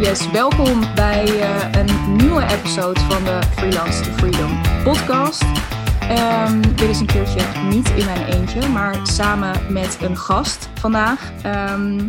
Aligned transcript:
Yes, 0.00 0.30
welkom 0.30 0.94
bij 0.94 1.28
uh, 1.28 1.72
een 1.72 2.16
nieuwe 2.16 2.42
episode 2.42 3.00
van 3.00 3.24
de 3.24 3.40
Freelance 3.56 4.02
to 4.02 4.10
Freedom 4.10 4.60
podcast. 4.84 5.42
Um, 6.10 6.76
dit 6.76 6.88
is 6.88 7.00
een 7.00 7.06
keertje 7.06 7.40
niet 7.68 7.90
in 7.90 8.04
mijn 8.04 8.24
eentje, 8.26 8.68
maar 8.68 9.06
samen 9.06 9.72
met 9.72 9.98
een 10.02 10.16
gast 10.16 10.68
vandaag. 10.74 11.32
Um, 11.72 12.08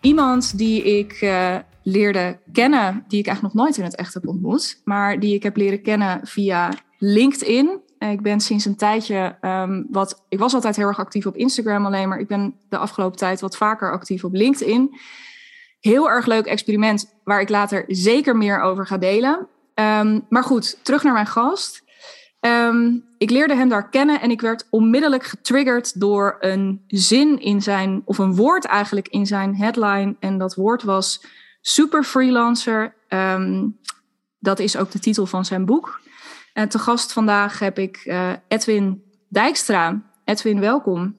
iemand 0.00 0.58
die 0.58 0.82
ik 0.98 1.20
uh, 1.20 1.56
leerde 1.82 2.38
kennen, 2.52 3.04
die 3.08 3.18
ik 3.18 3.26
eigenlijk 3.26 3.54
nog 3.54 3.64
nooit 3.64 3.78
in 3.78 3.84
het 3.84 3.96
echt 3.96 4.14
heb 4.14 4.28
ontmoet, 4.28 4.80
maar 4.84 5.20
die 5.20 5.34
ik 5.34 5.42
heb 5.42 5.56
leren 5.56 5.82
kennen 5.82 6.20
via 6.22 6.72
LinkedIn. 6.98 7.80
Ik 7.98 8.22
ben 8.22 8.40
sinds 8.40 8.64
een 8.64 8.76
tijdje 8.76 9.36
um, 9.40 9.86
wat. 9.90 10.24
Ik 10.28 10.38
was 10.38 10.54
altijd 10.54 10.76
heel 10.76 10.86
erg 10.86 10.98
actief 10.98 11.26
op 11.26 11.36
Instagram 11.36 11.86
alleen, 11.86 12.08
maar 12.08 12.18
ik 12.18 12.28
ben 12.28 12.54
de 12.68 12.78
afgelopen 12.78 13.18
tijd 13.18 13.40
wat 13.40 13.56
vaker 13.56 13.92
actief 13.92 14.24
op 14.24 14.32
LinkedIn. 14.32 14.98
Heel 15.80 16.10
erg 16.10 16.26
leuk 16.26 16.46
experiment 16.46 17.18
waar 17.24 17.40
ik 17.40 17.48
later 17.48 17.84
zeker 17.86 18.36
meer 18.36 18.60
over 18.60 18.86
ga 18.86 18.98
delen. 18.98 19.48
Um, 19.74 20.26
maar 20.28 20.44
goed, 20.44 20.84
terug 20.84 21.02
naar 21.02 21.12
mijn 21.12 21.26
gast. 21.26 21.82
Um, 22.40 23.04
ik 23.18 23.30
leerde 23.30 23.54
hem 23.54 23.68
daar 23.68 23.88
kennen 23.88 24.20
en 24.20 24.30
ik 24.30 24.40
werd 24.40 24.66
onmiddellijk 24.70 25.24
getriggerd 25.24 26.00
door 26.00 26.36
een 26.40 26.84
zin 26.86 27.40
in 27.40 27.62
zijn, 27.62 28.02
of 28.04 28.18
een 28.18 28.34
woord 28.34 28.64
eigenlijk 28.64 29.08
in 29.08 29.26
zijn 29.26 29.56
headline. 29.56 30.16
En 30.20 30.38
dat 30.38 30.54
woord 30.54 30.82
was 30.82 31.24
super 31.60 32.02
freelancer. 32.02 32.94
Um, 33.08 33.78
dat 34.38 34.58
is 34.58 34.76
ook 34.76 34.90
de 34.90 34.98
titel 34.98 35.26
van 35.26 35.44
zijn 35.44 35.64
boek. 35.64 36.00
En 36.52 36.68
te 36.68 36.78
gast 36.78 37.12
vandaag 37.12 37.58
heb 37.58 37.78
ik 37.78 38.02
uh, 38.04 38.32
Edwin 38.48 39.02
Dijkstra. 39.28 40.02
Edwin, 40.24 40.60
welkom. 40.60 41.18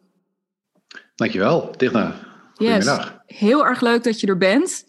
Dankjewel, 1.15 1.73
Digna. 1.77 2.15
Goedemiddag. 2.55 3.05
Yes, 3.05 3.18
heel 3.37 3.65
erg 3.65 3.81
leuk 3.81 4.03
dat 4.03 4.19
je 4.19 4.27
er 4.27 4.37
bent. 4.37 4.85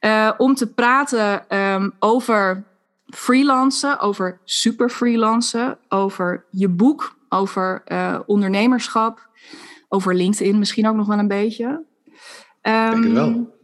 Uh, 0.00 0.32
om 0.36 0.54
te 0.54 0.72
praten 0.72 1.56
um, 1.58 1.92
over 1.98 2.64
freelancen, 3.06 3.98
over 4.00 4.40
super 4.44 4.88
freelancen, 4.88 5.78
over 5.88 6.44
je 6.50 6.68
boek, 6.68 7.16
over 7.28 7.82
uh, 7.86 8.20
ondernemerschap, 8.26 9.28
over 9.88 10.14
LinkedIn 10.14 10.58
misschien 10.58 10.88
ook 10.88 10.96
nog 10.96 11.06
wel 11.06 11.18
een 11.18 11.28
beetje. 11.28 11.66
Um, 12.62 12.90
Denk 12.90 13.04
het 13.04 13.12
wel. 13.12 13.54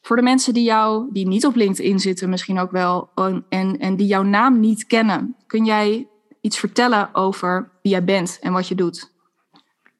Voor 0.00 0.16
de 0.16 0.22
mensen 0.22 0.54
die 0.54 0.64
jou, 0.64 1.08
die 1.12 1.26
niet 1.26 1.46
op 1.46 1.54
LinkedIn 1.54 1.98
zitten, 1.98 2.28
misschien 2.28 2.58
ook 2.58 2.70
wel, 2.70 3.10
en, 3.48 3.78
en 3.78 3.96
die 3.96 4.06
jouw 4.06 4.22
naam 4.22 4.60
niet 4.60 4.86
kennen, 4.86 5.36
kun 5.46 5.64
jij 5.64 6.08
iets 6.40 6.58
vertellen 6.58 7.14
over 7.14 7.70
wie 7.82 7.92
jij 7.92 8.04
bent 8.04 8.38
en 8.40 8.52
wat 8.52 8.68
je 8.68 8.74
doet? 8.74 9.12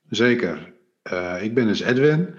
Zeker. 0.08 0.72
Uh, 1.12 1.42
ik 1.42 1.54
ben 1.54 1.66
dus 1.66 1.80
Edwin. 1.80 2.34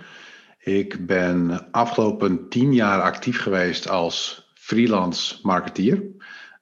Ik 0.64 1.06
ben 1.06 1.68
afgelopen 1.72 2.50
tien 2.50 2.74
jaar 2.74 3.02
actief 3.02 3.42
geweest 3.42 3.90
als 3.90 4.48
freelance 4.54 5.40
marketeer. 5.42 6.04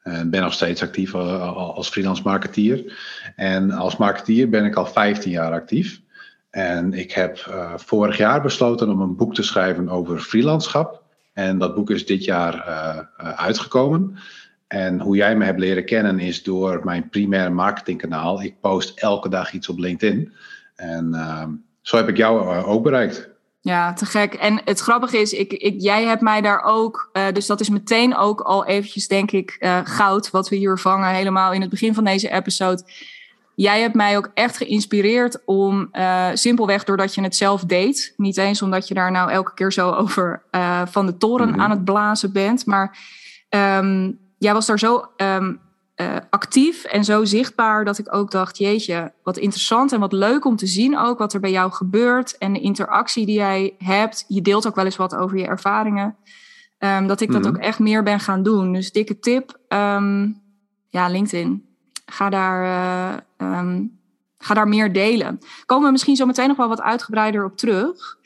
En 0.04 0.30
ben 0.30 0.42
nog 0.42 0.54
steeds 0.54 0.82
actief 0.82 1.14
eh, 1.14 1.56
als 1.56 1.90
freelance 1.90 2.22
marketeer. 2.24 2.98
En 3.36 3.72
als 3.72 3.98
marketeer 3.98 4.50
ben 4.50 4.66
ik 4.66 4.76
al 4.76 4.86
15 4.86 5.32
jaar 5.32 5.52
actief. 5.52 6.02
En 6.50 6.94
ik 6.94 7.12
heb 7.12 7.46
uh, 7.50 7.74
vorig 7.76 8.18
jaar 8.18 8.42
besloten 8.42 8.90
om 8.90 9.02
een 9.02 9.16
boek 9.16 9.34
te 9.34 9.44
schrijven 9.44 9.90
over 9.90 10.20
freelandschap. 10.20 11.04
En 11.34 11.58
dat 11.58 11.76
boek 11.76 11.90
is 11.90 12.06
dit 12.06 12.26
jaar 12.26 12.64
uitgekomen. 13.18 14.18
En 14.68 15.00
hoe 15.00 15.16
jij 15.16 15.36
me 15.36 15.46
hebt 15.46 15.60
leren 15.60 15.86
kennen 15.86 16.20
is 16.20 16.44
door 16.44 16.82
mijn 16.84 17.10
primaire 17.10 17.50
marketingkanaal. 17.50 18.44
Ik 18.44 18.60
post 18.60 19.00
elke 19.00 19.30
dag 19.30 19.54
iets 19.54 19.70
op 19.70 19.78
LinkedIn. 19.78 20.34
En 20.76 21.16
zo 21.82 21.98
heb 21.98 22.08
ik 22.08 22.18
jou 22.18 22.56
ook 22.64 22.84
bereikt. 22.84 23.32
Ja, 23.64 23.94
te 23.94 24.06
gek. 24.06 24.34
En 24.34 24.62
het 24.66 24.80
grappige 24.80 25.18
is, 25.18 25.34
ik, 25.34 25.54
ik, 25.54 25.76
jij 25.78 26.04
hebt 26.04 26.22
mij 26.22 26.42
daar 26.42 26.64
ook, 26.64 27.10
uh, 27.14 27.24
dus 27.34 27.46
dat 27.46 27.60
is 27.60 27.70
meteen 27.70 28.16
ook 28.16 28.42
al 28.42 28.66
eventjes, 28.66 29.08
denk 29.08 29.32
ik, 29.32 29.58
uh, 29.60 29.80
goud 29.84 30.32
wat 30.32 30.50
we 30.50 30.56
hier 30.56 30.78
vangen, 30.78 31.10
helemaal 31.10 31.54
in 31.54 31.62
het 31.62 31.70
begin 31.70 31.94
van 31.94 32.04
deze 32.04 32.30
episode. 32.30 32.84
Jij 33.56 33.82
hebt 33.82 33.96
mij 33.96 34.18
ook 34.18 34.32
echt 34.34 34.58
geïnspireerd 34.58 35.46
om, 35.46 35.90
uh, 35.94 36.28
simpelweg 36.34 36.84
doordat 36.84 37.16
je 37.16 37.22
het 37.22 37.36
zelf 37.36 37.64
deed. 37.64 38.14
Niet 38.18 38.38
eens 38.38 38.62
omdat 38.62 38.88
je 38.88 38.94
daar 38.94 39.12
nou 39.12 39.32
elke 39.32 39.54
keer 39.54 39.72
zo 39.72 39.92
over 39.92 40.44
van 40.86 41.06
de 41.06 41.18
toren 41.18 41.48
mm 41.48 41.54
-hmm. 41.54 41.62
aan 41.62 41.70
het 41.70 41.84
blazen 41.84 42.32
bent, 42.32 42.66
maar 42.66 42.98
um, 43.50 44.20
jij 44.38 44.54
was 44.54 44.66
daar 44.66 44.80
zo 44.80 45.06
um, 45.18 45.60
uh, 46.02 46.16
actief 46.30 46.84
en 46.84 47.04
zo 47.04 47.26
zichtbaar 47.26 47.86
dat 47.86 47.98
ik 47.98 48.16
ook 48.16 48.32
dacht: 48.32 48.58
jeetje, 48.58 49.14
wat 49.24 49.38
interessant 49.38 49.92
en 49.92 50.00
wat 50.00 50.12
leuk 50.12 50.46
om 50.46 50.56
te 50.56 50.68
zien 50.68 50.98
ook 50.98 51.18
wat 51.18 51.34
er 51.34 51.40
bij 51.40 51.52
jou 51.52 51.72
gebeurt 51.72 52.38
en 52.38 52.54
de 52.54 52.60
interactie 52.60 53.26
die 53.26 53.36
jij 53.36 53.76
hebt. 53.78 54.26
Je 54.28 54.42
deelt 54.42 54.68
ook 54.68 54.76
wel 54.76 54.86
eens 54.86 54.96
wat 54.96 55.16
over 55.16 55.38
je 55.38 55.46
ervaringen. 55.46 56.16
Um, 56.80 57.08
dat 57.08 57.22
ik 57.22 57.28
mm 57.28 57.34
dat 57.34 57.48
ook 57.48 57.58
echt 57.58 57.80
meer 57.80 58.04
ben 58.04 58.20
gaan 58.20 58.44
doen. 58.44 58.74
Dus 58.74 58.92
dikke 58.92 59.20
tip: 59.20 59.58
um, 59.68 60.42
ja, 60.90 61.08
LinkedIn. 61.08 61.66
Ga 62.06 62.30
daar, 62.30 62.64
uh, 63.40 63.58
um, 63.60 64.00
ga 64.38 64.54
daar 64.54 64.68
meer 64.68 64.94
delen. 64.94 65.40
Komen 65.66 65.86
we 65.86 65.92
misschien 65.92 66.16
zo 66.16 66.26
meteen 66.26 66.48
nog 66.48 66.58
wel 66.58 66.68
wat 66.68 66.82
uitgebreider 66.82 67.46
op 67.46 67.58
terug. 67.58 68.18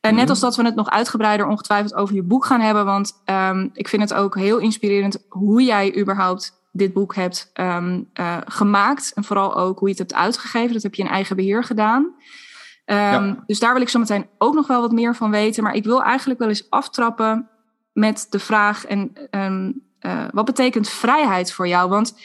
En 0.00 0.14
net 0.14 0.28
als 0.28 0.40
dat 0.40 0.56
we 0.56 0.64
het 0.64 0.74
nog 0.74 0.90
uitgebreider 0.90 1.46
ongetwijfeld 1.46 1.94
over 1.94 2.14
je 2.14 2.22
boek 2.22 2.44
gaan 2.44 2.60
hebben. 2.60 2.84
Want 2.84 3.22
um, 3.24 3.70
ik 3.72 3.88
vind 3.88 4.02
het 4.02 4.14
ook 4.14 4.34
heel 4.34 4.58
inspirerend 4.58 5.24
hoe 5.28 5.62
jij 5.62 5.98
überhaupt 5.98 6.52
dit 6.70 6.92
boek 6.92 7.14
hebt 7.14 7.50
um, 7.54 8.08
uh, 8.20 8.36
gemaakt. 8.44 9.12
En 9.14 9.24
vooral 9.24 9.56
ook 9.56 9.78
hoe 9.78 9.88
je 9.88 9.94
het 9.94 10.10
hebt 10.10 10.22
uitgegeven. 10.22 10.72
Dat 10.72 10.82
heb 10.82 10.94
je 10.94 11.02
in 11.02 11.08
eigen 11.08 11.36
beheer 11.36 11.64
gedaan. 11.64 12.02
Um, 12.02 12.96
ja. 12.96 13.42
Dus 13.46 13.58
daar 13.58 13.72
wil 13.72 13.82
ik 13.82 13.88
zo 13.88 13.98
meteen 13.98 14.26
ook 14.38 14.54
nog 14.54 14.66
wel 14.66 14.80
wat 14.80 14.92
meer 14.92 15.14
van 15.16 15.30
weten. 15.30 15.62
Maar 15.62 15.74
ik 15.74 15.84
wil 15.84 16.02
eigenlijk 16.02 16.40
wel 16.40 16.48
eens 16.48 16.70
aftrappen 16.70 17.48
met 17.92 18.26
de 18.30 18.38
vraag: 18.38 18.84
en, 18.84 19.12
um, 19.30 19.82
uh, 20.00 20.24
wat 20.32 20.44
betekent 20.44 20.88
vrijheid 20.88 21.52
voor 21.52 21.68
jou? 21.68 21.88
Want 21.88 22.20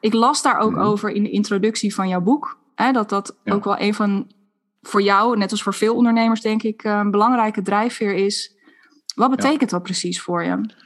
ik 0.00 0.12
las 0.12 0.42
daar 0.42 0.58
ook 0.58 0.70
mm 0.70 0.76
-hmm. 0.76 0.86
over 0.86 1.10
in 1.10 1.22
de 1.22 1.30
introductie 1.30 1.94
van 1.94 2.08
jouw 2.08 2.20
boek. 2.20 2.58
Hè, 2.74 2.92
dat 2.92 3.08
dat 3.08 3.36
ja. 3.44 3.52
ook 3.54 3.64
wel 3.64 3.80
een 3.80 3.94
van 3.94 4.32
voor 4.82 5.02
jou, 5.02 5.36
net 5.36 5.50
als 5.50 5.62
voor 5.62 5.74
veel 5.74 5.94
ondernemers, 5.94 6.40
denk 6.40 6.62
ik, 6.62 6.84
een 6.84 7.10
belangrijke 7.10 7.62
drijfveer 7.62 8.14
is. 8.14 8.54
Wat 9.14 9.30
betekent 9.30 9.70
ja. 9.70 9.76
dat 9.76 9.82
precies 9.82 10.20
voor 10.20 10.44
je? 10.44 10.83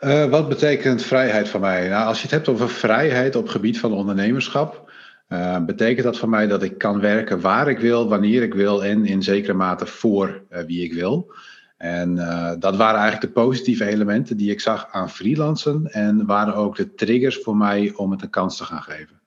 Uh, 0.00 0.24
wat 0.24 0.48
betekent 0.48 1.02
vrijheid 1.02 1.48
voor 1.48 1.60
mij? 1.60 1.88
Nou, 1.88 2.06
als 2.06 2.16
je 2.16 2.22
het 2.22 2.30
hebt 2.30 2.48
over 2.48 2.70
vrijheid 2.70 3.36
op 3.36 3.48
gebied 3.48 3.80
van 3.80 3.92
ondernemerschap, 3.92 4.90
uh, 5.28 5.64
betekent 5.64 6.04
dat 6.04 6.18
voor 6.18 6.28
mij 6.28 6.46
dat 6.46 6.62
ik 6.62 6.78
kan 6.78 7.00
werken 7.00 7.40
waar 7.40 7.68
ik 7.68 7.78
wil, 7.78 8.08
wanneer 8.08 8.42
ik 8.42 8.54
wil 8.54 8.84
en 8.84 9.04
in 9.04 9.22
zekere 9.22 9.52
mate 9.52 9.86
voor 9.86 10.42
uh, 10.50 10.62
wie 10.62 10.84
ik 10.84 10.92
wil. 10.92 11.32
En 11.76 12.14
dat 12.58 12.76
waren 12.76 13.00
eigenlijk 13.00 13.34
de 13.34 13.40
positieve 13.40 13.86
elementen 13.86 14.36
die 14.36 14.50
ik 14.50 14.60
zag 14.60 14.88
aan 14.90 15.10
freelancen 15.10 15.92
en 15.92 16.26
waren 16.26 16.54
ook 16.54 16.76
de 16.76 16.94
triggers 16.94 17.38
voor 17.42 17.56
mij 17.56 17.92
om 17.96 18.10
het 18.10 18.22
een 18.22 18.30
kans 18.30 18.56
te 18.56 18.64
gaan 18.64 18.82
geven. 18.82 19.20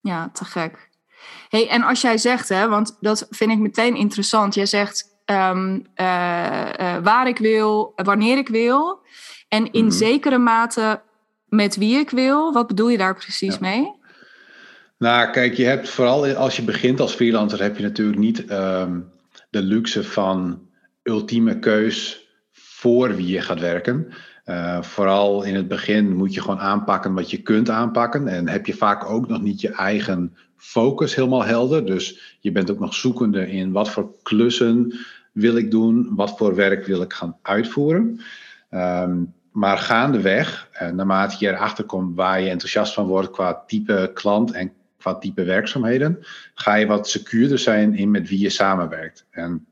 Ja, 0.00 0.30
te 0.32 0.44
gek. 0.44 0.88
Hey, 1.48 1.68
en 1.68 1.82
als 1.82 2.00
jij 2.00 2.18
zegt, 2.18 2.48
hè, 2.48 2.68
want 2.68 2.96
dat 3.00 3.26
vind 3.30 3.50
ik 3.50 3.58
meteen 3.58 3.96
interessant. 3.96 4.54
Jij 4.54 4.66
zegt 4.66 5.04
um, 5.26 5.86
waar 7.02 7.28
ik 7.28 7.38
wil, 7.38 7.92
wanneer 7.96 8.38
ik 8.38 8.48
wil. 8.48 9.00
En 9.52 9.72
in 9.72 9.84
mm 9.84 9.88
-hmm. 9.88 9.98
zekere 9.98 10.38
mate 10.38 11.00
met 11.48 11.76
wie 11.76 11.98
ik 11.98 12.10
wil. 12.10 12.52
Wat 12.52 12.66
bedoel 12.66 12.88
je 12.88 12.98
daar 12.98 13.14
precies 13.14 13.54
ja. 13.54 13.60
mee? 13.60 13.92
Nou, 14.98 15.30
kijk, 15.30 15.54
je 15.54 15.64
hebt 15.64 15.88
vooral 15.88 16.26
als 16.26 16.56
je 16.56 16.62
begint 16.62 17.00
als 17.00 17.14
freelancer, 17.14 17.62
heb 17.62 17.76
je 17.76 17.82
natuurlijk 17.82 18.18
niet 18.18 18.50
um, 18.50 19.10
de 19.50 19.62
luxe 19.62 20.04
van 20.04 20.60
ultieme 21.02 21.58
keus 21.58 22.28
voor 22.52 23.16
wie 23.16 23.26
je 23.26 23.40
gaat 23.40 23.60
werken. 23.60 24.12
Uh, 24.46 24.82
vooral 24.82 25.42
in 25.42 25.54
het 25.54 25.68
begin 25.68 26.16
moet 26.16 26.34
je 26.34 26.40
gewoon 26.40 26.60
aanpakken 26.60 27.14
wat 27.14 27.30
je 27.30 27.42
kunt 27.42 27.70
aanpakken. 27.70 28.28
En 28.28 28.48
heb 28.48 28.66
je 28.66 28.74
vaak 28.74 29.10
ook 29.10 29.28
nog 29.28 29.42
niet 29.42 29.60
je 29.60 29.70
eigen 29.70 30.36
focus 30.56 31.14
helemaal 31.14 31.44
helder. 31.44 31.86
Dus 31.86 32.36
je 32.40 32.52
bent 32.52 32.70
ook 32.70 32.78
nog 32.78 32.94
zoekende 32.94 33.50
in 33.50 33.72
wat 33.72 33.90
voor 33.90 34.14
klussen 34.22 34.98
wil 35.32 35.56
ik 35.56 35.70
doen, 35.70 36.14
wat 36.14 36.36
voor 36.36 36.54
werk 36.54 36.86
wil 36.86 37.02
ik 37.02 37.12
gaan 37.12 37.36
uitvoeren. 37.42 38.20
Um, 38.70 39.34
maar 39.52 39.78
gaandeweg, 39.78 40.68
eh, 40.72 40.88
naarmate 40.88 41.36
je 41.38 41.48
erachter 41.48 41.84
komt 41.84 42.16
waar 42.16 42.40
je 42.40 42.50
enthousiast 42.50 42.94
van 42.94 43.06
wordt 43.06 43.30
qua 43.30 43.62
type 43.66 44.10
klant 44.14 44.50
en 44.50 44.72
qua 44.98 45.14
type 45.14 45.44
werkzaamheden, 45.44 46.18
ga 46.54 46.74
je 46.74 46.86
wat 46.86 47.08
secuurder 47.08 47.58
zijn 47.58 47.94
in 47.94 48.10
met 48.10 48.28
wie 48.28 48.40
je 48.40 48.50
samenwerkt. 48.50 49.26
En 49.30 49.66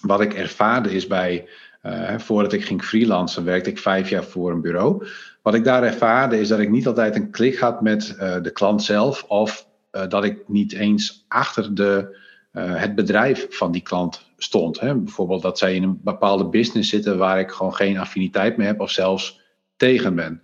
wat 0.00 0.20
ik 0.20 0.34
ervaarde 0.34 0.94
is 0.94 1.06
bij, 1.06 1.48
uh, 1.82 2.18
voordat 2.18 2.52
ik 2.52 2.64
ging 2.64 2.84
freelancen, 2.84 3.44
werkte 3.44 3.70
ik 3.70 3.78
vijf 3.78 4.08
jaar 4.08 4.24
voor 4.24 4.50
een 4.50 4.60
bureau. 4.60 5.06
Wat 5.42 5.54
ik 5.54 5.64
daar 5.64 5.82
ervaarde 5.82 6.40
is 6.40 6.48
dat 6.48 6.58
ik 6.58 6.70
niet 6.70 6.86
altijd 6.86 7.16
een 7.16 7.30
klik 7.30 7.58
had 7.58 7.80
met 7.82 8.16
uh, 8.20 8.36
de 8.42 8.50
klant 8.50 8.82
zelf 8.82 9.22
of 9.22 9.70
dat 10.08 10.24
ik 10.24 10.48
niet 10.48 10.72
eens 10.72 11.24
achter 11.28 11.74
de, 11.74 12.16
het 12.52 12.94
bedrijf 12.94 13.46
van 13.50 13.72
die 13.72 13.82
klant 13.82 14.30
stond. 14.36 14.80
Hè? 14.80 14.94
Bijvoorbeeld 14.94 15.42
dat 15.42 15.58
zij 15.58 15.74
in 15.74 15.82
een 15.82 16.00
bepaalde 16.02 16.48
business 16.48 16.90
zitten 16.90 17.18
waar 17.18 17.40
ik 17.40 17.50
gewoon 17.50 17.74
geen 17.74 17.98
affiniteit 17.98 18.56
mee 18.56 18.66
heb 18.66 18.80
of 18.80 18.90
zelfs 18.90 19.40
tegen 19.76 20.14
ben. 20.14 20.40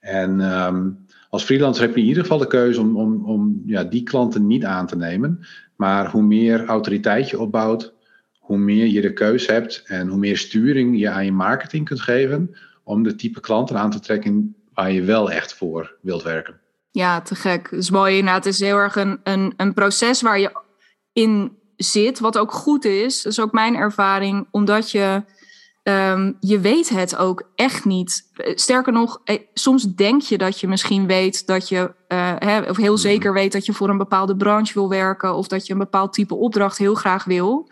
En 0.00 0.40
um, 0.40 1.06
als 1.28 1.44
freelancer 1.44 1.84
heb 1.84 1.94
je 1.94 2.00
in 2.00 2.06
ieder 2.06 2.22
geval 2.22 2.38
de 2.38 2.46
keuze 2.46 2.80
om, 2.80 2.96
om, 2.96 3.24
om 3.24 3.62
ja, 3.66 3.84
die 3.84 4.02
klanten 4.02 4.46
niet 4.46 4.64
aan 4.64 4.86
te 4.86 4.96
nemen. 4.96 5.46
Maar 5.76 6.10
hoe 6.10 6.22
meer 6.22 6.64
autoriteit 6.64 7.30
je 7.30 7.38
opbouwt, 7.38 7.94
hoe 8.38 8.58
meer 8.58 8.86
je 8.86 9.00
de 9.00 9.12
keus 9.12 9.46
hebt 9.46 9.82
en 9.86 10.08
hoe 10.08 10.18
meer 10.18 10.36
sturing 10.36 10.98
je 10.98 11.10
aan 11.10 11.24
je 11.24 11.32
marketing 11.32 11.84
kunt 11.84 12.00
geven 12.00 12.56
om 12.82 13.02
de 13.02 13.14
type 13.14 13.40
klanten 13.40 13.78
aan 13.78 13.90
te 13.90 14.00
trekken 14.00 14.56
waar 14.74 14.92
je 14.92 15.02
wel 15.02 15.30
echt 15.30 15.54
voor 15.54 15.96
wilt 16.00 16.22
werken. 16.22 16.60
Ja, 16.90 17.20
te 17.20 17.34
gek. 17.34 17.70
Dat 17.70 17.80
is 17.80 17.90
mooi. 17.90 18.22
Nou, 18.22 18.36
het 18.36 18.46
is 18.46 18.60
heel 18.60 18.76
erg 18.76 18.96
een, 18.96 19.20
een, 19.22 19.54
een 19.56 19.74
proces 19.74 20.22
waar 20.22 20.38
je 20.38 20.63
in 21.14 21.58
zit, 21.76 22.18
wat 22.18 22.38
ook 22.38 22.52
goed 22.52 22.84
is. 22.84 23.22
Dat 23.22 23.32
is 23.32 23.40
ook 23.40 23.52
mijn 23.52 23.76
ervaring, 23.76 24.46
omdat 24.50 24.90
je, 24.90 25.22
ehm, 25.82 26.32
je 26.40 26.60
weet 26.60 26.88
het 26.88 27.16
ook 27.16 27.50
echt 27.54 27.84
niet. 27.84 28.30
Sterker 28.54 28.92
nog, 28.92 29.20
eh, 29.24 29.38
soms 29.54 29.94
denk 29.94 30.22
je 30.22 30.38
dat 30.38 30.60
je 30.60 30.68
misschien 30.68 31.06
weet 31.06 31.46
dat 31.46 31.68
je, 31.68 31.94
uh, 32.08 32.32
hè, 32.38 32.60
of 32.60 32.76
heel 32.76 32.98
zeker 32.98 33.32
weet 33.32 33.52
dat 33.52 33.66
je 33.66 33.72
voor 33.72 33.88
een 33.88 33.98
bepaalde 33.98 34.36
branche 34.36 34.74
wil 34.74 34.88
werken, 34.88 35.34
of 35.34 35.46
dat 35.46 35.66
je 35.66 35.72
een 35.72 35.78
bepaald 35.78 36.12
type 36.12 36.34
opdracht 36.34 36.78
heel 36.78 36.94
graag 36.94 37.24
wil. 37.24 37.70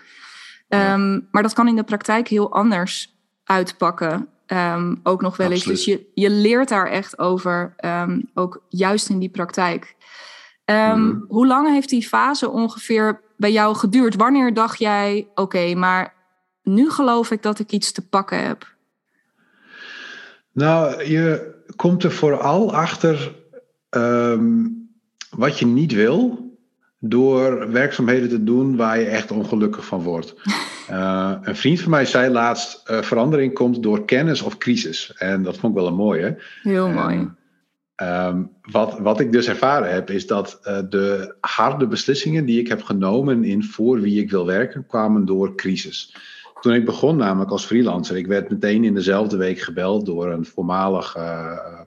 Ehm, 0.68 1.20
maar 1.30 1.42
dat 1.42 1.52
kan 1.52 1.68
in 1.68 1.76
de 1.76 1.84
praktijk 1.84 2.28
heel 2.28 2.52
anders 2.52 3.14
uitpakken. 3.44 4.28
Um, 4.46 5.00
ook 5.02 5.22
nog 5.22 5.36
wel 5.36 5.50
eens. 5.50 5.64
Dus 5.64 5.84
je, 5.84 6.10
je 6.14 6.30
leert 6.30 6.68
daar 6.68 6.86
echt 6.86 7.18
over, 7.18 7.74
ook 8.34 8.62
juist 8.68 9.08
in 9.08 9.18
die 9.18 9.28
praktijk. 9.28 9.96
Mm. 10.66 11.24
Hoe 11.28 11.46
lang 11.46 11.68
heeft 11.68 11.88
die 11.88 12.06
fase 12.06 12.50
ongeveer 12.50 13.21
bij 13.36 13.52
jou 13.52 13.74
geduurd? 13.74 14.16
Wanneer 14.16 14.54
dacht 14.54 14.78
jij, 14.78 15.28
oké, 15.34 15.74
maar 15.74 16.14
nu 16.62 16.90
geloof 16.90 17.30
ik 17.30 17.42
dat 17.42 17.58
ik 17.58 17.70
iets 17.70 17.92
te 17.92 18.08
pakken 18.08 18.46
heb? 18.46 18.74
Nou, 20.52 21.04
je 21.04 21.54
komt 21.76 22.04
er 22.04 22.12
vooral 22.12 22.74
achter 22.74 23.34
wat 25.36 25.58
je 25.58 25.66
niet 25.66 25.92
wil 25.92 26.50
door 26.98 27.70
werkzaamheden 27.70 28.28
te 28.28 28.44
doen 28.44 28.76
waar 28.76 28.98
je 28.98 29.06
echt 29.06 29.30
ongelukkig 29.30 29.86
van 29.86 30.02
wordt. 30.02 30.34
Uh, 30.90 31.32
een 31.42 31.56
vriend 31.56 31.80
van 31.80 31.90
mij 31.90 32.04
zei 32.04 32.32
laatst: 32.32 32.90
uh, 32.90 33.02
verandering 33.02 33.54
komt 33.54 33.82
door 33.82 34.04
kennis 34.04 34.42
of 34.42 34.58
crisis. 34.58 35.12
En 35.16 35.42
dat 35.42 35.56
vond 35.56 35.72
ik 35.72 35.78
wel 35.78 35.88
een 35.88 35.96
mooie. 35.96 36.42
Heel 36.62 36.88
mooi. 36.88 37.16
Um, 37.16 37.36
wat, 38.62 38.98
wat 38.98 39.20
ik 39.20 39.32
dus 39.32 39.48
ervaren 39.48 39.92
heb, 39.92 40.10
is 40.10 40.26
dat 40.26 40.60
uh, 40.64 40.78
de 40.88 41.34
harde 41.40 41.86
beslissingen 41.86 42.44
die 42.44 42.60
ik 42.60 42.68
heb 42.68 42.82
genomen 42.82 43.44
in 43.44 43.64
voor 43.64 44.00
wie 44.00 44.20
ik 44.20 44.30
wil 44.30 44.46
werken, 44.46 44.86
kwamen 44.86 45.24
door 45.24 45.54
crisis. 45.54 46.16
Toen 46.60 46.74
ik 46.74 46.84
begon, 46.84 47.16
namelijk 47.16 47.50
als 47.50 47.64
freelancer, 47.64 48.16
ik 48.16 48.26
werd 48.26 48.50
meteen 48.50 48.84
in 48.84 48.94
dezelfde 48.94 49.36
week 49.36 49.60
gebeld 49.60 50.06
door 50.06 50.32
een 50.32 50.44
voormalig 50.44 51.16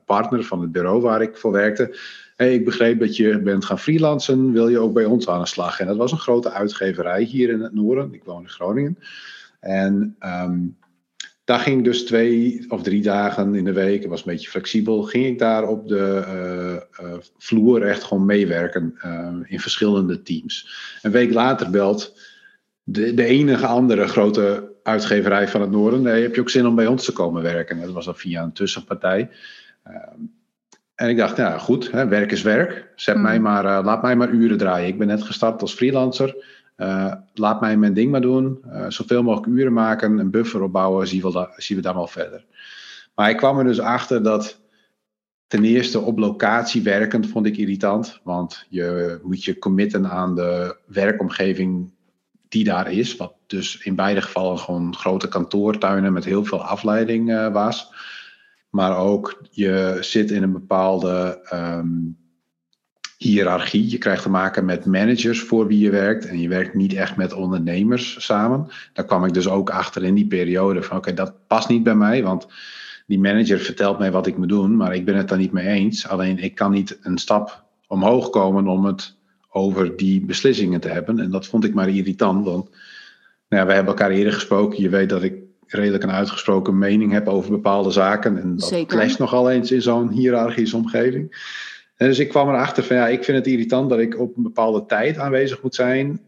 partner 0.05 0.43
van 0.43 0.61
het 0.61 0.71
bureau 0.71 1.01
waar 1.01 1.21
ik 1.21 1.37
voor 1.37 1.51
werkte 1.51 1.95
hey, 2.35 2.53
ik 2.53 2.65
begreep 2.65 2.99
dat 2.99 3.15
je 3.15 3.39
bent 3.39 3.65
gaan 3.65 3.79
freelancen, 3.79 4.51
wil 4.51 4.67
je 4.67 4.79
ook 4.79 4.93
bij 4.93 5.05
ons 5.05 5.27
aan 5.27 5.41
de 5.41 5.47
slag? 5.47 5.79
En 5.79 5.87
dat 5.87 5.97
was 5.97 6.11
een 6.11 6.17
grote 6.17 6.51
uitgeverij 6.51 7.23
hier 7.23 7.49
in 7.49 7.61
het 7.61 7.73
noorden. 7.73 8.13
Ik 8.13 8.23
woon 8.23 8.41
in 8.41 8.49
Groningen. 8.49 8.97
En 9.59 10.15
um, 10.19 10.77
daar 11.45 11.59
ging 11.59 11.77
ik 11.77 11.83
dus 11.83 12.05
twee 12.05 12.65
of 12.67 12.83
drie 12.83 13.01
dagen 13.01 13.55
in 13.55 13.63
de 13.63 13.73
week, 13.73 14.01
het 14.01 14.09
was 14.09 14.19
een 14.19 14.31
beetje 14.31 14.49
flexibel, 14.49 15.03
ging 15.03 15.25
ik 15.25 15.39
daar 15.39 15.67
op 15.67 15.87
de 15.87 16.23
uh, 16.27 17.07
uh, 17.07 17.17
vloer 17.37 17.81
echt 17.81 18.03
gewoon 18.03 18.25
meewerken 18.25 18.99
uh, 19.05 19.37
in 19.43 19.59
verschillende 19.59 20.21
teams. 20.21 20.69
Een 21.01 21.11
week 21.11 21.33
later 21.33 21.69
belt 21.69 22.19
de, 22.83 23.13
de 23.13 23.25
enige 23.25 23.65
andere 23.65 24.07
grote 24.07 24.73
uitgeverij 24.83 25.47
van 25.47 25.61
het 25.61 25.71
noorden, 25.71 26.05
hey, 26.05 26.21
heb 26.21 26.35
je 26.35 26.41
ook 26.41 26.49
zin 26.49 26.67
om 26.67 26.75
bij 26.75 26.87
ons 26.87 27.05
te 27.05 27.13
komen 27.13 27.41
werken? 27.41 27.81
Dat 27.81 27.91
was 27.91 28.05
dan 28.05 28.15
via 28.15 28.43
een 28.43 28.53
tussenpartij. 28.53 29.29
Ehm, 29.83 30.19
en 30.95 31.09
ik 31.09 31.17
dacht, 31.17 31.37
ja 31.37 31.57
goed, 31.57 31.91
hè, 31.91 32.07
werk 32.07 32.31
is 32.31 32.41
werk. 32.41 32.91
Zet 32.95 33.17
mij 33.17 33.35
hmm. 33.35 33.43
maar, 33.43 33.65
uh, 33.65 33.79
laat 33.83 34.01
mij 34.01 34.15
maar 34.15 34.29
uren 34.29 34.57
draaien. 34.57 34.87
Ik 34.87 34.97
ben 34.97 35.07
net 35.07 35.23
gestart 35.23 35.61
als 35.61 35.73
freelancer. 35.73 36.35
Uh, 36.77 37.13
laat 37.33 37.61
mij 37.61 37.77
mijn 37.77 37.93
ding 37.93 38.11
maar 38.11 38.21
doen. 38.21 38.63
Uh, 38.65 38.85
zoveel 38.89 39.23
mogelijk 39.23 39.51
uren 39.51 39.73
maken, 39.73 40.17
een 40.17 40.31
buffer 40.31 40.61
opbouwen, 40.61 41.07
zien 41.07 41.21
we, 41.21 41.31
da 41.31 41.53
zien 41.55 41.77
we 41.77 41.83
dan 41.83 41.95
wel 41.95 42.07
verder. 42.07 42.45
Maar 43.15 43.29
ik 43.29 43.37
kwam 43.37 43.57
er 43.57 43.63
dus 43.63 43.79
achter 43.79 44.23
dat 44.23 44.61
ten 45.47 45.63
eerste 45.63 45.99
op 45.99 46.17
locatie 46.17 46.81
werken 46.81 47.27
vond 47.27 47.45
ik 47.45 47.57
irritant. 47.57 48.19
Want 48.23 48.65
je 48.69 49.19
moet 49.23 49.43
je 49.43 49.59
committen 49.59 50.09
aan 50.09 50.35
de 50.35 50.77
werkomgeving 50.85 51.93
die 52.47 52.63
daar 52.63 52.91
is. 52.91 53.15
Wat 53.15 53.33
dus 53.47 53.77
in 53.77 53.95
beide 53.95 54.21
gevallen 54.21 54.59
gewoon 54.59 54.95
grote 54.95 55.27
kantoortuinen 55.27 56.13
met 56.13 56.25
heel 56.25 56.45
veel 56.45 56.63
afleiding 56.63 57.51
was. 57.51 57.93
Maar 58.69 58.97
ook 58.97 59.43
je 59.51 59.97
zit 60.01 60.31
in 60.31 60.43
een 60.43 60.51
bepaalde 60.51 61.47
um, 61.53 62.24
hiërarchie. 63.17 63.89
Je 63.89 63.97
krijgt 63.97 64.23
te 64.23 64.29
maken 64.29 64.65
met 64.65 64.85
managers 64.85 65.41
voor 65.41 65.67
wie 65.67 65.79
je 65.79 65.89
werkt. 65.89 66.25
En 66.25 66.39
je 66.39 66.47
werkt 66.47 66.73
niet 66.73 66.93
echt 66.93 67.15
met 67.15 67.33
ondernemers 67.33 68.25
samen. 68.25 68.67
Daar 68.93 69.05
kwam 69.05 69.25
ik 69.25 69.33
dus 69.33 69.47
ook 69.47 69.69
achter 69.69 70.03
in 70.03 70.15
die 70.15 70.27
periode 70.27 70.83
van 70.83 70.97
oké, 70.97 71.13
dat 71.13 71.33
past 71.47 71.69
niet 71.69 71.83
bij 71.83 71.95
mij. 71.95 72.23
Want 72.23 72.47
die 73.07 73.19
manager 73.19 73.59
vertelt 73.59 73.99
mij 73.99 74.11
wat 74.11 74.27
ik 74.27 74.37
moet 74.37 74.49
doen, 74.49 74.75
maar 74.75 74.95
ik 74.95 75.05
ben 75.05 75.15
het 75.15 75.27
daar 75.27 75.37
niet 75.37 75.51
mee 75.51 75.67
eens. 75.67 76.07
Alleen 76.07 76.39
ik 76.39 76.55
kan 76.55 76.71
niet 76.71 76.97
een 77.01 77.17
stap 77.17 77.63
omhoog 77.87 78.29
komen 78.29 78.67
om 78.67 78.85
het 78.85 79.15
over 79.49 79.95
die 79.95 80.25
beslissingen 80.25 80.79
te 80.79 80.87
hebben. 80.87 81.19
En 81.19 81.31
dat 81.31 81.47
vond 81.47 81.63
ik 81.63 81.73
maar 81.73 81.89
irritant, 81.89 82.45
want 82.45 82.69
nou 83.49 83.61
ja, 83.61 83.65
we 83.65 83.73
hebben 83.73 83.93
elkaar 83.93 84.11
eerder 84.11 84.33
gesproken. 84.33 84.81
Je 84.81 84.89
weet 84.89 85.09
dat 85.09 85.23
ik 85.23 85.33
redelijk 85.67 86.03
een 86.03 86.11
uitgesproken 86.11 86.77
mening 86.77 87.11
heb 87.11 87.27
over 87.27 87.51
bepaalde 87.51 87.91
zaken. 87.91 88.41
En 88.41 88.55
dat 88.55 88.67
Zeker. 88.67 88.97
clasht 88.97 89.19
nogal 89.19 89.51
eens 89.51 89.71
in 89.71 89.81
zo'n 89.81 90.09
hiërarchische 90.09 90.75
omgeving. 90.75 91.35
En 91.95 92.07
dus 92.07 92.19
ik 92.19 92.29
kwam 92.29 92.49
erachter 92.49 92.83
van 92.83 92.95
ja, 92.95 93.07
ik 93.07 93.23
vind 93.23 93.37
het 93.37 93.47
irritant 93.47 93.89
dat 93.89 93.99
ik 93.99 94.19
op 94.19 94.37
een 94.37 94.43
bepaalde 94.43 94.85
tijd 94.85 95.17
aanwezig 95.17 95.61
moet 95.61 95.75
zijn. 95.75 96.19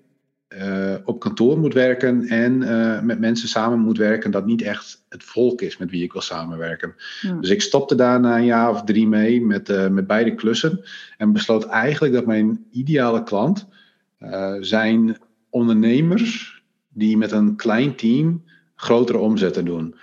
Uh, 0.61 0.95
op 1.03 1.19
kantoor 1.19 1.59
moet 1.59 1.73
werken 1.73 2.27
en 2.27 2.61
uh, 2.61 3.01
met 3.01 3.19
mensen 3.19 3.47
samen 3.47 3.79
moet 3.79 3.97
werken 3.97 4.31
dat 4.31 4.45
niet 4.45 4.61
echt 4.61 5.05
het 5.09 5.23
volk 5.23 5.61
is 5.61 5.77
met 5.77 5.89
wie 5.89 6.03
ik 6.03 6.11
wil 6.11 6.21
samenwerken. 6.21 6.95
Dus 7.41 7.49
ik 7.49 7.61
stopte 7.61 7.95
daar 7.95 8.19
na 8.19 8.37
een 8.37 8.45
jaar 8.45 8.69
of 8.69 8.83
drie 8.83 9.07
mee 9.07 9.41
met, 9.41 9.69
uh, 9.69 9.87
met 9.87 10.07
beide 10.07 10.35
klussen 10.35 10.83
en 11.17 11.33
besloot 11.33 11.65
eigenlijk 11.65 12.13
dat 12.13 12.25
mijn 12.25 12.65
ideale 12.71 13.23
klant 13.23 13.67
zijn 14.59 15.17
ondernemers 15.49 16.63
die 16.89 17.17
met 17.17 17.31
een 17.31 17.55
klein 17.55 17.95
team 17.95 18.43
grotere 18.75 19.17
omzetten 19.17 19.65
doen. 19.65 19.95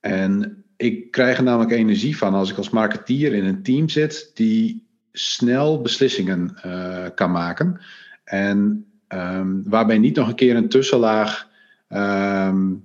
En 0.00 0.64
ik 0.76 1.10
krijg 1.10 1.36
er 1.36 1.42
namelijk 1.42 1.72
energie 1.72 2.16
van 2.16 2.34
als 2.34 2.50
ik 2.50 2.56
als 2.56 2.70
marketeer 2.70 3.34
in 3.34 3.44
een 3.44 3.62
team 3.62 3.88
zit 3.88 4.30
die 4.34 4.85
snel 5.18 5.82
beslissingen 5.82 6.58
uh, 6.66 7.04
kan 7.14 7.30
maken. 7.30 7.80
En 8.24 8.86
um, 9.08 9.62
waarbij 9.64 9.98
niet 9.98 10.16
nog 10.16 10.28
een 10.28 10.34
keer 10.34 10.56
een 10.56 10.68
tussenlaag 10.68 11.48
um, 11.88 12.84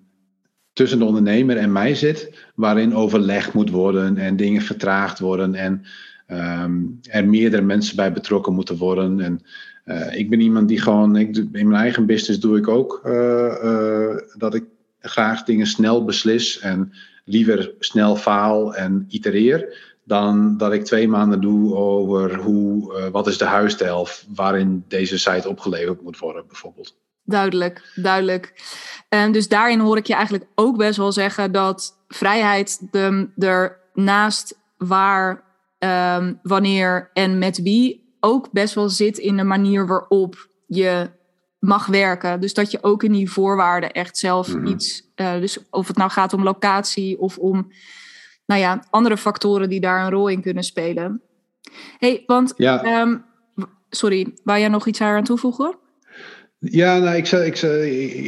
tussen 0.73 0.99
de 0.99 1.05
ondernemer 1.05 1.57
en 1.57 1.71
mij 1.71 1.95
zit, 1.95 2.45
waarin 2.55 2.95
overlegd 2.95 3.53
moet 3.53 3.69
worden 3.69 4.17
en 4.17 4.35
dingen 4.35 4.61
vertraagd 4.61 5.19
worden 5.19 5.55
en 5.55 5.85
um, 6.31 6.99
er 7.01 7.27
meerdere 7.27 7.61
mensen 7.61 7.95
bij 7.95 8.13
betrokken 8.13 8.53
moeten 8.53 8.77
worden. 8.77 9.19
En 9.19 9.41
uh, 9.85 10.19
ik 10.19 10.29
ben 10.29 10.39
iemand 10.39 10.67
die 10.67 10.81
gewoon, 10.81 11.15
ik, 11.15 11.35
in 11.37 11.67
mijn 11.67 11.81
eigen 11.81 12.05
business 12.05 12.39
doe 12.39 12.57
ik 12.57 12.67
ook 12.67 13.01
uh, 13.05 14.17
dat 14.37 14.53
ik 14.55 14.63
graag 14.99 15.43
dingen 15.43 15.67
snel 15.67 16.05
beslis 16.05 16.59
en 16.59 16.93
liever 17.25 17.71
snel 17.79 18.15
faal 18.15 18.75
en 18.75 19.05
itereer. 19.09 19.90
Dan 20.03 20.57
dat 20.57 20.73
ik 20.73 20.85
twee 20.85 21.07
maanden 21.07 21.41
doe 21.41 21.75
over 21.75 22.35
hoe, 22.35 22.97
uh, 22.97 23.07
wat 23.07 23.27
is 23.27 23.37
de 23.37 23.45
huisstijl 23.45 24.07
waarin 24.35 24.85
deze 24.87 25.17
site 25.17 25.49
opgeleverd 25.49 26.01
moet 26.01 26.19
worden, 26.19 26.43
bijvoorbeeld. 26.47 26.95
Duidelijk, 27.23 27.91
duidelijk. 27.95 28.53
En 29.09 29.31
dus 29.31 29.47
daarin 29.47 29.79
hoor 29.79 29.97
ik 29.97 30.07
je 30.07 30.13
eigenlijk 30.13 30.45
ook 30.55 30.77
best 30.77 30.97
wel 30.97 31.11
zeggen 31.11 31.51
dat 31.51 31.97
vrijheid 32.07 32.91
de, 32.91 33.29
er 33.37 33.79
naast 33.93 34.57
waar, 34.77 35.43
um, 35.79 36.39
wanneer 36.43 37.09
en 37.13 37.37
met 37.37 37.61
wie 37.61 38.15
ook 38.19 38.51
best 38.51 38.73
wel 38.73 38.89
zit 38.89 39.17
in 39.17 39.37
de 39.37 39.43
manier 39.43 39.87
waarop 39.87 40.49
je 40.67 41.09
mag 41.59 41.85
werken. 41.85 42.39
Dus 42.39 42.53
dat 42.53 42.71
je 42.71 42.83
ook 42.83 43.03
in 43.03 43.11
die 43.11 43.31
voorwaarden 43.31 43.91
echt 43.91 44.17
zelf 44.17 44.55
mhm. 44.55 44.65
iets. 44.65 45.11
Uh, 45.15 45.33
dus 45.33 45.69
of 45.69 45.87
het 45.87 45.97
nou 45.97 46.11
gaat 46.11 46.33
om 46.33 46.43
locatie 46.43 47.19
of 47.19 47.37
om 47.37 47.71
nou 48.51 48.63
ja, 48.63 48.83
andere 48.89 49.17
factoren 49.17 49.69
die 49.69 49.79
daar 49.79 50.03
een 50.03 50.11
rol 50.11 50.27
in 50.27 50.41
kunnen 50.41 50.63
spelen. 50.63 51.21
hey, 51.97 52.23
want. 52.25 52.53
Ja. 52.57 53.01
Um, 53.01 53.25
sorry, 53.89 54.33
wou 54.43 54.59
jij 54.59 54.67
nog 54.67 54.87
iets 54.87 55.01
aan 55.01 55.23
toevoegen? 55.23 55.75
Ja, 56.59 56.97
nou, 56.97 57.15
ik, 57.15 57.27
ik, 57.27 57.61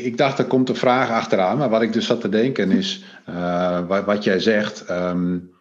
ik, 0.03 0.17
dacht, 0.17 0.39
er 0.39 0.45
komt 0.45 0.69
een 0.69 0.75
vraag 0.75 1.09
achteraan. 1.09 1.57
Maar 1.57 1.69
wat 1.69 1.81
ik 1.81 1.93
dus 1.93 2.05
zat 2.05 2.21
te 2.21 2.29
denken 2.29 2.71
is, 2.71 3.03
uh, 3.29 3.87
wat, 3.87 4.05
wat, 4.05 4.23
jij 4.23 4.39
zegt, 4.39 4.89
um, 4.89 5.51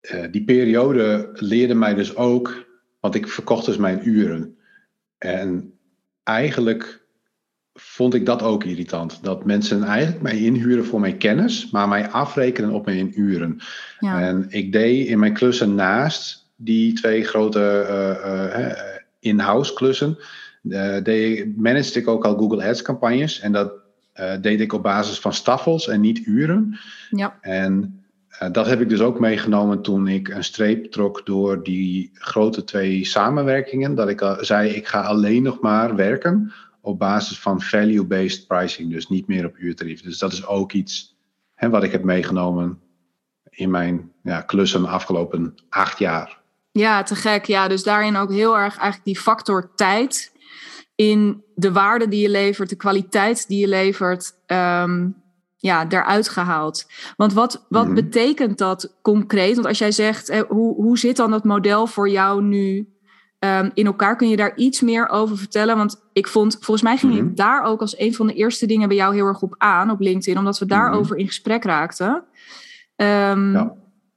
uh, 0.00 0.24
die 0.30 0.44
periode 0.44 1.30
leerde 1.32 1.74
mij 1.74 1.94
dus 1.94 2.16
ook, 2.16 2.66
want 3.00 3.14
ik 3.14 3.28
verkocht 3.28 3.64
dus 3.66 3.76
mijn 3.76 4.08
uren. 4.08 4.56
En 5.18 5.78
eigenlijk 6.22 7.01
vond 7.74 8.14
ik 8.14 8.26
dat 8.26 8.42
ook 8.42 8.64
irritant. 8.64 9.18
Dat 9.22 9.44
mensen 9.44 9.82
eigenlijk 9.82 10.22
mij 10.22 10.38
inhuren 10.38 10.84
voor 10.84 11.00
mijn 11.00 11.18
kennis, 11.18 11.70
maar 11.70 11.88
mij 11.88 12.10
afrekenen 12.10 12.70
op 12.70 12.86
mijn 12.86 13.20
uren. 13.20 13.60
Ja. 13.98 14.20
En 14.20 14.46
ik 14.48 14.72
deed 14.72 15.06
in 15.06 15.18
mijn 15.18 15.32
klussen 15.32 15.74
naast 15.74 16.50
die 16.56 16.92
twee 16.92 17.24
grote 17.24 17.86
uh, 18.24 18.66
uh, 18.66 18.72
in-house 19.18 19.74
klussen, 19.74 20.18
uh, 20.62 20.96
deed, 21.02 21.56
managed 21.56 21.96
ik 21.96 22.08
ook 22.08 22.24
al 22.24 22.36
Google 22.36 22.68
Ads 22.68 22.82
campagnes. 22.82 23.40
En 23.40 23.52
dat 23.52 23.72
deed 24.40 24.60
ik 24.60 24.72
op 24.72 24.82
basis 24.82 25.18
van 25.18 25.32
staffels 25.32 25.88
en 25.88 26.00
niet 26.00 26.26
uren. 26.26 26.78
Ja. 27.10 27.38
En 27.40 28.02
dat 28.52 28.66
heb 28.66 28.80
ik 28.80 28.88
dus 28.88 29.00
ook 29.00 29.20
meegenomen 29.20 29.82
toen 29.82 30.08
ik 30.08 30.28
een 30.28 30.44
streep 30.44 30.90
trok 30.90 31.26
door 31.26 31.62
die 31.62 32.10
grote 32.14 32.64
twee 32.64 33.04
samenwerkingen. 33.04 33.94
Dat 33.94 34.08
ik 34.08 34.36
zei, 34.40 34.70
ik 34.70 34.86
ga 34.86 35.00
alleen 35.00 35.42
nog 35.42 35.60
maar 35.60 35.96
werken 35.96 36.52
op 36.82 36.98
basis 36.98 37.38
van 37.38 37.60
value-based 37.60 38.46
pricing. 38.46 38.90
Dus 38.90 39.08
niet 39.08 39.26
meer 39.26 39.46
op 39.46 39.56
uurtarief. 39.56 40.02
Dus 40.02 40.18
dat 40.18 40.32
is 40.32 40.46
ook 40.46 40.72
iets 40.72 41.16
hè, 41.54 41.70
wat 41.70 41.82
ik 41.82 41.92
heb 41.92 42.04
meegenomen 42.04 42.80
in 43.50 43.70
mijn 43.70 44.12
ja, 44.22 44.40
klussen 44.40 44.86
afgelopen 44.86 45.54
acht 45.68 45.98
jaar. 45.98 46.40
Ja, 46.72 47.02
te 47.02 47.14
gek. 47.14 47.44
Ja, 47.44 47.68
dus 47.68 47.82
daarin 47.82 48.16
ook 48.16 48.30
heel 48.30 48.58
erg 48.58 48.76
eigenlijk 48.76 49.04
die 49.04 49.18
factor 49.18 49.72
tijd 49.74 50.32
in 50.94 51.42
de 51.54 51.72
waarde 51.72 52.08
die 52.08 52.20
je 52.20 52.28
levert, 52.28 52.68
de 52.68 52.76
kwaliteit 52.76 53.48
die 53.48 53.60
je 53.60 53.68
levert, 53.68 54.32
um, 54.46 55.22
ja, 55.56 55.88
eruit 55.88 56.28
gehaald. 56.28 56.86
Want 57.16 57.32
wat, 57.32 57.66
wat 57.68 57.86
mhm. 57.86 57.94
betekent 57.94 58.58
dat 58.58 58.98
concreet? 59.02 59.54
Want 59.54 59.66
als 59.66 59.78
jij 59.78 59.92
zegt, 59.92 60.38
hoe, 60.48 60.74
hoe 60.74 60.98
zit 60.98 61.16
dan 61.16 61.30
dat 61.30 61.44
model 61.44 61.86
voor 61.86 62.08
jou 62.08 62.42
nu 62.42 62.91
um, 63.44 63.70
in 63.74 63.86
elkaar? 63.86 64.16
Kun 64.16 64.28
je 64.28 64.36
daar 64.36 64.56
iets 64.56 64.80
meer 64.80 65.08
over 65.08 65.38
vertellen? 65.38 65.76
Want 65.76 66.02
ik 66.12 66.26
vond, 66.26 66.54
volgens 66.60 66.82
mij 66.82 66.96
ging 66.96 67.12
mm 67.12 67.28
ik 67.28 67.36
daar 67.36 67.64
ook 67.64 67.80
als 67.80 67.98
een 67.98 68.14
van 68.14 68.26
de 68.26 68.34
eerste 68.34 68.66
dingen 68.66 68.88
bij 68.88 68.96
jou 68.96 69.14
heel 69.14 69.26
erg 69.26 69.42
op 69.42 69.54
aan 69.58 69.90
op 69.90 70.00
LinkedIn, 70.00 70.38
omdat 70.38 70.58
we 70.58 70.66
daarover 70.66 71.14
mm 71.14 71.20
in 71.20 71.26
gesprek 71.26 71.64
raakten. 71.64 72.24
Um, 72.96 73.52
ja. 73.52 73.74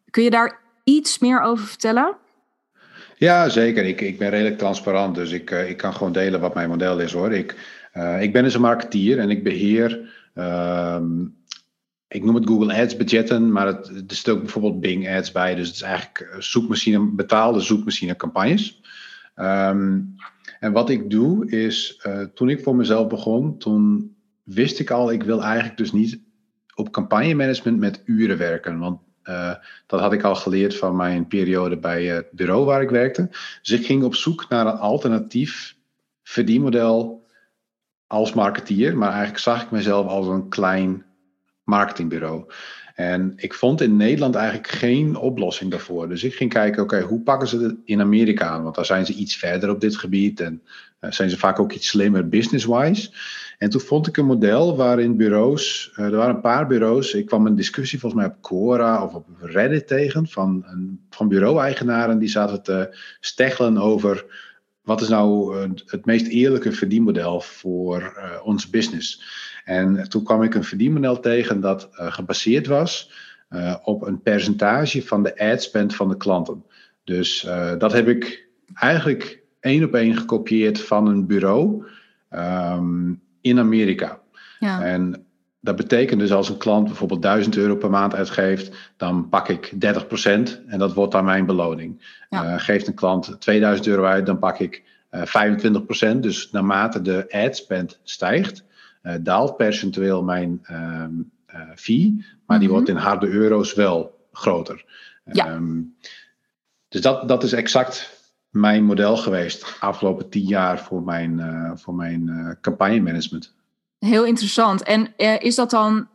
Kun 0.09 0.23
je 0.23 0.29
daar 0.29 0.59
iets 0.83 1.19
meer 1.19 1.41
over 1.41 1.65
vertellen? 1.65 2.15
Ja, 3.17 3.49
zeker. 3.49 3.85
Ik, 3.85 4.01
ik 4.01 4.17
ben 4.17 4.29
redelijk 4.29 4.57
transparant, 4.57 5.15
dus 5.15 5.31
ik, 5.31 5.51
uh, 5.51 5.69
ik 5.69 5.77
kan 5.77 5.93
gewoon 5.93 6.11
delen 6.11 6.39
wat 6.39 6.53
mijn 6.53 6.69
model 6.69 6.99
is 6.99 7.13
hoor. 7.13 7.33
Ik, 7.33 7.55
uh, 7.93 8.21
ik 8.21 8.33
ben 8.33 8.43
dus 8.43 8.53
een 8.53 8.61
marketeer 8.61 9.19
en 9.19 9.29
ik 9.29 9.43
beheer, 9.43 10.13
um, 10.35 11.35
ik 12.07 12.23
noem 12.23 12.35
het 12.35 12.47
Google 12.47 12.81
Ads 12.81 12.97
budgetten, 12.97 13.51
maar 13.51 13.67
het, 13.67 13.87
er 13.87 14.15
zit 14.15 14.29
ook 14.29 14.39
bijvoorbeeld 14.39 14.79
Bing 14.79 15.09
Ads 15.09 15.31
bij. 15.31 15.55
Dus 15.55 15.67
het 15.67 15.75
is 15.75 15.81
eigenlijk 15.81 16.19
eh, 16.19 16.39
zoekmachine, 16.39 16.99
betaalde 16.99 17.59
zoekmachine 17.59 18.15
campagnes. 18.15 18.81
Um, 19.35 20.15
en 20.59 20.71
wat 20.71 20.89
ik 20.89 21.09
doe 21.09 21.49
is, 21.49 22.03
uh, 22.07 22.21
toen 22.21 22.49
ik 22.49 22.63
voor 22.63 22.75
mezelf 22.75 23.07
begon, 23.07 23.57
toen 23.57 24.15
wist 24.43 24.79
ik 24.79 24.91
al, 24.91 25.11
ik 25.11 25.23
wil 25.23 25.43
eigenlijk 25.43 25.77
dus 25.77 25.91
niet 25.91 26.19
op 26.75 26.91
campagnemanagement 26.91 27.79
met 27.79 28.01
uren 28.05 28.37
werken. 28.37 28.79
Want 28.79 28.99
uh, 29.23 29.55
dat 29.85 29.99
had 29.99 30.13
ik 30.13 30.23
al 30.23 30.35
geleerd 30.35 30.77
van 30.77 30.95
mijn 30.95 31.27
periode 31.27 31.77
bij 31.77 32.05
het 32.05 32.31
bureau 32.31 32.65
waar 32.65 32.81
ik 32.81 32.89
werkte. 32.89 33.27
Dus 33.61 33.71
ik 33.71 33.85
ging 33.85 34.03
op 34.03 34.15
zoek 34.15 34.49
naar 34.49 34.65
een 34.65 34.77
alternatief 34.77 35.75
verdienmodel 36.23 37.25
als 38.07 38.33
marketeer. 38.33 38.97
Maar 38.97 39.09
eigenlijk 39.09 39.39
zag 39.39 39.63
ik 39.63 39.71
mezelf 39.71 40.07
als 40.07 40.27
een 40.27 40.49
klein 40.49 41.05
marketingbureau. 41.63 42.51
En 42.95 43.33
ik 43.35 43.53
vond 43.53 43.81
in 43.81 43.97
Nederland 43.97 44.35
eigenlijk 44.35 44.67
geen 44.67 45.15
oplossing 45.15 45.71
daarvoor. 45.71 46.09
Dus 46.09 46.23
ik 46.23 46.33
ging 46.33 46.49
kijken, 46.49 46.83
oké, 46.83 47.01
hoe 47.01 47.21
pakken 47.21 47.47
ze 47.47 47.59
het 47.59 47.75
in 47.85 48.01
Amerika 48.01 48.47
aan? 48.47 48.63
Want 48.63 48.75
daar 48.75 48.85
zijn 48.85 49.05
ze 49.05 49.13
iets 49.13 49.35
verder 49.35 49.69
op 49.69 49.81
dit 49.81 49.97
gebied 49.97 50.39
en 50.39 50.61
uh, 51.01 51.11
zijn 51.11 51.29
ze 51.29 51.37
vaak 51.37 51.59
ook 51.59 51.71
iets 51.71 51.87
slimmer 51.87 52.29
business-wise. 52.29 53.11
En 53.57 53.69
toen 53.69 53.81
vond 53.81 54.07
ik 54.07 54.17
een 54.17 54.25
model 54.25 54.75
waarin 54.75 55.17
bureaus, 55.17 55.91
uh, 55.95 56.05
er 56.05 56.15
waren 56.15 56.35
een 56.35 56.41
paar 56.41 56.67
bureaus, 56.67 57.13
ik 57.13 57.25
kwam 57.25 57.45
een 57.45 57.55
discussie 57.55 57.99
volgens 57.99 58.21
mij 58.21 58.31
op 58.31 58.41
Quora 58.41 59.03
of 59.03 59.13
op 59.13 59.27
Reddit 59.39 59.87
tegen 59.87 60.27
van, 60.27 60.65
van 61.09 61.27
bureau-eigenaren 61.27 62.19
die 62.19 62.29
zaten 62.29 62.63
te 62.63 62.97
steggelen 63.19 63.77
over 63.77 64.25
wat 64.81 65.01
is 65.01 65.07
nou 65.07 65.57
het 65.85 66.05
meest 66.05 66.27
eerlijke 66.27 66.71
verdienmodel 66.71 67.41
voor 67.41 68.17
ons 68.43 68.69
business. 68.69 69.21
En 69.65 70.09
toen 70.09 70.23
kwam 70.23 70.43
ik 70.43 70.55
een 70.55 70.63
verdienmodel 70.63 71.19
tegen 71.19 71.59
dat 71.61 71.89
uh, 71.91 72.11
gebaseerd 72.11 72.67
was 72.67 73.11
uh, 73.49 73.75
op 73.83 74.01
een 74.01 74.21
percentage 74.21 75.05
van 75.05 75.23
de 75.23 75.37
ad 75.37 75.63
spend 75.63 75.95
van 75.95 76.09
de 76.09 76.17
klanten. 76.17 76.63
Dus 77.03 77.45
uh, 77.45 77.71
dat 77.77 77.93
heb 77.93 78.07
ik 78.07 78.47
eigenlijk 78.73 79.43
één 79.59 79.83
op 79.83 79.93
één 79.93 80.17
gekopieerd 80.17 80.81
van 80.81 81.07
een 81.07 81.25
bureau 81.25 81.85
um, 82.31 83.21
in 83.41 83.59
Amerika. 83.59 84.19
Ja. 84.59 84.83
En 84.83 85.25
dat 85.61 85.75
betekent 85.75 86.19
dus 86.19 86.31
als 86.31 86.49
een 86.49 86.57
klant 86.57 86.85
bijvoorbeeld 86.85 87.21
1000 87.21 87.57
euro 87.57 87.75
per 87.75 87.89
maand 87.89 88.15
uitgeeft, 88.15 88.93
dan 88.97 89.29
pak 89.29 89.49
ik 89.49 89.73
30% 89.73 89.77
en 90.67 90.79
dat 90.79 90.93
wordt 90.93 91.11
dan 91.11 91.25
mijn 91.25 91.45
beloning. 91.45 92.23
Ja. 92.29 92.57
geeft 92.57 92.87
een 92.87 92.93
klant 92.93 93.35
2000 93.39 93.87
euro 93.87 94.03
uit, 94.03 94.25
dan 94.25 94.39
pak 94.39 94.59
ik 94.59 94.83
25%. 95.15 96.19
Dus 96.19 96.51
naarmate 96.51 97.01
de 97.01 97.25
ad 97.29 97.55
spend 97.55 97.99
stijgt, 98.03 98.57
uh, 98.59 98.74
daalt 99.21 99.57
percentueel 99.57 100.23
mijn 100.23 100.65
uh, 100.71 101.05
fee, 101.75 102.25
maar 102.45 102.59
die 102.59 102.67
mhm. 102.67 102.77
wordt 102.77 102.89
in 102.89 102.95
harde 102.95 103.27
euro's 103.27 103.73
wel 103.73 104.27
groter. 104.31 104.85
Ja. 105.31 105.47
Ehm, 105.47 105.81
dus 106.87 107.01
dat, 107.01 107.27
dat 107.27 107.43
is 107.43 107.53
exact 107.53 108.23
mijn 108.49 108.83
model 108.83 109.17
geweest 109.17 109.77
afgelopen 109.79 110.29
tien 110.29 110.45
jaar 110.45 110.79
voor 110.79 111.03
mijn, 111.03 111.37
uh, 111.37 111.71
voor 111.75 111.93
mijn 111.93 112.57
campagne 112.61 113.01
management. 113.01 113.53
Heel 113.99 114.25
interessant. 114.25 114.83
En 114.83 115.13
is 115.39 115.55
dat 115.55 115.69
dan 115.69 116.07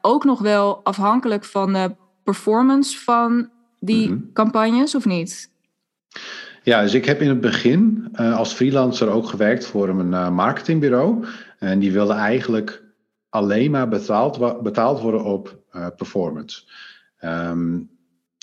ook 0.00 0.24
nog 0.24 0.40
wel 0.40 0.80
afhankelijk 0.84 1.44
van 1.44 1.72
de 1.72 1.94
performance 2.22 2.98
van 2.98 3.50
die 3.80 4.10
mhm. 4.10 4.32
campagnes 4.32 4.94
of 4.94 5.04
niet? 5.04 5.50
Ja, 6.68 6.82
dus 6.82 6.94
ik 6.94 7.04
heb 7.04 7.20
in 7.20 7.28
het 7.28 7.40
begin 7.40 8.08
als 8.16 8.52
freelancer 8.52 9.08
ook 9.08 9.26
gewerkt 9.26 9.66
voor 9.66 9.88
een 9.88 10.34
marketingbureau. 10.34 11.24
En 11.58 11.78
die 11.78 11.92
wilden 11.92 12.16
eigenlijk 12.16 12.82
alleen 13.28 13.70
maar 13.70 13.88
betaald, 13.88 14.62
betaald 14.62 15.00
worden 15.00 15.24
op 15.24 15.58
uh, 15.72 15.86
performance. 15.96 16.62
Um, 17.20 17.90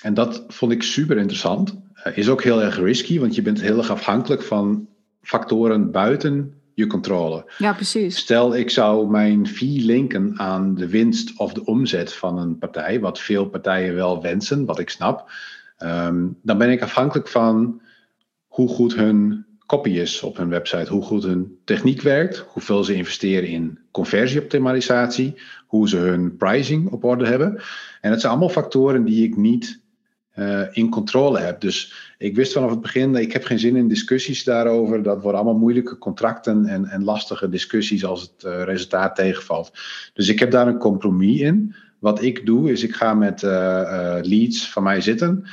en 0.04 0.14
dat 0.14 0.44
vond 0.48 0.72
ik 0.72 0.84
super 0.84 1.18
interessant. 1.18 1.78
Is 2.14 2.30
ook 2.30 2.44
heel 2.44 2.62
erg 2.62 2.80
risky, 2.80 3.20
want 3.20 3.36
je 3.36 3.42
bent 3.42 3.62
heel 3.62 3.78
erg 3.78 3.90
afhankelijk 3.90 4.44
van 4.44 4.88
factoren 5.22 5.92
buiten 5.92 6.54
je 6.74 6.88
controle. 6.88 7.52
Ja, 7.58 7.74
precies. 7.74 8.18
Stel, 8.18 8.56
ik 8.56 8.70
zou 8.70 9.10
mijn 9.10 9.48
fee 9.48 9.86
linken 9.86 10.34
aan 10.40 10.76
de 10.76 10.88
winst 10.88 11.40
of 11.40 11.54
de 11.54 11.66
omzet 11.66 12.14
van 12.14 12.38
een 12.38 12.58
partij, 12.58 13.00
wat 13.00 13.20
veel 13.20 13.46
partijen 13.46 13.96
wel 13.96 14.22
wensen, 14.22 14.66
wat 14.66 14.80
ik 14.80 14.90
snap. 14.90 15.32
Um, 15.80 16.38
dan 16.42 16.58
ben 16.58 16.72
ik 16.72 16.82
afhankelijk 16.82 17.28
van 17.28 17.82
hoe 18.56 18.68
goed 18.68 18.96
hun 18.96 19.46
copy 19.66 19.90
is 19.90 20.22
op 20.22 20.38
hun 20.38 20.50
website, 20.50 20.92
hoe 20.92 21.02
goed 21.02 21.24
hun 21.24 21.58
techniek 21.66 22.02
werkt, 22.02 22.38
hoeveel 22.38 22.84
ze 22.84 22.94
investeren 22.94 23.50
in 23.50 23.80
conversieoptimalisatie, 23.92 25.36
hoe 25.68 25.90
ze 25.90 25.98
hun 25.98 26.38
pricing 26.38 26.90
op 26.92 27.04
orde 27.04 27.28
hebben. 27.28 27.62
En 28.02 28.10
dat 28.10 28.20
zijn 28.20 28.32
allemaal 28.32 28.50
factoren 28.50 29.04
die 29.04 29.24
ik 29.24 29.38
niet 29.38 29.82
uh, 30.36 30.62
in 30.72 30.90
controle 30.90 31.40
heb. 31.40 31.62
Dus 31.62 31.94
ik 32.18 32.36
wist 32.36 32.54
vanaf 32.54 32.70
het 32.70 32.82
begin, 32.82 33.16
ik 33.16 33.34
heb 33.34 33.44
geen 33.44 33.60
zin 33.60 33.76
in 33.76 33.88
discussies 33.88 34.44
daarover. 34.44 35.04
Dat 35.04 35.22
worden 35.22 35.42
allemaal 35.42 35.60
moeilijke 35.60 35.98
contracten 35.98 36.66
en, 36.66 36.86
en 36.86 37.04
lastige 37.04 37.50
discussies 37.50 38.06
als 38.06 38.22
het 38.22 38.44
uh, 38.46 38.64
resultaat 38.64 39.16
tegenvalt. 39.16 39.72
Dus 40.14 40.30
ik 40.30 40.40
heb 40.40 40.52
daar 40.52 40.68
een 40.68 40.78
compromis 40.78 41.40
in. 41.40 41.76
Wat 42.00 42.22
ik 42.22 42.46
doe, 42.46 42.72
is 42.72 42.84
ik 42.84 42.96
ga 42.96 43.14
met 43.14 43.42
uh, 43.42 44.18
leads 44.22 44.72
van 44.72 44.84
mij 44.84 45.02
zitten. 45.02 45.46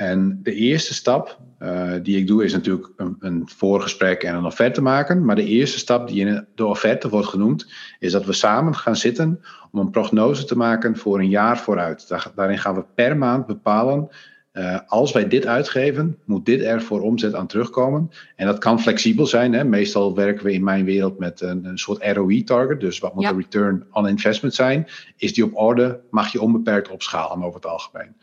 En 0.00 0.40
de 0.42 0.54
eerste 0.54 0.94
stap 0.94 1.38
uh, 1.62 1.92
die 2.02 2.18
ik 2.18 2.26
doe 2.26 2.44
is 2.44 2.52
natuurlijk 2.52 2.88
een, 2.96 3.16
een, 3.20 3.42
voorgesprek 3.46 4.22
en 4.22 4.34
een 4.34 4.44
offerte 4.44 4.82
maken. 4.82 5.24
Maar 5.24 5.36
de 5.36 5.44
eerste 5.44 5.78
stap 5.78 6.08
die 6.08 6.26
in 6.26 6.46
de 6.54 6.66
offerte 6.66 7.08
wordt 7.08 7.26
genoemd, 7.26 7.72
is 7.98 8.12
dat 8.12 8.24
we 8.24 8.32
samen 8.32 8.74
gaan 8.74 8.96
zitten 8.96 9.40
om 9.70 9.80
een 9.80 9.90
prognose 9.90 10.44
te 10.44 10.56
maken 10.56 10.96
voor 10.96 11.18
een 11.18 11.28
jaar 11.28 11.58
vooruit. 11.58 12.08
Daar, 12.08 12.32
daarin 12.34 12.58
gaan 12.58 12.74
we 12.74 12.84
per 12.94 13.16
maand 13.16 13.46
bepalen, 13.46 14.08
uh, 14.52 14.78
als 14.86 15.12
wij 15.12 15.28
dit 15.28 15.46
uitgeven, 15.46 16.18
moet 16.24 16.46
dit 16.46 16.62
er 16.62 16.82
voor 16.82 17.00
omzet 17.00 17.34
aan 17.34 17.46
terugkomen. 17.46 18.10
En 18.36 18.46
dat 18.46 18.58
kan 18.58 18.80
flexibel 18.80 19.26
zijn. 19.26 19.52
Hè? 19.52 19.64
Meestal 19.64 20.14
werken 20.14 20.44
we 20.44 20.52
in 20.52 20.64
mijn 20.64 20.84
wereld 20.84 21.18
met 21.18 21.40
een, 21.40 21.64
een 21.64 21.78
soort 21.78 22.04
ROI-target. 22.04 22.80
Dus 22.80 22.98
wat 22.98 23.14
moet 23.14 23.28
de 23.28 23.34
return 23.36 23.84
on 23.92 24.08
investment 24.08 24.54
zijn? 24.54 24.86
Is 25.16 25.34
die 25.34 25.44
op 25.44 25.56
orde? 25.56 26.00
Mag 26.10 26.32
je 26.32 26.40
onbeperkt 26.40 26.88
opschalen 26.88 27.44
over 27.44 27.60
het 27.60 27.70
algemeen? 27.70 28.14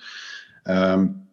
Um, 0.63 1.26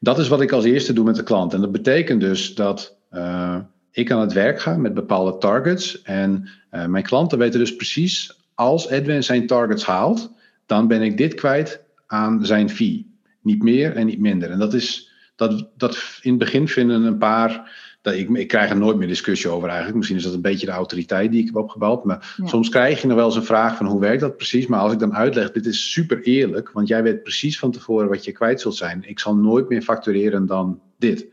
dat 0.00 0.18
is 0.18 0.28
wat 0.28 0.40
ik 0.40 0.52
als 0.52 0.64
eerste 0.64 0.92
doe 0.92 1.04
met 1.04 1.16
de 1.16 1.22
klant. 1.22 1.54
En 1.54 1.60
dat 1.60 1.72
betekent 1.72 2.20
dus 2.20 2.54
dat 2.54 2.96
uh, 3.12 3.56
ik 3.90 4.10
aan 4.10 4.20
het 4.20 4.32
werk 4.32 4.60
ga 4.60 4.76
met 4.76 4.94
bepaalde 4.94 5.38
targets. 5.38 6.02
En 6.02 6.48
uh, 6.72 6.86
mijn 6.86 7.04
klanten 7.04 7.38
weten 7.38 7.58
dus 7.58 7.76
precies, 7.76 8.36
als 8.54 8.88
Edwin 8.88 9.22
zijn 9.22 9.46
targets 9.46 9.84
haalt, 9.84 10.32
dan 10.66 10.88
ben 10.88 11.02
ik 11.02 11.16
dit 11.16 11.34
kwijt 11.34 11.80
aan 12.06 12.46
zijn 12.46 12.70
fee. 12.70 13.10
Niet 13.40 13.62
meer 13.62 13.96
en 13.96 14.06
niet 14.06 14.20
minder. 14.20 14.50
En 14.50 14.58
dat 14.58 14.74
is, 14.74 15.10
dat, 15.36 15.68
dat 15.76 16.18
in 16.20 16.30
het 16.30 16.38
begin 16.38 16.68
vinden 16.68 17.02
een 17.02 17.18
paar 17.18 17.70
dat 18.02 18.14
ik, 18.14 18.28
ik 18.28 18.48
krijg 18.48 18.70
er 18.70 18.76
nooit 18.76 18.96
meer 18.96 19.08
discussie 19.08 19.50
over 19.50 19.68
eigenlijk. 19.68 19.96
Misschien 19.96 20.18
is 20.18 20.24
dat 20.24 20.34
een 20.34 20.40
beetje 20.40 20.66
de 20.66 20.72
autoriteit 20.72 21.30
die 21.30 21.40
ik 21.40 21.46
heb 21.46 21.56
opgebouwd. 21.56 22.04
Maar 22.04 22.36
soms 22.44 22.68
krijg 22.68 23.00
je 23.00 23.06
nog 23.06 23.16
wel 23.16 23.26
eens 23.26 23.36
een 23.36 23.44
vraag 23.44 23.76
van 23.76 23.86
hoe 23.86 24.00
werkt 24.00 24.20
dat 24.20 24.36
precies. 24.36 24.66
Maar 24.66 24.80
als 24.80 24.92
ik 24.92 24.98
dan 24.98 25.14
uitleg, 25.14 25.52
dit 25.52 25.66
is 25.66 25.92
super 25.92 26.22
eerlijk. 26.22 26.70
Want 26.72 26.88
jij 26.88 27.02
weet 27.02 27.22
precies 27.22 27.58
van 27.58 27.70
tevoren 27.70 28.08
wat 28.08 28.24
je 28.24 28.32
kwijt 28.32 28.60
zult 28.60 28.76
zijn. 28.76 29.02
Ik 29.08 29.18
zal 29.18 29.36
nooit 29.36 29.68
meer 29.68 29.82
factureren 29.82 30.46
dan 30.46 30.80
dit. 30.98 31.26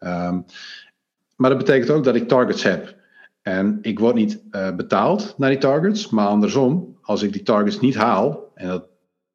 Um, 0.00 0.44
maar 1.36 1.50
dat 1.50 1.58
betekent 1.58 1.90
ook 1.90 2.04
dat 2.04 2.14
ik 2.14 2.28
targets 2.28 2.62
heb. 2.62 2.96
En 3.42 3.78
ik 3.82 3.98
word 3.98 4.14
niet 4.14 4.42
uh, 4.50 4.74
betaald 4.74 5.34
naar 5.36 5.50
die 5.50 5.58
targets, 5.58 6.08
maar 6.08 6.26
andersom, 6.26 6.98
als 7.02 7.22
ik 7.22 7.32
die 7.32 7.42
targets 7.42 7.80
niet 7.80 7.94
haal, 7.94 8.50
en 8.54 8.68
dat 8.68 8.88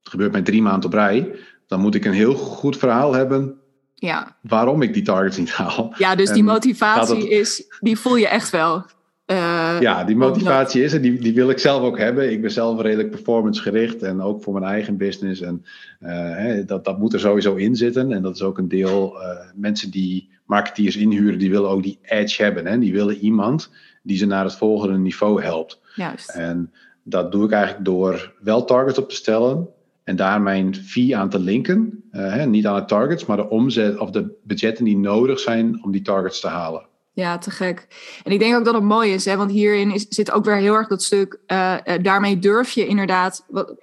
gebeurt 0.04 0.32
mij 0.32 0.42
drie 0.42 0.62
maanden 0.62 0.86
op 0.86 0.94
rij, 0.94 1.36
dan 1.68 1.80
moet 1.80 1.96
ik 1.96 2.06
een 2.06 2.14
heel 2.14 2.34
goed 2.34 2.78
verhaal 2.78 3.14
hebben 3.14 3.61
ja. 4.02 4.36
waarom 4.42 4.82
ik 4.82 4.94
die 4.94 5.04
targets 5.04 5.38
niet 5.38 5.52
haal. 5.52 5.94
Ja, 5.98 6.16
dus 6.16 6.32
die 6.32 6.44
motivatie 6.44 7.30
is, 7.30 7.64
die 7.80 7.98
voel 7.98 8.16
je 8.16 8.28
echt 8.28 8.50
wel. 8.50 8.86
Uh, 9.26 9.78
ja, 9.80 10.04
die 10.04 10.16
motivatie 10.16 10.84
is 10.84 10.94
er. 10.94 11.02
Die, 11.02 11.20
die 11.20 11.34
wil 11.34 11.50
ik 11.50 11.60
zelf 11.60 11.82
ook 11.82 11.98
hebben. 11.98 12.32
Ik 12.32 12.42
ben 12.42 12.52
zelf 12.52 12.82
redelijk 12.82 13.10
performance 13.10 13.62
gericht 13.62 14.02
en 14.02 14.22
ook 14.22 14.44
voor 14.44 14.54
mijn 14.54 14.66
eigen 14.66 14.98
business. 14.98 15.42
En 15.42 15.66
uh, 16.00 16.10
hè, 16.12 16.66
dat, 16.66 16.86
dat 16.86 17.00
moet 17.00 17.14
er 17.14 17.20
sowieso 17.20 17.56
in 17.56 17.76
zitten. 17.76 18.12
En 18.12 18.22
dat 18.22 18.36
is 18.36 18.42
ook 18.42 18.58
een 18.58 18.68
deel. 18.68 19.16
Uh, 19.16 19.28
mensen 19.56 19.92
die 19.92 20.30
marketeers 20.46 20.96
inhuren, 20.96 21.40
die 21.40 21.50
willen 21.50 21.70
ook 21.70 21.84
die 21.84 22.00
edge 22.02 22.44
hebben. 22.44 22.66
Hè? 22.66 22.80
Die 22.80 22.94
willen 22.94 23.18
iemand 23.18 23.70
die 24.04 24.18
ze 24.18 24.26
naar 24.26 24.44
het 24.44 24.56
volgende 24.56 24.98
niveau 24.98 25.42
helpt. 25.42 25.80
Juist. 25.96 26.30
En 26.30 26.72
dat 27.04 27.32
doe 27.32 27.46
ik 27.46 27.52
eigenlijk 27.52 27.86
door 27.86 28.34
wel 28.40 28.66
targets 28.66 28.98
op 28.98 29.10
te 29.10 29.16
stellen. 29.16 29.68
En 30.12 30.18
daar 30.18 30.42
mijn 30.42 30.76
fee 30.76 31.18
aan 31.18 31.30
te 31.30 31.40
linken. 31.40 32.04
Hè, 32.12 32.46
niet 32.46 32.68
aan 32.68 32.76
de 32.76 32.86
targets, 32.86 33.26
maar 33.26 33.38
de 33.38 33.50
omzet 33.50 33.98
of 33.98 34.10
de 34.10 34.40
budgetten 34.44 34.86
die 34.86 34.98
nodig 34.98 35.40
zijn 35.40 35.84
om 35.84 35.92
die 35.92 36.02
targets 36.02 36.40
te 36.40 36.48
halen. 36.48 36.86
Ja, 37.14 37.38
te 37.38 37.52
gek. 37.52 37.88
En 38.24 38.32
ik 38.32 38.40
denk 38.40 38.56
ook 38.56 38.66
dat 38.66 38.74
het 38.74 38.84
mooi 38.84 39.14
is, 39.14 39.26
hè, 39.26 39.38
want 39.38 39.52
hierin 39.52 39.92
is, 39.92 40.06
zit 40.10 40.32
ook 40.32 40.46
weer 40.46 40.56
heel 40.56 40.74
erg 40.74 40.88
dat 40.88 41.04
stuk. 41.04 41.40
Uh, 41.48 41.76
daarmee 42.02 42.40
durf 42.40 42.72
je 42.72 42.88
inderdaad, 42.88 43.46
wat, 43.48 43.76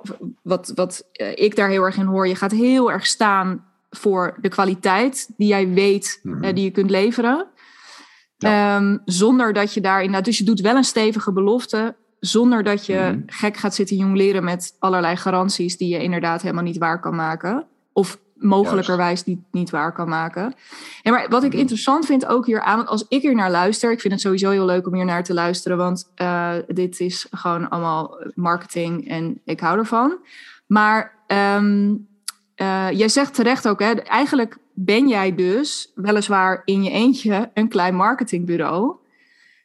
wat, 0.42 0.72
wat 0.74 1.04
uh, 1.12 1.30
ik 1.34 1.56
daar 1.56 1.68
heel 1.68 1.82
erg 1.82 1.96
in 1.96 2.06
hoor, 2.06 2.28
je 2.28 2.34
gaat 2.34 2.52
heel 2.52 2.92
erg 2.92 3.06
staan 3.06 3.64
voor 3.90 4.36
de 4.40 4.48
kwaliteit 4.48 5.30
die 5.36 5.48
jij 5.48 5.68
weet 5.68 6.20
mm 6.22 6.32
-hmm. 6.32 6.54
die 6.54 6.64
je 6.64 6.70
kunt 6.70 6.90
leveren. 6.90 7.46
Ja. 8.36 8.76
Um, 8.76 9.02
zonder 9.04 9.52
dat 9.52 9.74
je 9.74 9.80
daar 9.80 9.98
inderdaad, 9.98 10.24
dus 10.24 10.38
je 10.38 10.44
doet 10.44 10.60
wel 10.60 10.76
een 10.76 10.84
stevige 10.84 11.32
belofte, 11.32 11.96
zonder 12.20 12.62
dat 12.62 12.86
je 12.86 12.98
mm 12.98 13.00
-hmm. 13.00 13.22
gek 13.26 13.56
gaat 13.56 13.74
zitten 13.74 13.96
jongleren 13.96 14.44
met 14.44 14.76
allerlei 14.78 15.16
garanties 15.16 15.76
die 15.76 15.88
je 15.88 16.02
inderdaad 16.02 16.42
helemaal 16.42 16.62
niet 16.62 16.78
waar 16.78 17.00
kan 17.00 17.14
maken. 17.14 17.66
Of 17.92 18.18
mogelijkerwijs 18.34 19.24
niet, 19.24 19.40
niet 19.50 19.70
waar 19.70 19.92
kan 19.92 20.08
maken. 20.08 20.54
En 21.02 21.12
maar 21.12 21.28
wat 21.28 21.42
ik 21.42 21.50
mhm. 21.50 21.60
interessant 21.60 22.06
vind 22.06 22.26
ook 22.26 22.46
hier 22.46 22.60
aan, 22.60 22.76
want 22.76 22.88
als 22.88 23.04
ik 23.08 23.22
hier 23.22 23.34
naar 23.34 23.50
luister, 23.50 23.92
ik 23.92 24.00
vind 24.00 24.12
het 24.12 24.22
sowieso 24.22 24.50
heel 24.50 24.64
leuk 24.64 24.86
om 24.86 24.94
hier 24.94 25.04
naar 25.04 25.24
te 25.24 25.34
luisteren, 25.34 25.76
want 25.76 26.12
uh, 26.16 26.52
dit 26.66 27.00
is 27.00 27.26
gewoon 27.30 27.68
allemaal 27.68 28.18
marketing 28.34 29.08
en 29.08 29.40
ik 29.44 29.60
hou 29.60 29.78
ervan. 29.78 30.18
Maar 30.66 31.14
um, 31.26 32.08
uh, 32.56 32.90
jij 32.90 33.08
zegt 33.08 33.34
terecht 33.34 33.68
ook, 33.68 33.80
hè, 33.80 33.92
eigenlijk 33.92 34.58
ben 34.74 35.08
jij 35.08 35.34
dus 35.34 35.92
weliswaar 35.94 36.62
in 36.64 36.82
je 36.82 36.90
eentje 36.90 37.50
een 37.54 37.68
klein 37.68 37.94
marketingbureau. 37.94 38.96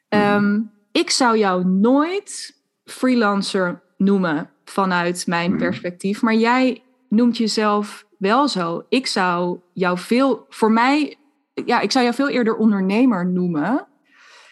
Um, 0.10 0.72
ik 0.94 1.10
zou 1.10 1.38
jou 1.38 1.66
nooit 1.66 2.62
freelancer 2.86 3.82
noemen 3.98 4.50
vanuit 4.66 5.28
mijn 5.28 5.50
mhm. 5.50 5.60
perspectief, 5.60 6.22
maar 6.22 6.36
jij 6.36 6.84
noemt 7.10 7.38
jezelf 7.38 8.06
wel 8.18 8.48
zo. 8.48 8.86
Ik 8.90 9.08
zou 9.08 9.60
jou 9.74 9.98
veel, 9.98 10.46
voor 10.50 10.72
mij, 10.72 11.18
ja, 11.66 11.80
ik 11.80 11.92
zou 11.92 12.04
jou 12.04 12.16
veel 12.16 12.30
eerder 12.30 12.56
ondernemer 12.56 13.28
noemen. 13.28 13.88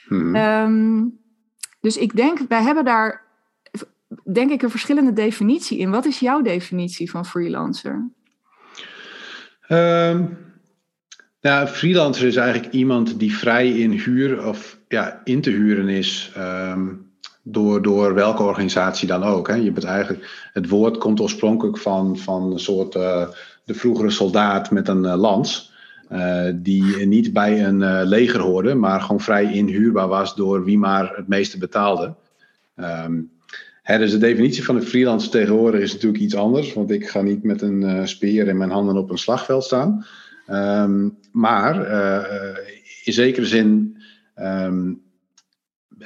Hmm. 0.08 0.36
Um, 0.36 1.20
dus 1.80 1.98
ik 1.98 2.16
denk, 2.16 2.40
wij 2.48 2.62
hebben 2.62 2.86
daar, 2.86 3.24
denk 4.32 4.52
ik, 4.52 4.62
een 4.62 4.70
verschillende 4.70 5.14
definitie 5.14 5.78
in. 5.78 5.92
Wat 5.92 6.06
is 6.06 6.20
jouw 6.20 6.42
definitie 6.42 7.12
van 7.12 7.26
freelancer? 7.26 8.10
Um, 9.70 10.38
nou, 11.42 11.68
freelancer 11.68 12.28
is 12.28 12.36
eigenlijk 12.36 12.74
iemand 12.74 13.20
die 13.20 13.36
vrij 13.36 13.70
in 13.70 13.92
huur 13.92 14.48
of 14.48 14.78
ja, 14.88 15.22
in 15.24 15.42
te 15.42 15.50
huren 15.50 15.90
is. 15.90 16.32
Um, 16.38 17.10
door, 17.44 17.82
door 17.82 18.14
welke 18.14 18.44
organisatie 18.44 19.08
dan 19.08 19.24
ook. 19.24 19.48
Hè. 19.48 19.56
Je 19.56 19.72
bent 19.72 19.86
eigenlijk, 19.86 20.50
het 20.54 20.70
woord 20.70 20.98
komt 20.98 21.20
oorspronkelijk 21.20 21.78
van, 21.78 22.18
van 22.18 22.52
een 22.52 22.60
soort 22.60 22.96
uh, 22.96 23.28
de 23.66 23.74
vroegere 23.74 24.10
soldaat 24.10 24.72
met 24.72 24.88
een 24.88 25.04
uh, 25.04 25.16
lans. 25.16 25.70
Uh, 26.12 26.50
die 26.56 27.06
niet 27.06 27.34
bij 27.34 27.66
een 27.66 28.04
leger 28.04 28.40
hoorde, 28.40 28.76
maar 28.76 29.02
gewoon 29.02 29.22
vrij 29.22 29.54
inhuurbaar 29.54 30.08
was 30.08 30.36
door 30.36 30.64
wie 30.64 30.78
maar 30.78 31.14
het 31.16 31.28
meeste 31.28 31.58
betaalde. 31.58 32.14
Um, 32.76 33.32
hè, 33.82 33.98
dus 33.98 34.12
de 34.12 34.18
definitie 34.18 34.64
van 34.64 34.76
een 34.76 34.84
freelancer 34.84 35.32
tegenwoordig 35.32 35.82
is 35.82 35.94
natuurlijk 35.94 36.24
iets 36.24 36.36
anders, 36.36 36.74
want 36.74 36.92
ik 36.92 37.10
ga 37.10 37.22
niet 37.22 37.44
met 37.44 37.62
een 37.62 38.08
speer 38.08 38.48
in 38.48 38.58
mijn 38.58 38.72
handen 38.72 38.98
op 38.98 39.10
een 39.10 39.18
slagveld 39.18 39.64
staan. 39.64 40.06
Um, 40.52 41.18
maar 41.32 41.76
in 43.04 43.14
zekere 43.14 43.46
zin 43.46 43.98
um, 44.36 45.02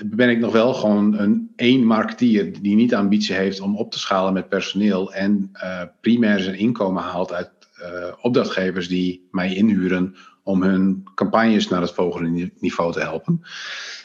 ben 0.05 0.29
ik 0.29 0.39
nog 0.39 0.51
wel 0.51 0.73
gewoon 0.73 1.19
een 1.19 1.51
één 1.55 1.85
marketeer 1.85 2.61
die 2.61 2.75
niet 2.75 2.95
ambitie 2.95 3.35
heeft 3.35 3.59
om 3.59 3.77
op 3.77 3.91
te 3.91 3.99
schalen 3.99 4.33
met 4.33 4.49
personeel 4.49 5.13
en 5.13 5.51
uh, 5.53 5.81
primair 6.01 6.39
zijn 6.39 6.57
inkomen 6.57 7.03
haalt 7.03 7.33
uit 7.33 7.51
uh, 7.81 8.13
opdrachtgevers 8.21 8.87
die 8.87 9.27
mij 9.31 9.55
inhuren 9.55 10.15
om 10.43 10.63
hun 10.63 11.03
campagnes 11.15 11.67
naar 11.69 11.81
het 11.81 11.91
volgende 11.91 12.51
niveau 12.59 12.91
te 12.91 12.99
helpen. 12.99 13.41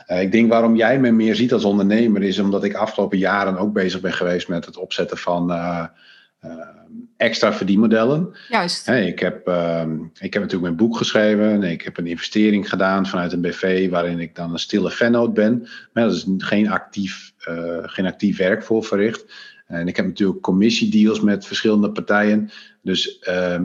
Ik 0.06 0.32
denk 0.32 0.50
waarom 0.50 0.76
jij 0.76 1.00
me 1.00 1.10
meer 1.10 1.34
ziet 1.34 1.52
als 1.52 1.64
ondernemer 1.64 2.22
is 2.22 2.38
omdat 2.38 2.64
ik 2.64 2.74
afgelopen 2.74 3.18
jaren 3.18 3.56
ook 3.56 3.72
bezig 3.72 4.00
ben 4.00 4.12
geweest 4.12 4.48
met 4.48 4.64
het 4.64 4.76
opzetten 4.76 5.16
van 5.16 5.50
extra 7.16 7.52
verdienmodellen. 7.52 8.36
Juist. 8.48 8.86
Hey, 8.86 9.06
ik, 9.06 9.18
heb, 9.18 9.48
uh, 9.48 9.82
ik 10.18 10.32
heb 10.32 10.42
natuurlijk 10.42 10.62
mijn 10.62 10.76
boek 10.76 10.96
geschreven. 10.96 11.62
Ik 11.62 11.82
heb 11.82 11.98
een 11.98 12.06
investering 12.06 12.68
gedaan 12.68 13.06
vanuit 13.06 13.32
een 13.32 13.40
BV 13.40 13.90
waarin 13.90 14.18
ik 14.18 14.34
dan 14.34 14.52
een 14.52 14.58
stille 14.58 14.90
fannoot 14.90 15.34
ben. 15.34 15.68
Maar 15.92 16.04
dat 16.04 16.12
is 16.12 16.26
geen 16.38 16.70
actief, 16.70 17.32
uh, 17.48 17.78
geen 17.82 18.06
actief 18.06 18.38
werk 18.38 18.62
voor 18.62 18.84
verricht. 18.84 19.24
En 19.66 19.88
ik 19.88 19.96
heb 19.96 20.06
natuurlijk 20.06 20.40
commissiedeals 20.40 21.20
met 21.20 21.46
verschillende 21.46 21.92
partijen. 21.92 22.50
Dus 22.82 23.24
uh, 23.28 23.60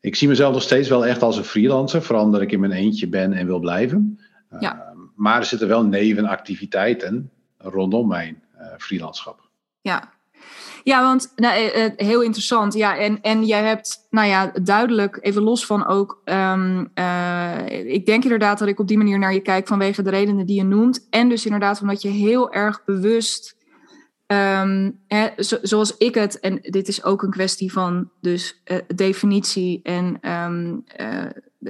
ik 0.00 0.16
zie 0.16 0.28
mezelf 0.28 0.52
nog 0.52 0.62
steeds 0.62 0.88
wel 0.88 1.06
echt 1.06 1.22
als 1.22 1.36
een 1.36 1.44
freelancer. 1.44 2.02
Vooral 2.02 2.24
omdat 2.24 2.40
ik 2.40 2.52
in 2.52 2.60
mijn 2.60 2.72
eentje 2.72 3.08
ben 3.08 3.32
en 3.32 3.46
wil 3.46 3.58
blijven. 3.58 4.20
Ja. 4.60 4.82
Ehm, 4.82 4.98
maar 5.14 5.38
er 5.38 5.44
zitten 5.44 5.68
wel 5.68 5.84
nevenactiviteiten 5.84 7.30
rondom 7.58 8.08
mijn 8.08 8.42
uh, 8.58 8.66
freelandschap. 8.78 9.48
Ja, 9.80 10.12
ja, 10.86 11.02
want 11.02 11.32
nou, 11.36 11.54
eh, 11.54 11.84
eh, 11.84 11.92
heel 11.96 12.22
interessant. 12.22 12.74
Ja, 12.74 12.98
en, 12.98 13.20
en 13.22 13.44
jij 13.44 13.62
hebt, 13.62 14.06
nou 14.10 14.28
ja, 14.28 14.52
duidelijk, 14.62 15.18
even 15.20 15.42
los 15.42 15.66
van 15.66 15.86
ook. 15.86 16.22
Um, 16.24 16.90
uh, 16.94 17.68
ik 17.68 18.06
denk 18.06 18.22
inderdaad 18.22 18.58
dat 18.58 18.68
ik 18.68 18.78
op 18.78 18.88
die 18.88 18.96
manier 18.96 19.18
naar 19.18 19.34
je 19.34 19.40
kijk 19.40 19.66
vanwege 19.66 20.02
de 20.02 20.10
redenen 20.10 20.46
die 20.46 20.56
je 20.56 20.64
noemt. 20.64 21.06
En 21.10 21.28
dus 21.28 21.44
inderdaad 21.44 21.80
omdat 21.80 22.02
je 22.02 22.08
heel 22.08 22.52
erg 22.52 22.84
bewust. 22.84 23.56
Um, 24.26 25.00
hè, 25.06 25.28
zo, 25.36 25.56
zoals 25.62 25.96
ik 25.96 26.14
het, 26.14 26.40
en 26.40 26.58
dit 26.62 26.88
is 26.88 27.04
ook 27.04 27.22
een 27.22 27.30
kwestie 27.30 27.72
van 27.72 28.10
dus 28.20 28.62
definitie 28.94 29.80
en 29.82 30.18
uh, 30.22 31.24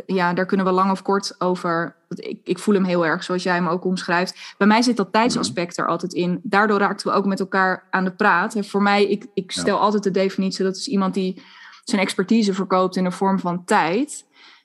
ja, 0.07 0.33
daar 0.33 0.47
kunnen 0.47 0.67
we 0.67 0.73
lang 0.73 0.91
of 0.91 1.03
kort 1.03 1.35
over. 1.41 1.97
Ik, 2.09 2.41
ik 2.45 2.59
voel 2.59 2.75
hem 2.75 2.85
heel 2.85 3.07
erg, 3.07 3.25
zoals 3.25 3.43
jij 3.43 3.55
hem 3.55 3.67
ook 3.67 3.85
omschrijft. 3.85 4.55
Bij 4.59 4.67
mij 4.67 4.83
zit 4.83 4.97
dat 4.97 5.13
tijdsaspect 5.13 5.79
er 5.79 5.87
altijd 5.87 6.13
in. 6.13 6.41
Daardoor 6.43 6.79
raakten 6.79 7.07
we 7.07 7.17
ook 7.17 7.27
met 7.27 7.41
elkaar 7.41 7.87
aan 7.91 8.05
de 8.05 8.13
praat. 8.13 8.55
En 8.55 8.65
voor 8.65 8.83
mij, 8.83 9.05
ik, 9.05 9.27
ik 9.35 9.51
stel 9.51 9.77
ja. 9.77 9.81
altijd 9.81 10.03
de 10.03 10.11
definitie: 10.11 10.65
dat 10.65 10.77
is 10.77 10.89
iemand 10.89 11.15
die 11.15 11.43
zijn 11.85 12.01
expertise 12.01 12.55
verkoopt 12.55 12.97
in 12.97 13.05
de 13.05 13.11
vorm 13.11 13.39
van 13.39 13.65
tijd. 13.65 14.25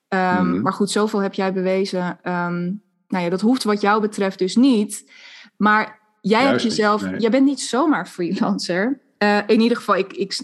Um, 0.10 0.20
mm-hmm. 0.20 0.62
Maar 0.62 0.74
goed, 0.74 0.92
zoveel 0.92 1.20
heb 1.20 1.34
jij 1.34 1.54
bewezen. 1.54 2.20
Um, 2.24 2.82
nou 3.08 3.24
ja, 3.24 3.30
dat 3.30 3.42
hoeft 3.42 3.64
wat 3.64 3.82
jou 3.82 4.02
betreft 4.02 4.40
dus 4.40 4.56
niet. 4.56 5.12
Maar 5.58 6.00
jij 6.22 6.44
Juist 6.44 6.64
hebt 6.64 6.76
jezelf, 6.76 7.02
nee. 7.02 7.20
jij 7.20 7.30
bent 7.30 7.46
niet 7.46 7.62
zomaar 7.62 8.08
freelancer. 8.08 9.00
Uh, 9.24 9.38
in 9.48 9.62
ieder 9.62 9.78
geval, 9.78 9.96
ik, 9.96 10.14
ik, 10.14 10.42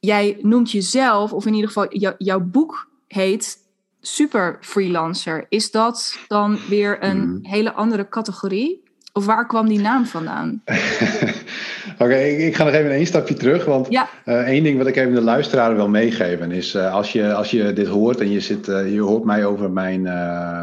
jij 0.00 0.38
noemt 0.42 0.70
jezelf, 0.70 1.32
of 1.32 1.46
in 1.46 1.54
ieder 1.54 1.68
geval, 1.68 1.96
jou, 1.96 2.14
jouw 2.18 2.40
boek 2.40 2.90
heet 3.06 3.56
super 4.00 4.56
freelancer, 4.60 5.46
is 5.48 5.70
dat 5.70 6.18
dan 6.28 6.58
weer 6.68 7.04
een 7.04 7.28
mm. 7.28 7.38
hele 7.42 7.72
andere 7.72 8.08
categorie? 8.08 8.82
Of 9.12 9.26
waar 9.26 9.46
kwam 9.46 9.68
die 9.68 9.80
naam 9.80 10.06
vandaan? 10.06 10.62
Oké, 10.64 12.02
okay, 12.02 12.30
ik, 12.30 12.38
ik, 12.38 12.56
ga 12.56 12.64
nog 12.64 12.74
even 12.74 12.90
één 12.90 13.06
stapje 13.06 13.34
terug. 13.34 13.64
Want 13.64 13.86
ja. 13.90 14.08
uh, 14.26 14.34
één 14.34 14.62
ding 14.62 14.78
wat 14.78 14.86
ik 14.86 14.96
even 14.96 15.14
de 15.14 15.20
luisteraar 15.20 15.76
wil 15.76 15.88
meegeven 15.88 16.50
is: 16.50 16.74
uh, 16.74 16.94
als, 16.94 17.12
je, 17.12 17.34
als 17.34 17.50
je 17.50 17.72
dit 17.72 17.86
hoort 17.86 18.20
en 18.20 18.30
je, 18.30 18.40
zit, 18.40 18.68
uh, 18.68 18.92
je 18.92 19.00
hoort 19.00 19.24
mij 19.24 19.44
over 19.44 19.70
mijn 19.70 20.06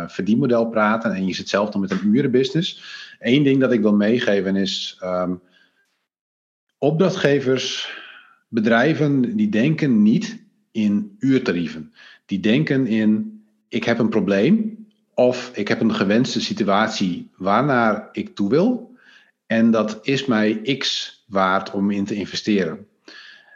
verdienmodel 0.09 0.65
praten 0.65 1.13
en 1.13 1.25
je 1.25 1.33
zit 1.33 1.49
zelf 1.49 1.73
nog 1.73 1.81
met 1.81 1.91
een 1.91 2.15
urenbusiness. 2.15 2.83
Eén 3.19 3.43
ding 3.43 3.59
dat 3.59 3.71
ik 3.71 3.81
wil 3.81 3.93
meegeven 3.93 4.55
is: 4.55 5.01
um, 5.03 5.41
opdrachtgevers, 6.77 7.97
bedrijven, 8.47 9.35
die 9.35 9.49
denken 9.49 10.01
niet 10.01 10.45
in 10.71 11.15
uurtarieven 11.19 11.93
die 12.27 12.39
denken 12.39 12.87
in: 12.87 13.41
ik 13.67 13.83
heb 13.83 13.99
een 13.99 14.09
probleem 14.09 14.85
of 15.13 15.51
ik 15.53 15.67
heb 15.67 15.81
een 15.81 15.93
gewenste 15.93 16.41
situatie 16.41 17.29
waarnaar 17.35 18.09
ik 18.11 18.35
toe 18.35 18.49
wil. 18.49 18.95
En 19.45 19.71
dat 19.71 19.99
is 20.01 20.25
mij 20.25 20.77
x 20.77 21.13
waard 21.27 21.71
om 21.71 21.91
in 21.91 22.05
te 22.05 22.15
investeren. 22.15 22.87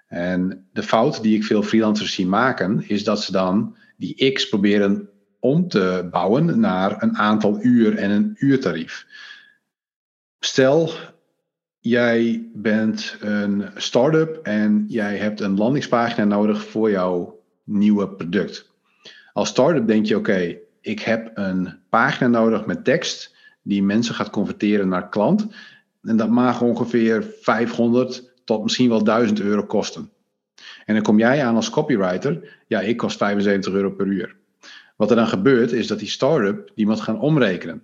En 0.07 0.67
de 0.73 0.83
fout 0.83 1.23
die 1.23 1.35
ik 1.35 1.43
veel 1.43 1.63
freelancers 1.63 2.13
zie 2.13 2.27
maken, 2.27 2.83
is 2.87 3.03
dat 3.03 3.23
ze 3.23 3.31
dan 3.31 3.75
die 3.97 4.31
x 4.31 4.49
proberen 4.49 5.09
om 5.39 5.67
te 5.67 6.07
bouwen 6.11 6.59
naar 6.59 7.03
een 7.03 7.17
aantal 7.17 7.63
uur 7.63 7.97
en 7.97 8.11
een 8.11 8.35
uurtarief. 8.39 9.05
stel, 10.39 10.91
jij 11.79 12.49
bent 12.53 13.17
een 13.19 13.69
start-up 13.75 14.39
en 14.43 14.85
jij 14.87 15.17
hebt 15.17 15.39
een 15.39 15.57
landingspagina 15.57 16.25
nodig 16.25 16.67
voor 16.67 16.89
jouw 16.89 17.40
nieuwe 17.71 18.09
product. 18.09 18.69
Als 19.33 19.49
start-up 19.49 19.87
denk 19.87 20.05
je, 20.05 20.15
oké, 20.15 20.57
ik 20.81 20.99
heb 20.99 21.31
een 21.33 21.79
pagina 21.89 22.27
nodig 22.27 22.65
met 22.65 22.83
tekst 22.83 23.35
die 23.61 23.83
mensen 23.83 24.15
gaat 24.15 24.29
converteren 24.29 24.87
naar 24.87 25.09
klant. 25.09 25.47
En 26.03 26.17
dat 26.17 26.29
mag 26.29 26.61
ongeveer 26.61 27.23
500 27.41 28.31
tot 28.43 28.63
misschien 28.63 28.89
wel 28.89 29.03
1000 29.03 29.39
euro 29.39 29.63
kosten. 29.63 30.09
En 30.85 30.93
dan 30.93 31.03
kom 31.03 31.19
jij 31.19 31.45
aan 31.45 31.55
als 31.55 31.69
copywriter, 31.69 32.59
ja, 32.67 32.79
ik 32.79 32.97
kost 32.97 33.17
75 33.17 33.73
euro 33.73 33.91
per 33.91 34.05
uur. 34.05 34.35
Wat 34.95 35.09
er 35.09 35.15
dan 35.15 35.27
gebeurt, 35.27 35.71
is 35.71 35.87
dat 35.87 35.99
die 35.99 36.07
start-up 36.07 36.71
die 36.75 36.85
moet 36.85 37.01
gaan 37.01 37.19
omrekenen. 37.19 37.83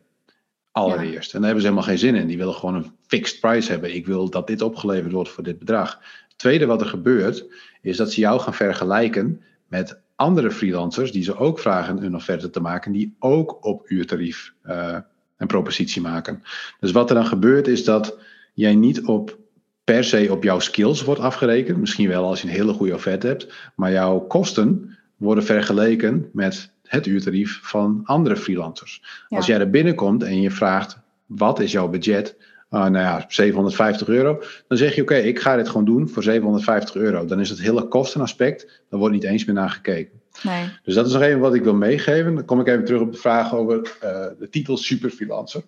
Allereerst. 0.71 1.33
En 1.33 1.37
daar 1.39 1.49
hebben 1.49 1.61
ze 1.61 1.67
helemaal 1.67 1.89
geen 1.89 1.97
zin 1.97 2.15
in. 2.15 2.27
Die 2.27 2.37
willen 2.37 2.53
gewoon 2.53 2.75
een 2.75 2.91
fixed 3.07 3.39
price 3.39 3.71
hebben. 3.71 3.95
Ik 3.95 4.05
wil 4.05 4.29
dat 4.29 4.47
dit 4.47 4.61
opgeleverd 4.61 5.11
wordt 5.11 5.29
voor 5.29 5.43
dit 5.43 5.59
bedrag. 5.59 5.99
Het 6.27 6.37
tweede 6.37 6.65
wat 6.65 6.81
er 6.81 6.87
gebeurt, 6.87 7.45
is 7.81 7.97
dat 7.97 8.11
ze 8.11 8.19
jou 8.19 8.39
gaan 8.39 8.53
vergelijken 8.53 9.41
met 9.67 9.99
andere 10.15 10.51
freelancers 10.51 11.11
die 11.11 11.23
ze 11.23 11.37
ook 11.37 11.59
vragen 11.59 12.03
een 12.03 12.15
offerte 12.15 12.49
te 12.49 12.59
maken, 12.59 12.91
die 12.91 13.15
ook 13.19 13.65
op 13.65 13.89
uurtarief 13.89 14.53
uh, 14.65 14.97
een 15.37 15.47
propositie 15.47 16.01
maken. 16.01 16.43
Dus 16.79 16.91
wat 16.91 17.09
er 17.09 17.15
dan 17.15 17.25
gebeurt, 17.25 17.67
is 17.67 17.83
dat 17.83 18.17
jij 18.53 18.75
niet 18.75 19.05
op 19.05 19.37
per 19.83 20.03
se 20.03 20.27
op 20.31 20.43
jouw 20.43 20.59
skills 20.59 21.03
wordt 21.03 21.21
afgerekend. 21.21 21.77
Misschien 21.77 22.07
wel 22.07 22.25
als 22.25 22.41
je 22.41 22.47
een 22.47 22.53
hele 22.53 22.73
goede 22.73 22.93
offerte 22.93 23.27
hebt, 23.27 23.71
maar 23.75 23.91
jouw 23.91 24.19
kosten 24.19 24.97
worden 25.17 25.43
vergeleken 25.43 26.29
met 26.33 26.71
het 26.83 27.05
uurtarief 27.05 27.59
van 27.61 28.01
andere 28.03 28.37
freelancers. 28.37 29.03
Als 29.29 29.45
jij 29.45 29.59
er 29.59 29.69
binnenkomt 29.69 30.23
en 30.23 30.41
je 30.41 30.51
vraagt: 30.51 30.99
wat 31.25 31.59
is 31.59 31.71
jouw 31.71 31.87
budget? 31.87 32.37
Uh, 32.71 32.79
nou 32.79 32.97
ja, 32.97 33.25
750 33.27 34.07
euro. 34.07 34.43
Dan 34.67 34.77
zeg 34.77 34.95
je: 34.95 35.01
Oké, 35.01 35.15
ik 35.15 35.39
ga 35.39 35.55
dit 35.55 35.67
gewoon 35.67 35.85
doen 35.85 36.09
voor 36.09 36.23
750 36.23 36.95
euro. 36.95 37.25
Dan 37.25 37.39
is 37.39 37.49
het 37.49 37.61
hele 37.61 37.87
kostenaspect, 37.87 38.83
daar 38.89 38.99
wordt 38.99 39.15
niet 39.15 39.23
eens 39.23 39.45
meer 39.45 39.55
naar 39.55 39.69
gekeken. 39.69 40.21
Nee. 40.43 40.69
Dus 40.83 40.95
dat 40.95 41.05
is 41.05 41.13
nog 41.13 41.21
even 41.21 41.39
wat 41.39 41.53
ik 41.53 41.63
wil 41.63 41.73
meegeven. 41.73 42.35
Dan 42.35 42.45
kom 42.45 42.59
ik 42.59 42.67
even 42.67 42.85
terug 42.85 43.01
op 43.01 43.11
de 43.11 43.17
vraag 43.17 43.53
over 43.53 43.77
uh, 43.77 44.27
de 44.39 44.47
titel 44.49 44.77
Superfreelancer. 44.77 45.63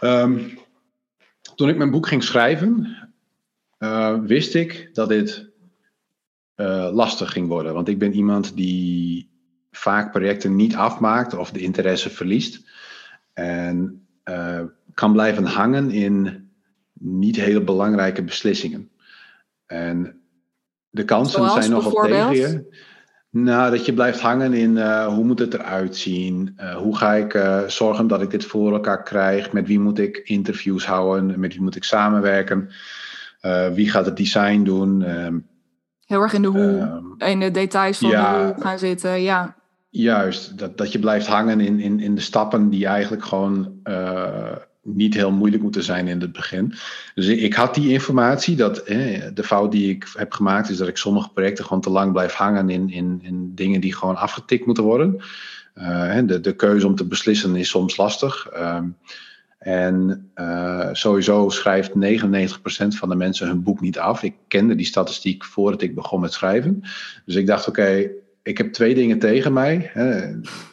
Um, 0.00 0.58
toen 1.54 1.68
ik 1.68 1.76
mijn 1.76 1.90
boek 1.90 2.06
ging 2.06 2.22
schrijven, 2.22 2.96
uh, 3.78 4.18
wist 4.20 4.54
ik 4.54 4.90
dat 4.92 5.08
dit 5.08 5.52
lastig 6.92 7.32
ging 7.32 7.48
worden. 7.48 7.74
Want 7.74 7.88
ik 7.88 7.98
ben 7.98 8.12
iemand 8.12 8.56
die 8.56 9.30
vaak 9.70 10.12
projecten 10.12 10.56
niet 10.56 10.76
afmaakt 10.76 11.34
of 11.34 11.50
de 11.50 11.60
interesse 11.60 12.10
verliest. 12.10 12.70
En 13.32 14.06
kan 14.94 15.12
blijven 15.12 15.44
hangen 15.44 15.90
in 15.90 16.48
niet 16.92 17.36
hele 17.36 17.62
belangrijke 17.62 18.22
beslissingen. 18.22 18.90
En 19.66 20.20
de 20.90 21.04
kansen 21.04 21.50
zijn 21.50 21.70
nog 21.70 21.92
op 21.92 22.02
tegen 22.02 22.34
je. 22.34 22.82
Nou, 23.30 23.70
dat 23.70 23.86
je 23.86 23.92
blijft 23.92 24.20
hangen 24.20 24.52
in 24.52 24.76
uh, 24.76 25.06
hoe 25.06 25.24
moet 25.24 25.38
het 25.38 25.54
eruit 25.54 25.96
zien? 25.96 26.54
Uh, 26.56 26.76
hoe 26.76 26.96
ga 26.96 27.12
ik 27.12 27.34
uh, 27.34 27.62
zorgen 27.66 28.06
dat 28.06 28.22
ik 28.22 28.30
dit 28.30 28.44
voor 28.44 28.72
elkaar 28.72 29.02
krijg? 29.02 29.52
Met 29.52 29.66
wie 29.66 29.80
moet 29.80 29.98
ik 29.98 30.16
interviews 30.24 30.86
houden? 30.86 31.40
Met 31.40 31.52
wie 31.52 31.62
moet 31.62 31.76
ik 31.76 31.84
samenwerken? 31.84 32.70
wie 33.74 33.90
gaat 33.90 34.06
het 34.06 34.16
design 34.16 34.62
doen? 34.62 35.02
Ehm, 35.02 35.38
Heel 36.06 36.20
erg 36.20 36.32
in 36.32 36.42
de 36.42 36.48
hoe, 36.48 36.78
ehm, 37.18 37.30
in 37.30 37.40
de 37.40 37.50
details 37.50 37.98
van 37.98 38.10
ja, 38.10 38.38
de 38.38 38.52
hoe 38.52 38.62
gaan 38.62 38.78
zitten, 38.78 39.22
ja. 39.22 39.56
Juist, 39.90 40.58
dat, 40.58 40.78
dat 40.78 40.92
je 40.92 40.98
blijft 40.98 41.26
hangen 41.26 41.60
in, 41.60 41.80
in, 41.80 42.00
in 42.00 42.14
de 42.14 42.20
stappen 42.20 42.68
die 42.68 42.86
eigenlijk 42.86 43.24
gewoon 43.24 43.80
niet 44.84 45.14
heel 45.14 45.30
moeilijk 45.30 45.62
moeten 45.62 45.82
zijn 45.82 46.08
in 46.08 46.20
het 46.20 46.32
begin. 46.32 46.74
Dus 47.14 47.26
ik, 47.26 47.54
had 47.54 47.74
die 47.74 47.90
informatie. 47.90 48.56
Dat, 48.56 48.78
eh, 48.78 49.22
de 49.34 49.42
fout 49.42 49.72
die 49.72 49.90
ik 49.90 50.10
heb 50.16 50.32
gemaakt 50.32 50.68
is 50.68 50.76
dat 50.76 50.88
ik 50.88 50.96
sommige 50.96 51.30
projecten 51.30 51.64
gewoon 51.64 51.82
te 51.82 51.90
lang 51.90 52.12
blijf 52.12 52.32
hangen 52.32 52.70
in, 52.70 52.90
in, 52.90 53.18
in 53.22 53.54
dingen 53.54 53.80
die 53.80 53.94
gewoon 53.94 54.16
afgetikt 54.16 54.66
moeten 54.66 54.84
worden. 54.84 55.20
Uh, 55.74 56.18
de, 56.26 56.40
de 56.40 56.56
keuze 56.56 56.86
om 56.86 56.94
te 56.94 57.06
beslissen 57.06 57.56
is 57.56 57.68
soms 57.68 57.96
lastig. 57.96 58.46
Ehm, 58.46 58.86
en 59.58 60.30
uh, 60.34 60.88
sowieso 60.92 61.48
schrijft 61.48 61.90
99% 61.90 61.94
van 62.88 63.08
de 63.08 63.16
mensen 63.16 63.46
hun 63.46 63.62
boek 63.62 63.80
niet 63.80 63.98
af. 63.98 64.22
Ik 64.22 64.34
kende 64.48 64.74
die 64.74 64.86
statistiek 64.86 65.44
voordat 65.44 65.82
ik 65.82 65.94
begon 65.94 66.20
met 66.20 66.32
schrijven. 66.32 66.80
Dus 67.24 67.34
ik 67.34 67.46
dacht, 67.46 67.68
oké, 67.68 68.10
ik 68.44 68.58
heb 68.58 68.72
twee 68.72 68.94
dingen 68.94 69.18
tegen 69.18 69.52
mij. 69.52 69.90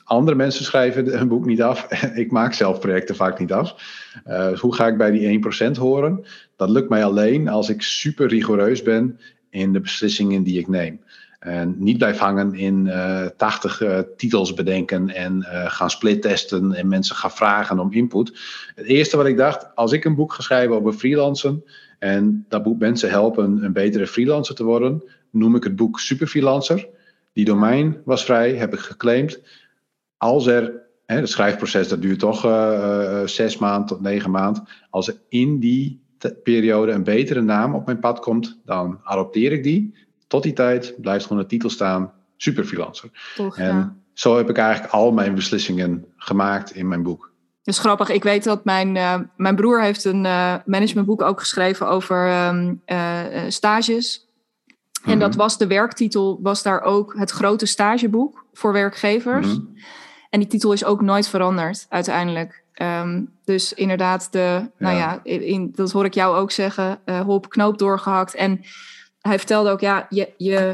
Andere 0.04 0.38
mensen 0.38 0.66
schrijven 0.66 1.06
hun 1.06 1.28
boek 1.28 1.46
niet 1.46 1.62
af. 1.62 1.92
ik 2.24 2.32
maak 2.32 2.54
zelf 2.54 2.80
projecten 2.80 3.16
vaak 3.16 3.40
niet 3.40 3.52
af. 3.52 3.76
Uh, 4.28 4.60
hoe 4.60 4.76
ga 4.76 4.88
ik 4.88 4.98
bij 4.98 5.12
die 5.12 5.42
1% 5.68 5.72
horen? 5.78 6.26
Dat 6.56 6.70
lukt 6.70 6.90
mij 6.90 7.06
alleen 7.06 7.48
als 7.48 7.70
ik 7.70 7.82
super 7.82 8.28
rigoureus 8.28 8.84
ben 8.84 9.20
in 9.50 9.74
de 9.74 9.80
beslissingen 9.80 10.44
die 10.44 10.60
ik 10.60 10.68
neem. 10.68 11.00
En 11.40 11.76
niet 11.78 11.98
blijf 11.98 12.18
hangen 12.18 12.54
in 12.54 12.86
uh, 12.86 13.26
80 13.26 13.82
uh, 13.82 14.00
titels 14.18 14.54
bedenken 14.54 15.10
en 15.10 15.46
gaan 15.68 15.90
splittesten 15.90 16.74
en 16.74 16.88
mensen 16.88 17.16
gaan 17.16 17.32
vragen 17.32 17.80
om 17.80 17.94
input. 17.94 18.40
Het 18.76 18.86
eerste 18.86 19.18
wat 19.18 19.26
ik 19.26 19.38
dacht, 19.38 19.76
als 19.76 19.92
ik 19.92 20.06
een 20.06 20.16
boek 20.16 20.34
ga 20.34 20.42
schrijven 20.42 20.76
over 20.76 20.94
freelancen 20.94 21.64
en 22.00 22.46
dat 22.50 22.64
boek 22.64 22.80
mensen 22.80 23.10
helpen 23.10 23.64
een 23.64 23.74
betere 23.74 24.08
freelancer 24.08 24.56
te 24.56 24.64
worden, 24.64 25.04
noem 25.30 25.56
ik 25.56 25.64
het 25.64 25.76
boek 25.76 26.00
Super 26.00 26.28
Freelancer. 26.28 26.88
Die 27.34 27.46
domein 27.46 28.02
was 28.06 28.24
vrij, 28.24 28.56
heb 28.56 28.74
ik 28.74 28.80
geclaimd. 28.80 29.42
Als 30.18 30.46
er, 30.46 30.74
hè, 31.06 31.16
het 31.16 31.30
schrijfproces 31.30 31.88
dat 31.88 32.02
duurt 32.02 32.20
toch 32.20 32.46
uh, 32.46 33.22
zes 33.26 33.58
maanden 33.58 33.88
tot 33.88 34.02
negen 34.02 34.32
maanden. 34.32 34.68
Als 34.90 35.08
er 35.08 35.22
in 35.30 35.60
die 35.60 36.02
periode 36.44 36.92
een 36.92 37.04
betere 37.04 37.42
naam 37.42 37.76
op 37.76 37.86
mijn 37.86 38.00
pad 38.00 38.20
komt, 38.20 38.60
dan 38.66 39.00
adopteer 39.04 39.52
ik 39.52 39.64
die. 39.64 39.96
Tot 40.28 40.44
die 40.44 40.54
tijd 40.54 40.96
blijft 41.02 41.26
gewoon 41.26 41.42
de 41.42 41.48
titel 41.48 41.70
staan, 41.70 42.14
superfreelancer. 42.38 43.10
Toch, 43.36 43.58
en 43.58 43.76
ja. 43.76 43.96
zo 44.14 44.38
heb 44.38 44.50
ik 44.50 44.58
eigenlijk 44.58 44.94
al 44.94 45.12
mijn 45.12 45.36
beslissingen 45.36 46.06
gemaakt 46.18 46.76
in 46.76 46.88
mijn 46.88 47.04
boek. 47.04 47.32
Dat 47.64 47.74
is 47.74 47.80
grappig. 47.80 48.10
Ik 48.10 48.24
weet 48.24 48.44
dat 48.44 48.66
mijn, 48.66 48.96
uh, 48.96 49.16
mijn 49.38 49.56
broer 49.56 49.82
heeft 49.82 50.04
een 50.04 50.26
uh, 50.26 50.56
managementboek 50.66 51.22
ook 51.22 51.40
geschreven 51.40 51.88
over 51.88 52.48
um, 52.48 52.82
stages. 53.48 54.31
En 55.04 55.20
dat 55.20 55.30
mhm. 55.30 55.38
was 55.38 55.58
de 55.58 55.68
werktitel, 55.68 56.40
was 56.42 56.64
daar 56.64 56.82
ook 56.82 57.16
het 57.18 57.32
grote 57.32 57.66
stageboek 57.66 58.46
voor 58.54 58.74
werkgevers. 58.74 59.48
Mhm. 59.48 59.60
En 60.30 60.40
die 60.40 60.48
titel 60.48 60.72
is 60.72 60.86
ook 60.86 61.02
nooit 61.02 61.28
veranderd 61.28 61.86
uiteindelijk. 61.90 62.64
Um, 62.82 63.32
dus 63.46 63.74
inderdaad, 63.74 64.32
de, 64.32 64.70
nou 64.78 64.98
ja, 64.98 65.20
in, 65.24 65.72
dat 65.76 65.92
hoor 65.92 66.06
ik 66.06 66.14
jou 66.14 66.38
ook 66.38 66.52
zeggen, 66.52 67.00
uh, 67.06 67.20
hop, 67.20 67.50
knoop 67.50 67.78
doorgehakt. 67.78 68.36
En 68.36 68.62
hij 69.20 69.38
vertelde 69.38 69.70
ook, 69.70 69.80
ja, 69.80 70.06
je, 70.10 70.34
je, 70.38 70.72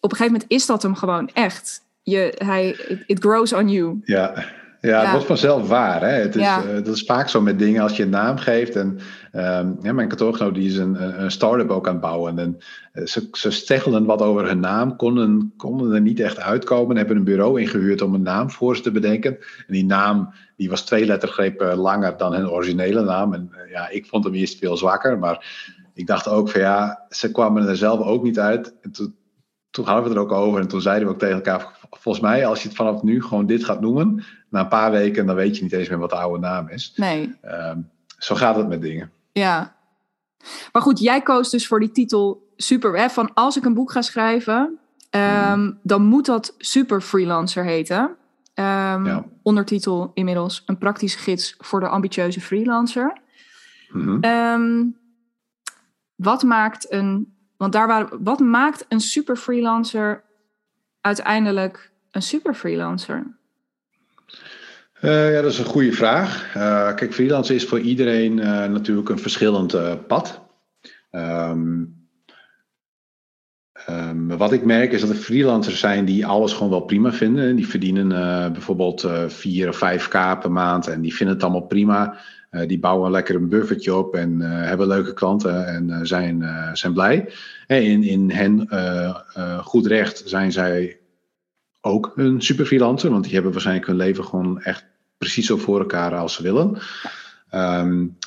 op 0.00 0.10
een 0.10 0.16
gegeven 0.16 0.32
moment 0.32 0.44
is 0.50 0.66
dat 0.66 0.82
hem 0.82 0.94
gewoon 0.94 1.30
echt. 1.32 1.82
Je, 2.02 2.34
hij, 2.44 2.68
it 3.06 3.18
grows 3.18 3.52
on 3.52 3.68
you. 3.68 4.00
Ja. 4.04 4.44
Ja, 4.84 5.00
het 5.00 5.10
wordt 5.10 5.26
vanzelf 5.26 5.68
waar. 5.68 6.00
Hè? 6.00 6.12
Het 6.12 6.36
is, 6.36 6.42
ja. 6.42 6.64
uh, 6.64 6.74
dat 6.74 6.94
is 6.94 7.02
vaak 7.02 7.28
zo 7.28 7.40
met 7.40 7.58
dingen 7.58 7.82
als 7.82 7.96
je 7.96 8.02
een 8.02 8.10
naam 8.10 8.36
geeft. 8.36 8.76
En 8.76 8.98
um, 9.32 9.78
ja, 9.82 9.92
mijn 9.92 10.08
kantoorgenoot 10.08 10.54
die 10.54 10.68
is 10.68 10.76
een, 10.76 11.22
een 11.22 11.30
start-up 11.30 11.70
ook 11.70 11.86
aan 11.86 11.92
het 11.92 12.02
bouwen. 12.02 12.38
En 12.38 12.58
uh, 12.92 13.06
ze, 13.06 13.28
ze 13.32 13.50
steggelden 13.50 14.04
wat 14.04 14.22
over 14.22 14.46
hun 14.46 14.60
naam, 14.60 14.96
konden, 14.96 15.52
konden 15.56 15.92
er 15.92 16.00
niet 16.00 16.20
echt 16.20 16.40
uitkomen. 16.40 16.96
Hebben 16.96 17.16
een 17.16 17.24
bureau 17.24 17.60
ingehuurd 17.60 18.02
om 18.02 18.14
een 18.14 18.22
naam 18.22 18.50
voor 18.50 18.76
ze 18.76 18.82
te 18.82 18.90
bedenken. 18.90 19.38
En 19.66 19.72
die 19.72 19.84
naam 19.84 20.34
die 20.56 20.70
was 20.70 20.84
twee 20.84 21.06
lettergrepen 21.06 21.76
langer 21.76 22.16
dan 22.16 22.34
hun 22.34 22.50
originele 22.50 23.02
naam. 23.02 23.34
En 23.34 23.50
uh, 23.52 23.70
ja, 23.70 23.88
ik 23.88 24.06
vond 24.06 24.24
hem 24.24 24.34
eerst 24.34 24.58
veel 24.58 24.76
zwakker. 24.76 25.18
Maar 25.18 25.72
ik 25.94 26.06
dacht 26.06 26.28
ook 26.28 26.50
van 26.50 26.60
ja, 26.60 27.06
ze 27.08 27.30
kwamen 27.30 27.68
er 27.68 27.76
zelf 27.76 28.00
ook 28.00 28.22
niet 28.22 28.38
uit. 28.38 28.74
En 28.80 28.92
toen, 28.92 29.16
toen 29.70 29.84
hadden 29.84 30.02
we 30.02 30.08
het 30.08 30.18
er 30.18 30.24
ook 30.24 30.44
over. 30.46 30.60
En 30.60 30.68
toen 30.68 30.82
zeiden 30.82 31.08
we 31.08 31.14
ook 31.14 31.20
tegen 31.20 31.34
elkaar, 31.34 31.78
volgens 32.04 32.24
mij 32.24 32.46
als 32.46 32.62
je 32.62 32.68
het 32.68 32.76
vanaf 32.76 33.02
nu 33.02 33.22
gewoon 33.22 33.46
dit 33.46 33.64
gaat 33.64 33.80
noemen 33.80 34.24
na 34.48 34.60
een 34.60 34.68
paar 34.68 34.90
weken, 34.90 35.26
dan 35.26 35.36
weet 35.36 35.56
je 35.56 35.62
niet 35.62 35.72
eens 35.72 35.88
meer 35.88 35.98
wat 35.98 36.10
de 36.10 36.16
oude 36.16 36.38
naam 36.38 36.68
is. 36.68 36.92
Nee. 36.96 37.34
Um, 37.44 37.90
zo 38.18 38.34
gaat 38.34 38.56
het 38.56 38.68
met 38.68 38.82
dingen. 38.82 39.10
Ja. 39.32 39.76
Maar 40.72 40.82
goed, 40.82 40.98
jij 40.98 41.22
koos 41.22 41.50
dus 41.50 41.66
voor 41.66 41.80
die 41.80 41.90
titel 41.90 42.52
super, 42.56 42.98
hè, 42.98 43.08
van 43.08 43.34
als 43.34 43.56
ik 43.56 43.64
een 43.64 43.74
boek 43.74 43.92
ga 43.92 44.02
schrijven, 44.02 44.78
um, 45.10 45.60
mm. 45.60 45.78
dan 45.82 46.02
moet 46.02 46.26
dat 46.26 46.54
super 46.58 47.00
freelancer 47.00 47.64
heten. 47.64 48.00
Um, 48.00 48.16
ja. 49.06 49.24
Ondertitel 49.42 50.10
inmiddels 50.14 50.62
een 50.66 50.78
praktische 50.78 51.18
gids 51.18 51.54
voor 51.58 51.80
de 51.80 51.88
ambitieuze 51.88 52.40
freelancer. 52.40 53.20
Mm 53.92 55.02
wat 56.14 56.42
maakt 56.42 56.92
een, 56.92 57.34
want 57.56 57.72
daar 57.72 57.86
waren, 57.86 58.22
wat 58.22 58.40
maakt 58.40 58.84
een 58.88 59.00
super 59.00 59.36
freelancer 59.36 60.24
uiteindelijk 61.00 61.92
een 62.14 62.22
super 62.22 62.54
freelancer? 62.54 63.26
Uh, 65.00 65.32
ja, 65.32 65.42
dat 65.42 65.52
is 65.52 65.58
een 65.58 65.64
goede 65.64 65.92
vraag. 65.92 66.54
Uh, 66.56 66.94
kijk, 66.94 67.14
freelance 67.14 67.54
is 67.54 67.64
voor 67.64 67.80
iedereen 67.80 68.38
uh, 68.38 68.44
natuurlijk 68.64 69.08
een 69.08 69.18
verschillend 69.18 69.76
pad. 70.06 70.40
Um, 71.10 72.02
wat 74.36 74.52
ik 74.52 74.64
merk 74.64 74.92
is 74.92 75.00
dat 75.00 75.10
er 75.10 75.16
freelancers 75.16 75.80
zijn 75.80 76.04
die 76.04 76.26
alles 76.26 76.52
gewoon 76.52 76.70
wel 76.70 76.80
prima 76.80 77.12
vinden. 77.12 77.56
Die 77.56 77.68
verdienen 77.68 78.08
bijvoorbeeld 78.52 79.02
uh, 79.02 79.28
4 79.28 79.68
of 79.68 79.76
5k 79.76 80.40
per 80.40 80.52
maand 80.52 80.86
en 80.86 81.00
die 81.00 81.14
vinden 81.14 81.34
het 81.34 81.44
allemaal 81.44 81.66
prima. 81.66 82.16
Die 82.66 82.78
bouwen 82.78 83.10
lekker 83.10 83.34
een 83.34 83.48
buffertje 83.48 83.94
op 83.94 84.14
en 84.14 84.40
hebben 84.40 84.86
leuke 84.86 85.12
klanten 85.12 85.66
en 85.66 86.06
zijn, 86.06 86.44
zijn 86.72 86.92
blij. 86.92 87.28
in, 87.66 88.02
in 88.02 88.30
hen 88.30 88.68
goed 89.64 89.86
recht 89.86 90.22
zijn 90.26 90.52
zij 90.52 90.98
ook 91.86 92.12
een 92.16 92.42
super 92.42 92.66
freelancer, 92.66 93.10
want 93.10 93.24
die 93.24 93.32
hebben 93.34 93.52
waarschijnlijk 93.52 93.86
hun 93.86 93.96
leven 93.96 94.24
gewoon 94.24 94.62
echt 94.62 94.84
precies 95.18 95.46
zo 95.46 95.56
voor 95.56 95.78
elkaar 95.78 96.14
als 96.14 96.34
ze 96.34 96.42
willen. 96.42 96.78
Um, 97.54 98.18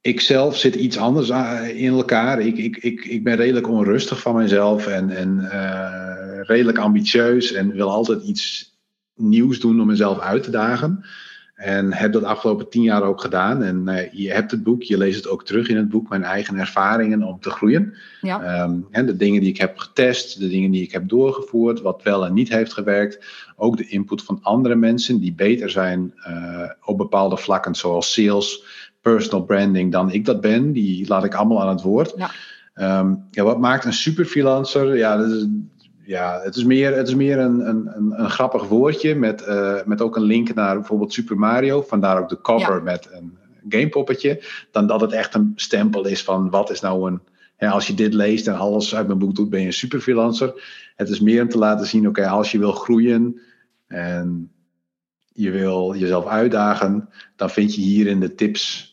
ik 0.00 0.20
zelf 0.20 0.56
zit 0.56 0.74
iets 0.74 0.96
anders 0.96 1.28
in 1.74 1.92
elkaar. 1.92 2.40
Ik, 2.40 2.56
ik, 2.56 2.76
ik, 2.76 3.04
ik 3.04 3.24
ben 3.24 3.36
redelijk 3.36 3.68
onrustig 3.68 4.20
van 4.20 4.34
mezelf 4.34 4.86
en, 4.86 5.10
en 5.10 5.38
uh, 5.38 6.40
redelijk 6.42 6.78
ambitieus 6.78 7.52
en 7.52 7.72
wil 7.72 7.90
altijd 7.90 8.22
iets 8.22 8.76
nieuws 9.14 9.60
doen 9.60 9.80
om 9.80 9.86
mezelf 9.86 10.18
uit 10.18 10.42
te 10.42 10.50
dagen. 10.50 11.04
En 11.62 11.92
heb 11.92 12.12
dat 12.12 12.24
afgelopen 12.24 12.68
tien 12.68 12.82
jaar 12.82 13.02
ook 13.02 13.20
gedaan. 13.20 13.62
En 13.62 13.82
uh, 13.88 14.12
je 14.12 14.32
hebt 14.32 14.50
het 14.50 14.62
boek, 14.62 14.82
je 14.82 14.98
leest 14.98 15.16
het 15.16 15.28
ook 15.28 15.44
terug 15.44 15.68
in 15.68 15.76
het 15.76 15.88
boek, 15.88 16.08
mijn 16.08 16.24
eigen 16.24 16.56
ervaringen 16.56 17.22
om 17.22 17.40
te 17.40 17.50
groeien. 17.50 17.94
Ja. 18.20 18.62
Um, 18.62 18.86
en 18.90 19.06
de 19.06 19.16
dingen 19.16 19.40
die 19.40 19.50
ik 19.50 19.58
heb 19.58 19.78
getest, 19.78 20.40
de 20.40 20.48
dingen 20.48 20.70
die 20.70 20.82
ik 20.82 20.92
heb 20.92 21.08
doorgevoerd, 21.08 21.80
wat 21.80 22.02
wel 22.02 22.26
en 22.26 22.32
niet 22.32 22.48
heeft 22.48 22.72
gewerkt. 22.72 23.24
Ook 23.56 23.76
de 23.76 23.88
input 23.88 24.22
van 24.22 24.38
andere 24.42 24.74
mensen 24.74 25.20
die 25.20 25.34
beter 25.34 25.70
zijn 25.70 26.14
uh, 26.28 26.70
op 26.84 26.98
bepaalde 26.98 27.36
vlakken, 27.36 27.74
zoals 27.74 28.12
sales, 28.12 28.64
personal 29.00 29.44
branding 29.44 29.92
dan 29.92 30.12
ik 30.12 30.24
dat 30.24 30.40
ben. 30.40 30.72
Die 30.72 31.08
laat 31.08 31.24
ik 31.24 31.34
allemaal 31.34 31.60
aan 31.60 31.68
het 31.68 31.82
woord. 31.82 32.14
Ja. 32.16 32.30
Um, 32.74 33.24
ja, 33.30 33.42
wat 33.42 33.58
maakt 33.58 33.84
een 33.84 33.92
super 33.92 34.24
freelancer? 34.24 34.96
Ja, 34.96 35.16
dat 35.16 35.30
is, 35.30 35.46
ja 36.12 36.40
het 36.42 36.56
is 36.56 36.64
meer, 36.64 36.96
het 36.96 37.08
is 37.08 37.14
meer 37.14 37.38
een, 37.38 37.68
een, 37.68 37.96
een, 37.96 38.20
een 38.20 38.30
grappig 38.30 38.68
woordje 38.68 39.14
met, 39.14 39.44
uh, 39.48 39.82
met 39.84 40.00
ook 40.00 40.16
een 40.16 40.22
link 40.22 40.54
naar 40.54 40.74
bijvoorbeeld 40.74 41.12
Super 41.12 41.38
Mario. 41.38 41.82
Vandaar 41.82 42.18
ook 42.18 42.28
de 42.28 42.40
cover 42.40 42.82
met 42.82 43.08
een 43.12 43.38
gamepoppetje. 43.68 44.42
Dan 44.70 44.86
dat 44.86 45.00
het 45.00 45.12
echt 45.12 45.34
een 45.34 45.52
stempel 45.56 46.06
is 46.06 46.22
van 46.22 46.50
wat 46.50 46.70
is 46.70 46.80
nou 46.80 47.10
een... 47.10 47.20
Als 47.70 47.86
je 47.86 47.94
dit 47.94 48.14
leest 48.14 48.46
en 48.46 48.56
alles 48.56 48.94
uit 48.94 49.06
mijn 49.06 49.18
boek 49.18 49.34
doet, 49.34 49.50
ben 49.50 49.60
je 49.60 49.66
een 49.66 49.72
super 49.72 50.00
freelancer. 50.00 50.52
Het 50.96 51.08
is 51.08 51.20
meer 51.20 51.42
om 51.42 51.48
te 51.48 51.58
laten 51.58 51.86
zien, 51.86 52.08
oké, 52.08 52.28
als 52.28 52.50
je 52.50 52.58
wil 52.58 52.72
groeien 52.72 53.40
en 53.86 54.50
je 55.32 55.50
wil 55.50 55.94
jezelf 55.96 56.26
uitdagen, 56.26 57.08
dan 57.36 57.50
vind 57.50 57.74
je 57.74 57.80
hierin 57.80 58.20
de 58.20 58.34
tips 58.34 58.92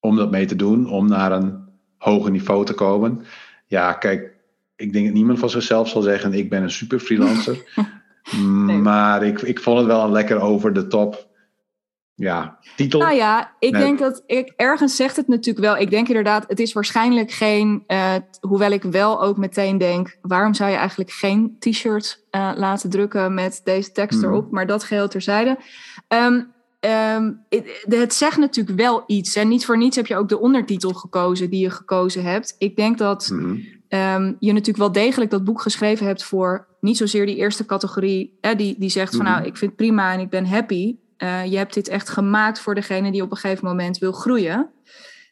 om 0.00 0.16
dat 0.16 0.30
mee 0.30 0.46
te 0.46 0.56
doen, 0.56 0.90
om 0.90 1.08
naar 1.08 1.32
een 1.32 1.58
hoger 1.98 2.30
niveau 2.30 2.64
te 2.64 2.74
komen. 2.74 3.24
Ja, 3.66 3.92
kijk, 3.92 4.33
ik 4.76 4.92
denk 4.92 5.04
dat 5.04 5.14
niemand 5.14 5.38
van 5.38 5.50
zichzelf 5.50 5.88
zal 5.88 6.02
zeggen: 6.02 6.32
ik 6.32 6.50
ben 6.50 6.62
een 6.62 6.70
super 6.70 6.98
freelancer. 6.98 7.62
Maar 8.82 9.22
ik, 9.22 9.42
ik 9.42 9.60
vond 9.60 9.78
het 9.78 9.86
wel 9.86 10.04
een 10.04 10.12
lekker 10.12 10.40
over 10.40 10.72
de 10.72 10.86
top 10.86 11.28
ja, 12.14 12.58
titel. 12.76 13.00
Nou 13.00 13.14
ja, 13.14 13.54
ik 13.58 13.72
denk 13.72 13.98
dat 13.98 14.22
ik 14.26 14.52
ergens 14.56 14.96
zegt 14.96 15.16
het 15.16 15.28
natuurlijk 15.28 15.64
wel. 15.64 15.76
Ik 15.76 15.90
denk 15.90 16.08
inderdaad, 16.08 16.44
het 16.48 16.60
is 16.60 16.72
waarschijnlijk 16.72 17.30
geen. 17.30 17.84
Uh, 17.86 18.14
hoewel 18.40 18.70
ik 18.70 18.82
wel 18.82 19.22
ook 19.22 19.36
meteen 19.36 19.78
denk: 19.78 20.18
waarom 20.22 20.54
zou 20.54 20.70
je 20.70 20.76
eigenlijk 20.76 21.10
geen 21.10 21.56
t-shirt 21.58 22.24
uh, 22.30 22.50
laten 22.56 22.90
drukken 22.90 23.34
met 23.34 23.60
deze 23.64 23.92
tekst 23.92 24.18
mhm. 24.18 24.28
erop? 24.28 24.50
Maar 24.50 24.66
dat 24.66 24.84
geheel 24.84 25.08
terzijde. 25.08 25.58
Um, 26.08 26.52
Um, 27.16 27.44
het, 27.88 28.14
zegt 28.14 28.36
natuurlijk 28.36 28.78
wel 28.78 29.04
iets. 29.06 29.36
En 29.36 29.48
niet 29.48 29.64
voor 29.64 29.76
niets 29.76 29.96
heb 29.96 30.06
je 30.06 30.16
ook 30.16 30.28
de 30.28 30.40
ondertitel 30.40 30.92
gekozen 30.92 31.50
die 31.50 31.60
je 31.60 31.70
gekozen 31.70 32.24
hebt. 32.24 32.54
Ik 32.58 32.76
denk 32.76 32.98
dat 32.98 33.30
mhm. 33.32 33.56
Ehm, 33.98 34.32
je 34.38 34.52
natuurlijk 34.52 34.78
wel 34.78 34.92
degelijk 34.92 35.30
dat 35.30 35.44
boek 35.44 35.60
geschreven 35.60 36.06
hebt 36.06 36.24
voor 36.24 36.66
niet 36.80 36.96
zozeer 36.96 37.26
die 37.26 37.36
eerste 37.36 37.66
categorie, 37.66 38.38
die, 38.56 38.74
die 38.78 38.88
zegt 38.88 39.16
van 39.16 39.24
mhm. 39.24 39.34
nou, 39.34 39.46
ik 39.46 39.56
vind 39.56 39.70
het 39.70 39.80
prima 39.80 40.12
en 40.12 40.20
ik 40.20 40.30
ben 40.30 40.46
happy. 40.46 40.96
Uh, 41.18 41.44
je 41.46 41.56
hebt 41.56 41.74
dit 41.74 41.88
echt 41.88 42.08
gemaakt 42.08 42.60
voor 42.60 42.74
degene 42.74 43.12
die 43.12 43.22
op 43.22 43.30
een 43.30 43.36
gegeven 43.36 43.66
moment 43.66 43.98
wil 43.98 44.12
groeien. 44.12 44.70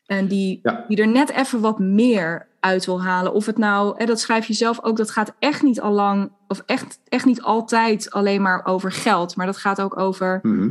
En 0.07 0.27
die, 0.27 0.61
die 0.89 0.97
er 0.97 1.09
net 1.09 1.31
even 1.31 1.61
wat 1.61 1.79
meer 1.79 2.47
uit 2.61 2.87
wil 2.87 3.03
halen. 3.03 3.33
Of 3.33 3.47
het 3.47 3.59
nou, 3.59 3.95
hè, 3.97 4.05
dat 4.05 4.21
schrijf 4.21 4.47
je 4.47 4.53
zelf 4.53 4.83
ook, 4.83 4.97
dat 4.97 5.11
gaat 5.11 5.35
echt 5.39 5.63
niet 5.63 5.81
al 5.81 5.93
lang, 5.93 6.33
of 6.49 6.63
echt, 6.67 7.01
echt 7.09 7.25
niet 7.25 7.43
altijd 7.43 8.11
alleen 8.11 8.43
maar 8.43 8.65
over 8.65 8.93
geld. 8.93 9.37
Maar 9.37 9.47
dat 9.47 9.57
gaat 9.57 9.81
ook 9.81 9.99
over. 9.99 10.39
Mhm 10.43 10.71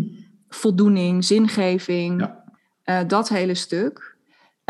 voldoening, 0.56 1.26
zingeving, 1.26 2.20
ja. 2.20 2.44
uh, 3.02 3.08
dat 3.08 3.30
hele 3.30 3.56
stuk. 3.56 4.11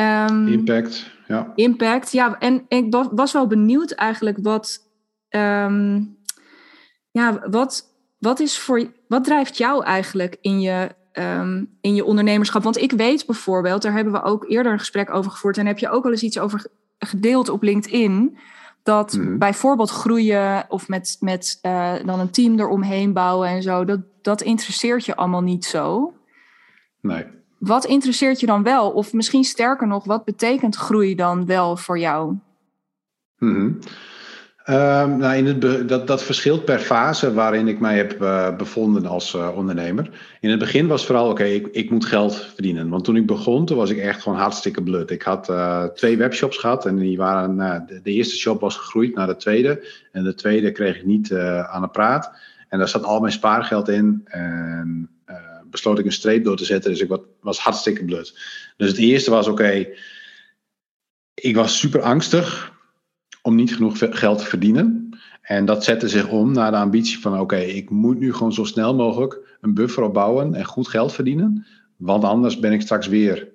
Um, 0.02 0.48
impact, 0.48 1.12
ja. 1.28 1.52
Impact, 1.56 2.12
ja. 2.12 2.40
En 2.40 2.66
ik 2.68 2.94
was 3.12 3.34
wel 3.34 3.48
benieuwd 3.48 3.92
eigenlijk 3.92 4.38
wat, 4.42 4.88
um, 5.30 6.18
ja, 7.12 7.50
wat, 7.50 7.84
wat 8.18 8.40
is 8.40 8.60
voor, 8.60 8.92
wat 9.08 9.24
drijft 9.24 9.58
jou 9.58 9.84
eigenlijk 9.84 10.38
in 10.42 10.62
je, 10.62 10.90
um, 11.14 11.78
in 11.82 11.96
je 11.96 12.06
ondernemerschap? 12.06 12.64
Want 12.64 12.78
ik 12.78 12.92
weet 12.92 13.26
bijvoorbeeld, 13.26 13.82
daar 13.82 13.94
hebben 13.94 14.14
we 14.14 14.24
ook 14.24 14.50
eerder 14.50 14.72
een 14.72 14.80
gesprek 14.80 15.14
over 15.14 15.32
gevoerd 15.32 15.58
en 15.58 15.66
heb 15.66 15.80
je 15.80 15.90
ook 15.90 16.06
al 16.06 16.12
eens 16.12 16.24
iets 16.24 16.40
over 16.40 16.66
gedeeld 17.00 17.50
op 17.50 17.64
LinkedIn. 17.64 18.38
Dat 18.84 19.14
mhm. 19.14 19.38
bijvoorbeeld 19.38 19.90
groeien 19.90 20.66
of 20.70 20.88
met, 20.88 21.18
met 21.20 21.60
uh, 21.62 21.94
dan 22.06 22.20
een 22.20 22.32
team 22.32 22.60
eromheen 22.60 23.14
bouwen 23.14 23.48
en 23.48 23.62
zo, 23.62 23.86
dat, 23.86 24.00
dat 24.22 24.42
interesseert 24.42 25.06
je 25.06 25.16
allemaal 25.16 25.42
niet 25.42 25.66
zo. 25.66 26.14
Nee. 27.02 27.26
Wat 27.62 27.86
interesseert 27.86 28.40
je 28.40 28.46
dan 28.46 28.64
wel? 28.64 28.92
Of 28.92 29.14
misschien 29.14 29.44
sterker 29.44 29.88
nog, 29.88 30.06
wat 30.06 30.26
betekent 30.26 30.76
groei 30.76 31.16
dan 31.16 31.46
wel 31.46 31.78
voor 31.78 32.00
jou? 32.00 32.36
Mm 33.38 33.80
Um, 34.70 35.18
nou, 35.18 35.36
in 35.36 35.46
het 35.46 35.90
dat, 35.90 36.08
dat 36.08 36.24
verschilt 36.24 36.66
per 36.66 36.80
fase 36.80 37.34
waarin 37.34 37.68
ik 37.68 37.80
mij 37.80 37.98
heb 37.98 38.22
uh, 38.22 38.56
bevonden 38.56 39.06
als 39.06 39.34
uh, 39.34 39.50
ondernemer. 39.56 40.10
In 40.40 40.50
het 40.50 40.60
begin 40.60 40.88
was 40.88 41.06
vooral, 41.06 41.30
oké, 41.30 41.44
ik, 41.44 41.68
ik 41.68 41.90
moet 41.90 42.06
geld 42.06 42.36
verdienen. 42.36 42.90
Want 42.90 43.04
toen 43.04 43.16
ik 43.16 43.26
begon, 43.26 43.66
toen 43.66 43.78
was 43.78 43.90
ik 43.90 43.98
echt 43.98 44.22
gewoon 44.22 44.38
hartstikke 44.38 44.84
blut. 44.84 45.12
Ik 45.12 45.22
had 45.22 45.50
uh, 45.50 45.84
twee 45.84 46.18
webshops 46.18 46.58
gehad 46.58 46.86
en 46.86 46.96
die 46.96 47.18
waren, 47.18 47.58
de, 47.88 48.00
de, 48.04 48.12
eerste 48.12 48.36
shop 48.36 48.62
was 48.62 48.76
gegroeid 48.76 49.16
naar 49.16 49.28
de 49.28 49.36
tweede. 49.36 49.88
En 50.12 50.24
de 50.24 50.34
tweede 50.34 50.72
kreeg 50.72 50.96
ik 50.96 51.06
niet 51.06 51.34
aan 51.34 51.82
de 51.82 51.90
praat. 51.92 52.32
En 52.68 52.78
daar 52.78 52.90
zat 52.90 53.04
al 53.04 53.20
mijn 53.20 53.34
spaargeld 53.34 53.90
in. 53.90 54.28
Besloot 55.72 56.00
ik 56.00 56.06
een 56.06 56.12
streep 56.12 56.44
door 56.44 56.58
te 56.58 56.66
zetten. 56.66 56.92
Dus 56.92 57.02
ik 57.02 57.10
was, 57.10 57.20
was 57.42 57.60
hartstikke 57.60 58.06
blut. 58.06 58.40
Dus 58.78 58.90
het 58.90 58.98
eerste 58.98 59.32
was, 59.32 59.48
oké, 59.48 59.88
ik 61.34 61.56
was 61.56 61.80
super 61.80 62.02
angstig 62.02 62.74
om 63.42 63.56
niet 63.56 63.76
genoeg 63.76 63.98
geld 63.98 64.38
te 64.38 64.46
verdienen. 64.46 65.10
En 65.42 65.66
dat 65.66 65.84
zette 65.84 66.10
zich 66.10 66.28
om 66.28 66.52
naar 66.52 66.72
de 66.72 66.78
ambitie 66.78 67.20
van: 67.20 67.40
oké, 67.40 67.58
ik 67.58 67.90
moet 67.90 68.20
nu 68.20 68.34
gewoon 68.34 68.54
zo 68.54 68.64
snel 68.64 68.96
mogelijk 68.96 69.58
een 69.62 69.74
buffer 69.74 70.04
opbouwen 70.04 70.54
en 70.54 70.66
goed 70.66 70.88
geld 70.88 71.14
verdienen. 71.14 71.66
Want 71.98 72.24
anders 72.24 72.60
ben 72.60 72.72
ik 72.72 72.82
straks 72.82 73.08
weer 73.08 73.50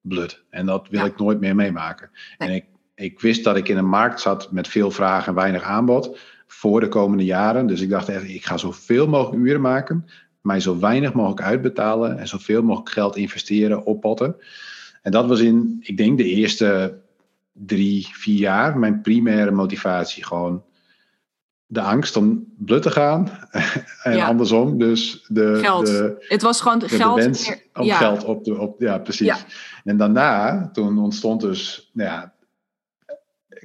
blut. 0.00 0.44
En 0.50 0.66
dat 0.66 0.88
wil 0.88 1.04
ik 1.04 1.18
nooit 1.18 1.40
meer 1.40 1.54
meemaken. 1.54 2.10
En 2.38 2.50
ik, 2.50 2.64
ik 2.94 3.20
wist 3.20 3.44
dat 3.44 3.56
ik 3.56 3.68
in 3.68 3.76
een 3.76 3.88
markt 3.88 4.20
zat 4.20 4.52
met 4.52 4.68
veel 4.68 4.90
vraag 4.90 5.26
en 5.26 5.34
weinig 5.34 5.62
aanbod 5.62 6.18
voor 6.46 6.80
de 6.80 6.88
komende 6.88 7.24
jaren. 7.24 7.66
Dus 7.66 7.80
ik 7.80 7.90
dacht 7.90 8.08
echt, 8.08 8.28
ik 8.28 8.44
ga 8.44 8.56
zoveel 8.56 9.06
mogelijk 9.08 9.42
uren 9.42 9.60
maken, 9.60 10.04
mij 10.44 10.60
zo 10.60 10.78
weinig 10.78 11.12
mogelijk 11.12 11.42
uitbetalen 11.42 12.18
en 12.18 12.28
zoveel 12.28 12.62
mogelijk 12.62 12.90
geld 12.90 13.16
investeren, 13.16 13.84
oppotten. 13.84 14.36
En 15.02 15.12
dat 15.12 15.26
was 15.26 15.40
in, 15.40 15.78
ik 15.80 15.96
denk, 15.96 16.18
de 16.18 16.24
eerste 16.24 16.98
drie, 17.52 18.08
vier 18.12 18.38
jaar 18.38 18.78
mijn 18.78 19.00
primaire 19.00 19.50
motivatie. 19.50 20.24
Gewoon 20.24 20.62
de 21.66 21.80
angst 21.80 22.16
om 22.16 22.44
blut 22.56 22.82
te 22.82 22.90
gaan. 22.90 23.28
en 24.02 24.20
andersom. 24.20 24.78
Dus 24.78 25.24
de, 25.28 25.58
geld. 25.62 25.86
De, 25.86 26.24
het 26.28 26.42
was 26.42 26.60
gewoon 26.60 26.78
de, 26.78 26.88
geld. 26.88 27.16
wens 27.16 27.52
om 27.74 27.90
geld 27.90 28.24
op 28.24 28.44
de. 28.44 28.58
Op, 28.58 28.80
ja, 28.80 28.98
precies. 28.98 29.44
En 29.84 29.96
daarna, 29.96 30.68
toen 30.72 30.98
ontstond 30.98 31.40
dus. 31.40 31.90
Nou 31.92 32.10
ja, 32.10 32.33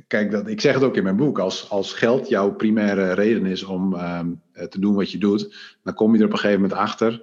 kijk, 0.07 0.31
dat, 0.31 0.47
ik 0.47 0.61
zeg 0.61 0.73
het 0.73 0.83
ook 0.83 0.95
in 0.95 1.03
mijn 1.03 1.15
boek. 1.15 1.39
Als, 1.39 1.69
als 1.69 1.93
geld 1.93 2.29
jouw 2.29 2.51
primaire 2.51 3.13
reden 3.13 3.45
is 3.45 3.63
om 3.63 3.93
um, 3.93 4.41
te 4.69 4.79
doen 4.79 4.95
wat 4.95 5.11
je 5.11 5.17
doet, 5.17 5.77
dan 5.83 5.93
kom 5.93 6.13
je 6.13 6.19
er 6.19 6.25
op 6.25 6.31
een 6.31 6.37
gegeven 6.37 6.61
moment 6.61 6.79
achter 6.79 7.21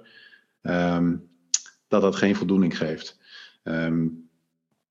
um, 0.61 1.29
dat 1.87 2.01
dat 2.01 2.15
geen 2.15 2.35
voldoening 2.35 2.77
geeft. 2.77 3.19
Um, 3.63 4.25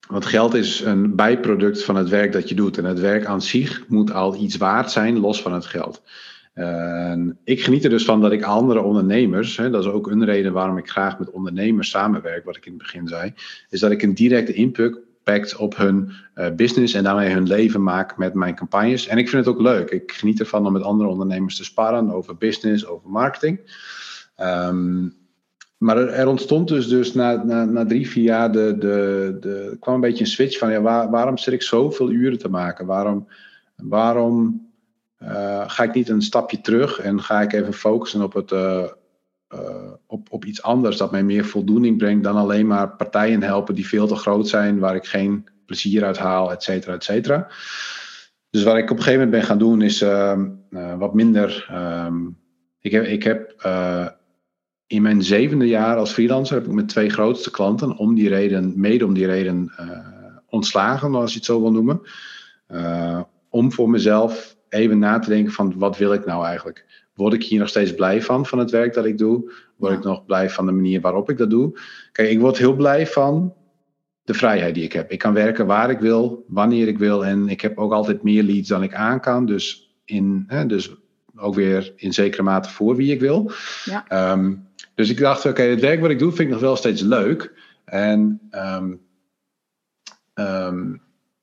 want 0.09 0.27
geld 0.27 0.55
is 0.55 0.81
een 0.81 1.15
bijproduct 1.15 1.85
van 1.85 1.97
het 1.97 2.09
werk 2.09 2.33
dat 2.33 2.49
je 2.49 2.55
doet. 2.55 2.79
En 2.79 2.85
het 2.85 3.01
werk 3.01 3.25
aan 3.25 3.43
zich 3.43 3.89
moet 3.89 4.13
al 4.13 4.37
iets 4.37 4.57
waard 4.57 4.91
zijn, 4.91 5.19
los 5.19 5.43
van 5.43 5.53
het 5.53 5.67
geld. 5.67 6.03
ik 7.45 7.63
geniet 7.63 7.85
er 7.85 7.91
dus 7.91 8.05
van 8.05 8.21
dat 8.21 8.33
ik 8.33 8.43
andere 8.43 8.81
ondernemers, 8.81 9.57
hè, 9.57 9.71
dat 9.71 9.85
is 9.85 9.91
ook 9.91 10.11
een 10.11 10.25
reden 10.25 10.53
waarom 10.53 10.79
ik 10.79 10.91
graag 10.91 11.19
met 11.19 11.31
ondernemers 11.31 11.91
samenwerk, 11.91 12.45
wat 12.45 12.57
ik 12.57 12.67
in 12.67 12.73
het 12.73 12.83
begin 12.83 13.09
zei, 13.09 13.33
is 13.69 13.81
dat 13.81 13.91
ik 13.91 14.03
een 14.03 14.15
directe 14.15 14.53
op 15.59 15.77
hun 15.77 16.13
uh, 16.35 16.51
business 16.51 16.95
en 16.95 17.05
daarmee 17.05 17.33
hun 17.33 17.47
leven 17.47 17.83
maak 17.83 18.17
met 18.17 18.35
mijn 18.35 18.55
campagnes. 18.55 19.07
En 19.07 19.19
ik 19.19 19.29
vind 19.29 19.45
het 19.45 19.55
ook 19.55 19.61
leuk. 19.61 19.91
Ik 19.91 20.13
geniet 20.13 20.41
ervan 20.41 20.67
om 20.67 20.73
met 20.73 20.83
andere 20.83 21.09
ondernemers 21.09 21.57
te 21.57 21.65
sparren 21.65 22.11
over 22.11 22.37
business, 22.37 22.87
over 22.87 23.11
marketing. 23.11 23.61
Um, 24.41 25.15
maar 25.79 25.97
er, 25.97 26.27
ontstond 26.27 26.69
dus, 26.69 26.89
dus 26.89 27.15
na, 27.15 27.45
na, 27.45 27.65
na 27.65 27.87
drie, 27.87 28.09
vier 28.09 28.25
jaar 28.25 28.53
de, 28.53 28.77
de, 28.79 29.37
de, 29.41 29.77
kwam 29.81 29.95
een 29.95 30.01
beetje 30.01 30.25
een 30.25 30.31
switch 30.31 30.59
van 30.59 30.71
ja, 30.71 30.81
waar, 30.81 31.11
waarom 31.11 31.39
zit 31.39 31.55
ik 31.55 31.63
zoveel 31.63 32.11
uren 32.11 32.39
te 32.39 32.49
maken? 32.49 32.87
Waarom 32.87 33.29
waarom 33.77 34.67
ga 35.67 35.83
ik 35.83 35.95
niet 35.95 36.09
een 36.09 36.23
stapje 36.23 36.61
terug 36.61 37.01
en 37.01 37.23
ga 37.23 37.43
ik 37.43 37.53
even 37.53 37.73
focussen 37.73 38.23
op, 38.23 38.33
het, 38.33 38.51
op, 40.07 40.33
op 40.33 40.45
iets 40.45 40.63
anders 40.63 40.97
dat 40.97 41.11
mij 41.11 41.23
meer 41.23 41.45
voldoening 41.45 41.99
brengt 41.99 42.25
dan 42.25 42.37
alleen 42.37 42.67
maar 42.67 42.91
partijen 42.91 43.43
helpen 43.43 43.75
die 43.75 43.87
veel 43.87 44.07
te 44.07 44.17
groot 44.17 44.49
zijn, 44.49 44.79
waar 44.79 44.95
ik 44.95 45.07
geen 45.07 45.49
plezier 45.67 46.05
uit 46.05 46.19
haal, 46.19 46.53
et 46.53 46.63
cetera, 46.63 46.95
et 46.95 47.05
cetera. 47.05 47.49
Dus 48.51 48.63
wat 48.63 48.77
ik 48.77 48.91
op 48.91 48.97
een 48.97 49.03
gegeven 49.03 49.25
moment 49.25 49.31
ben 49.31 49.43
gaan 49.43 49.59
doen 49.59 49.83
is 49.83 50.03
ehm, 50.03 50.49
wat 50.99 51.15
minder. 51.15 51.67
Ehm, 51.71 52.27
ik 52.81 52.93
heb, 52.93 53.05
ik 53.05 53.23
heb 53.23 53.55
in 54.87 55.03
mijn 55.03 55.23
zevende 55.23 55.67
jaar 55.67 55.97
als 55.97 56.13
freelancer 56.13 56.57
heb 56.57 56.67
ik 56.67 56.73
mijn 56.73 56.87
twee 56.87 57.09
grootste 57.09 57.51
klanten 57.51 57.97
om 57.97 58.15
die 58.15 58.29
reden, 58.29 58.73
mede 58.77 59.05
om 59.05 59.15
die 59.15 59.27
reden, 59.27 59.73
ontslagen, 60.47 61.15
als 61.15 61.31
je 61.31 61.37
het 61.37 61.47
zo 61.47 61.61
wil 61.61 61.73
noemen. 61.73 62.01
Om 63.49 63.73
voor 63.73 63.91
mezelf 63.91 64.57
even 64.69 64.99
na 64.99 65.19
te 65.19 65.29
denken 65.29 65.53
van 65.53 65.79
wat 65.79 65.99
wil 65.99 66.13
ik 66.13 66.27
nou 66.27 66.47
eigenlijk? 66.47 67.06
Word 67.17 67.35
ik 67.35 67.45
hier 67.45 67.59
nog 67.59 67.69
steeds 67.69 67.95
blij 67.95 68.23
van, 68.23 68.47
van 68.47 68.59
het 68.59 68.71
werk 68.71 68.95
dat 68.95 69.05
ik 69.05 69.19
doe? 69.19 69.53
Word 69.77 69.93
ik 69.93 70.05
nog 70.05 70.25
blij 70.25 70.51
van 70.51 70.67
de 70.67 70.73
manier 70.73 71.01
waarop 71.01 71.31
ik 71.31 71.39
dat 71.39 71.51
doe? 71.51 71.79
Kijk, 72.13 72.29
ik 72.29 72.41
word 72.41 72.59
heel 72.59 72.75
blij 72.75 73.07
van 73.07 73.55
de 74.25 74.35
vrijheid 74.35 74.75
die 74.75 74.85
ik 74.85 74.93
heb. 74.93 75.11
Ik 75.11 75.19
kan 75.19 75.33
werken 75.33 75.67
waar 75.67 75.91
ik 75.91 75.99
wil, 75.99 76.45
wanneer 76.49 76.89
ik 76.89 76.99
wil. 76.99 77.25
En 77.25 77.49
ik 77.49 77.61
heb 77.61 77.79
ook 77.79 77.93
altijd 77.93 78.23
meer 78.23 78.43
leads 78.43 78.69
dan 78.69 78.83
ik 78.83 78.95
aan 78.95 79.21
kan. 79.21 79.47
Dus, 79.47 79.95
in, 80.05 80.45
hè, 80.47 80.67
dus 80.67 80.95
ook 81.37 81.55
weer 81.55 81.93
in 81.97 82.13
zekere 82.13 82.43
mate 82.43 82.71
voor 82.71 82.97
wie 82.97 83.13
ik 83.13 83.21
wil. 83.21 83.51
Ja. 83.85 84.33
Um, 84.33 84.69
dus 84.95 85.11
ik 85.11 85.19
dacht, 85.19 85.47
oké, 85.47 85.63
het 85.63 85.81
werk 85.81 86.01
wat 86.01 86.11
ik 86.11 86.19
doe 86.19 86.33
vind 86.33 86.49
ik 86.49 86.55
nog 86.55 86.61
wel 86.61 86.77
steeds 86.77 87.03
leuk. 87.03 87.53
En, 87.85 88.41
ehm, 88.51 88.95
ehm, 90.35 90.95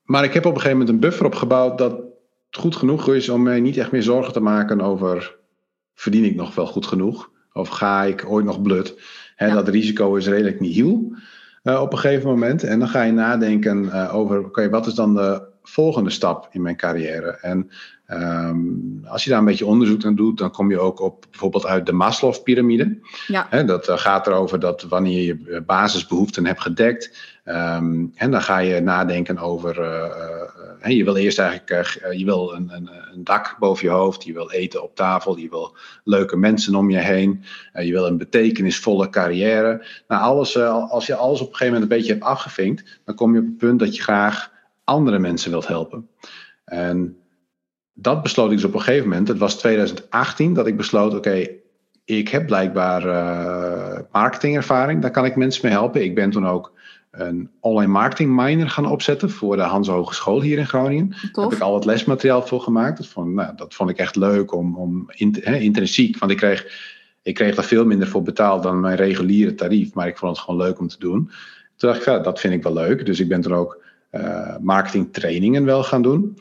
maar 0.02 0.24
ik 0.24 0.34
heb 0.34 0.44
op 0.44 0.54
een 0.54 0.60
gegeven 0.60 0.78
moment 0.78 0.94
een 0.94 1.08
buffer 1.08 1.26
opgebouwd 1.26 1.78
dat 1.78 2.00
goed 2.50 2.76
genoeg 2.76 3.08
is 3.08 3.28
om 3.28 3.42
mij 3.42 3.60
niet 3.60 3.76
echt 3.76 3.92
meer 3.92 4.02
zorgen 4.02 4.32
te 4.32 4.40
maken 4.40 4.80
over 4.80 5.42
verdien 5.94 6.24
ik 6.24 6.34
nog 6.34 6.54
wel 6.54 6.66
goed 6.66 6.86
genoeg? 6.86 7.30
Of 7.52 7.68
ga 7.68 8.02
ik 8.02 8.24
ooit 8.28 8.44
nog 8.44 8.62
blut? 8.62 9.00
Dat 9.36 9.68
risico 9.68 10.14
is 10.14 10.26
redelijk 10.26 10.60
nihil 10.60 11.16
uh, 11.64 11.80
op 11.80 11.92
een 11.92 11.98
gegeven 11.98 12.28
moment. 12.28 12.62
En 12.62 12.78
dan 12.78 12.88
ga 12.88 13.02
je 13.02 13.12
nadenken 13.12 13.84
uh, 13.84 14.14
over, 14.14 14.44
oké, 14.44 14.70
wat 14.70 14.86
is 14.86 14.94
dan 14.94 15.14
de 15.14 15.42
volgende 15.62 16.10
stap 16.10 16.48
in 16.50 16.62
mijn 16.62 16.76
carrière? 16.76 17.38
En 17.40 17.70
Um, 18.08 19.00
als 19.04 19.24
je 19.24 19.30
daar 19.30 19.38
een 19.38 19.44
beetje 19.44 19.66
onderzoek 19.66 20.02
naar 20.02 20.14
doet, 20.14 20.38
dan 20.38 20.50
kom 20.50 20.70
je 20.70 20.78
ook 20.78 21.00
op 21.00 21.26
bijvoorbeeld 21.30 21.66
uit 21.66 21.86
de 21.86 21.92
Maslow-pyramide. 21.92 22.98
Ja. 23.26 23.62
dat 23.62 23.88
uh, 23.88 23.98
gaat 23.98 24.26
erover 24.26 24.60
dat 24.60 24.82
wanneer 24.82 25.22
je 25.22 25.62
basisbehoeften 25.66 26.46
hebt 26.46 26.60
gedekt, 26.60 27.33
en 27.44 28.30
dan 28.30 28.42
ga 28.42 28.58
je 28.58 28.80
nadenken 28.80 29.38
over, 29.38 29.78
uh, 29.78 30.86
uh, 30.86 30.96
je 30.96 31.04
wil 31.04 31.16
eerst 31.16 31.38
eigenlijk, 31.38 31.98
je 32.16 32.24
wil 32.24 32.54
een, 32.54 32.70
een, 32.72 32.90
een, 33.12 33.24
dak 33.24 33.56
boven 33.58 33.86
je 33.86 33.92
hoofd, 33.92 34.24
je 34.24 34.32
wil 34.32 34.50
eten 34.50 34.82
op 34.82 34.96
tafel, 34.96 35.36
je 35.36 35.48
wil 35.48 35.76
leuke 36.04 36.36
mensen 36.36 36.74
om 36.74 36.90
je 36.90 36.98
heen, 36.98 37.44
je 37.72 37.92
wil 37.92 38.06
een 38.06 38.16
betekenisvolle 38.16 39.10
carrière. 39.10 39.86
Nou, 40.08 40.22
alles, 40.22 40.58
als 40.58 41.06
je 41.06 41.14
alles 41.14 41.40
op 41.40 41.46
een 41.46 41.54
gegeven 41.54 41.72
moment 41.72 41.90
een 41.90 41.96
beetje 41.98 42.12
hebt 42.12 42.24
afgevinkt, 42.24 43.00
dan 43.04 43.14
kom 43.14 43.34
je 43.34 43.40
op 43.40 43.46
het 43.46 43.56
punt 43.56 43.78
dat 43.78 43.96
je 43.96 44.02
graag 44.02 44.50
andere 44.84 45.18
mensen 45.18 45.50
wilt 45.50 45.66
helpen. 45.66 46.08
En 46.64 47.16
dat 47.92 48.22
besloot 48.22 48.50
ik 48.50 48.56
dus 48.56 48.66
op 48.66 48.74
een 48.74 48.80
gegeven 48.80 49.08
moment. 49.08 49.28
Het 49.28 49.38
was 49.38 49.58
2018 49.58 50.54
dat 50.54 50.66
ik 50.66 50.76
besloot: 50.76 51.14
oké, 51.14 51.48
ik 52.04 52.28
heb 52.28 52.46
blijkbaar 52.46 53.02
marketingervaring. 54.12 55.02
Daar 55.02 55.10
kan 55.10 55.24
ik 55.24 55.36
mensen 55.36 55.60
mee 55.64 55.72
helpen. 55.72 56.04
Ik 56.04 56.14
ben 56.14 56.30
toen 56.30 56.46
ook 56.46 56.72
een 57.16 57.50
online 57.60 57.92
marketing 57.92 58.36
minor 58.36 58.68
gaan 58.68 58.86
opzetten 58.86 59.30
voor 59.30 59.56
de 59.56 59.62
Hans 59.62 59.88
Hogeschool 59.88 60.42
hier 60.42 60.58
in 60.58 60.66
Groningen. 60.66 61.08
Daar 61.32 61.44
heb 61.44 61.52
ik 61.52 61.60
al 61.60 61.72
wat 61.72 61.84
lesmateriaal 61.84 62.46
voor 62.46 62.60
gemaakt. 62.60 62.96
Dat 62.96 63.06
vond, 63.06 63.34
nou, 63.34 63.56
dat 63.56 63.74
vond 63.74 63.90
ik 63.90 63.98
echt 63.98 64.16
leuk 64.16 64.54
om, 64.54 64.76
om 64.76 65.10
intrinsiek. 65.42 66.18
Want 66.18 66.32
ik 66.32 66.36
kreeg, 66.36 66.66
ik 67.22 67.34
kreeg 67.34 67.54
daar 67.54 67.64
veel 67.64 67.84
minder 67.84 68.08
voor 68.08 68.22
betaald 68.22 68.62
dan 68.62 68.80
mijn 68.80 68.96
reguliere 68.96 69.54
tarief. 69.54 69.94
Maar 69.94 70.06
ik 70.06 70.18
vond 70.18 70.36
het 70.36 70.44
gewoon 70.44 70.60
leuk 70.60 70.78
om 70.78 70.88
te 70.88 70.98
doen. 70.98 71.30
Toen 71.76 71.88
dacht 71.88 72.00
ik, 72.00 72.06
ja, 72.06 72.18
dat 72.18 72.40
vind 72.40 72.54
ik 72.54 72.62
wel 72.62 72.72
leuk. 72.72 73.06
Dus 73.06 73.20
ik 73.20 73.28
ben 73.28 73.40
toen 73.40 73.54
ook 73.54 73.82
uh, 74.12 74.56
marketingtrainingen 74.60 75.64
wel 75.64 75.82
gaan 75.82 76.02
doen. 76.02 76.38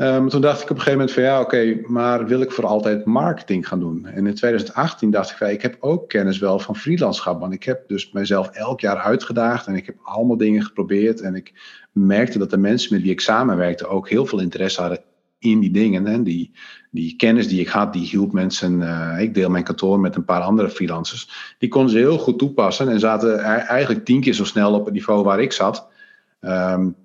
Um, 0.00 0.28
toen 0.28 0.40
dacht 0.40 0.62
ik 0.62 0.70
op 0.70 0.76
een 0.76 0.82
gegeven 0.82 0.98
moment 0.98 1.12
van 1.12 1.22
ja, 1.22 1.40
oké, 1.40 1.80
maar 1.86 2.26
wil 2.26 2.40
ik 2.40 2.52
voor 2.52 2.66
altijd 2.66 3.04
marketing 3.04 3.68
gaan 3.68 3.80
doen? 3.80 4.06
En 4.06 4.26
in 4.26 4.34
2018 4.34 5.10
dacht 5.10 5.30
ik 5.30 5.36
van 5.36 5.48
ik 5.48 5.62
heb 5.62 5.76
ook 5.80 6.08
kennis 6.08 6.38
wel 6.38 6.58
van 6.58 6.76
freelancerschap. 6.76 7.40
Want 7.40 7.52
ik 7.52 7.64
heb 7.64 7.88
dus 7.88 8.12
mezelf 8.12 8.48
elk 8.48 8.80
jaar 8.80 8.96
uitgedaagd 8.96 9.66
en 9.66 9.74
ik 9.74 9.86
heb 9.86 9.96
allemaal 10.02 10.36
dingen 10.36 10.62
geprobeerd. 10.62 11.20
En 11.20 11.34
ik 11.34 11.52
merkte 11.92 12.38
dat 12.38 12.50
de 12.50 12.56
mensen 12.56 12.94
met 12.94 13.02
wie 13.02 13.10
ik 13.10 13.20
samenwerkte 13.20 13.86
ook 13.86 14.08
heel 14.08 14.26
veel 14.26 14.40
interesse 14.40 14.80
hadden 14.80 15.00
in 15.38 15.60
die 15.60 15.70
dingen. 15.70 16.06
En 16.06 16.22
die, 16.22 16.50
die 16.90 17.16
kennis 17.16 17.48
die 17.48 17.60
ik 17.60 17.68
had, 17.68 17.92
die 17.92 18.06
hielp 18.06 18.32
mensen. 18.32 18.80
Uh, 18.80 19.16
ik 19.20 19.34
deel 19.34 19.50
mijn 19.50 19.64
kantoor 19.64 20.00
met 20.00 20.16
een 20.16 20.24
paar 20.24 20.42
andere 20.42 20.70
freelancers. 20.70 21.54
Die 21.58 21.68
konden 21.68 21.90
ze 21.90 21.98
heel 21.98 22.18
goed 22.18 22.38
toepassen 22.38 22.88
en 22.88 23.00
zaten 23.00 23.38
eigenlijk 23.38 24.04
tien 24.04 24.20
keer 24.20 24.34
zo 24.34 24.44
snel 24.44 24.74
op 24.74 24.84
het 24.84 24.94
niveau 24.94 25.24
waar 25.24 25.40
ik 25.40 25.52
zat. 25.52 25.88
Um, 26.40 26.96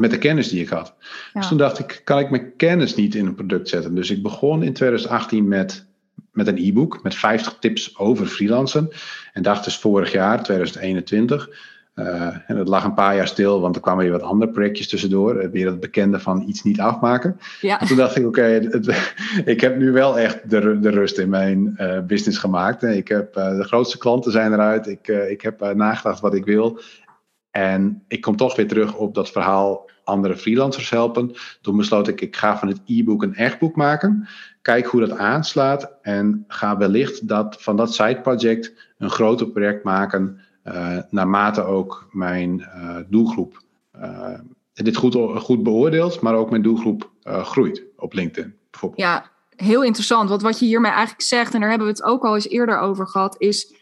met 0.00 0.10
de 0.10 0.18
kennis 0.18 0.48
die 0.48 0.62
ik 0.62 0.68
had. 0.68 0.94
Dus 1.32 1.48
toen 1.48 1.58
dacht 1.58 1.78
ik, 1.78 2.00
kan 2.04 2.18
ik 2.18 2.30
mijn 2.30 2.56
kennis 2.56 2.94
niet 2.94 3.14
in 3.14 3.26
een 3.26 3.34
product 3.34 3.68
zetten? 3.68 3.94
Dus 3.94 4.10
ik 4.10 4.22
begon 4.22 4.62
in 4.62 4.72
2018 4.72 5.48
met, 5.48 5.86
met 6.32 6.46
een 6.46 6.58
e-book 6.58 7.02
met 7.02 7.14
50 7.14 7.56
tips 7.60 7.98
over 7.98 8.26
freelancen. 8.26 8.88
En 9.32 9.42
dacht 9.42 9.64
dus 9.64 9.78
vorig 9.78 10.12
jaar, 10.12 10.42
2021. 10.42 11.48
Uh, 11.94 12.26
eh, 12.26 12.36
en 12.46 12.56
dat 12.56 12.68
lag 12.68 12.84
een 12.84 12.94
paar 12.94 13.16
jaar 13.16 13.28
stil, 13.28 13.60
want 13.60 13.76
er 13.76 13.82
kwamen 13.82 14.02
weer 14.02 14.12
wat 14.12 14.22
andere 14.22 14.52
projectjes 14.52 14.88
tussendoor. 14.88 15.50
Weer 15.50 15.66
het 15.66 15.80
bekende 15.80 16.20
van 16.20 16.44
iets 16.46 16.62
niet 16.62 16.80
afmaken. 16.80 17.38
Ja. 17.60 17.78
toen 17.78 17.96
dacht 17.96 18.16
ik, 18.16 18.26
oké, 18.26 18.68
ik 19.44 19.60
heb 19.60 19.76
nu 19.76 19.92
wel 19.92 20.18
echt 20.18 20.50
de, 20.50 20.80
de 20.80 20.90
rust 20.90 21.18
in 21.18 21.28
mijn 21.28 21.76
uh, 21.78 22.00
business 22.00 22.38
gemaakt. 22.38 22.82
Ik 22.82 23.08
heb, 23.08 23.36
uh, 23.36 23.56
de 23.56 23.64
grootste 23.64 23.98
klanten 23.98 24.32
zijn 24.32 24.52
eruit. 24.52 24.86
Ik, 24.86 25.08
ik 25.08 25.40
heb 25.40 25.74
nagedacht 25.74 26.20
wat 26.20 26.34
ik 26.34 26.44
wil. 26.44 26.80
En 27.56 28.04
ik 28.08 28.20
kom 28.20 28.36
toch 28.36 28.56
weer 28.56 28.68
terug 28.68 28.94
op 28.94 29.14
dat 29.14 29.30
verhaal 29.30 29.90
andere 30.04 30.36
freelancers 30.36 30.90
helpen. 30.90 31.34
Toen 31.60 31.76
besloot 31.76 32.08
ik, 32.08 32.20
ik 32.20 32.36
ga 32.36 32.58
van 32.58 32.68
het 32.68 32.80
e-book 32.86 33.22
een 33.22 33.34
echt 33.34 33.58
boek 33.58 33.76
maken. 33.76 34.28
Kijk 34.62 34.86
hoe 34.86 35.00
dat 35.00 35.18
aanslaat 35.18 35.92
en 36.02 36.44
ga 36.48 36.76
wellicht 36.76 37.28
dat, 37.28 37.62
van 37.62 37.76
dat 37.76 37.94
side 37.94 38.20
project 38.20 38.92
een 38.98 39.10
groter 39.10 39.46
project 39.46 39.84
maken. 39.84 40.40
Uh, 40.64 40.98
naarmate 41.10 41.62
ook 41.62 42.08
mijn 42.10 42.58
uh, 42.58 42.96
doelgroep 43.08 43.62
uh, 44.00 44.38
dit 44.72 44.96
goed, 44.96 45.14
goed 45.36 45.62
beoordeelt, 45.62 46.20
maar 46.20 46.34
ook 46.34 46.50
mijn 46.50 46.62
doelgroep 46.62 47.10
groeit 47.24 47.82
op 47.96 48.12
LinkedIn 48.12 48.54
bijvoorbeeld. 48.70 49.00
Ja, 49.00 49.30
heel 49.56 49.84
interessant. 49.84 50.28
Want 50.28 50.42
wat 50.42 50.58
je 50.58 50.66
hiermee 50.66 50.92
eigenlijk 50.92 51.22
zegt, 51.22 51.54
en 51.54 51.60
daar 51.60 51.68
hebben 51.68 51.86
we 51.86 51.92
het 51.92 52.02
ook 52.02 52.24
al 52.24 52.34
eens 52.34 52.48
eerder 52.48 52.78
over 52.78 53.08
gehad, 53.08 53.34
is 53.38 53.74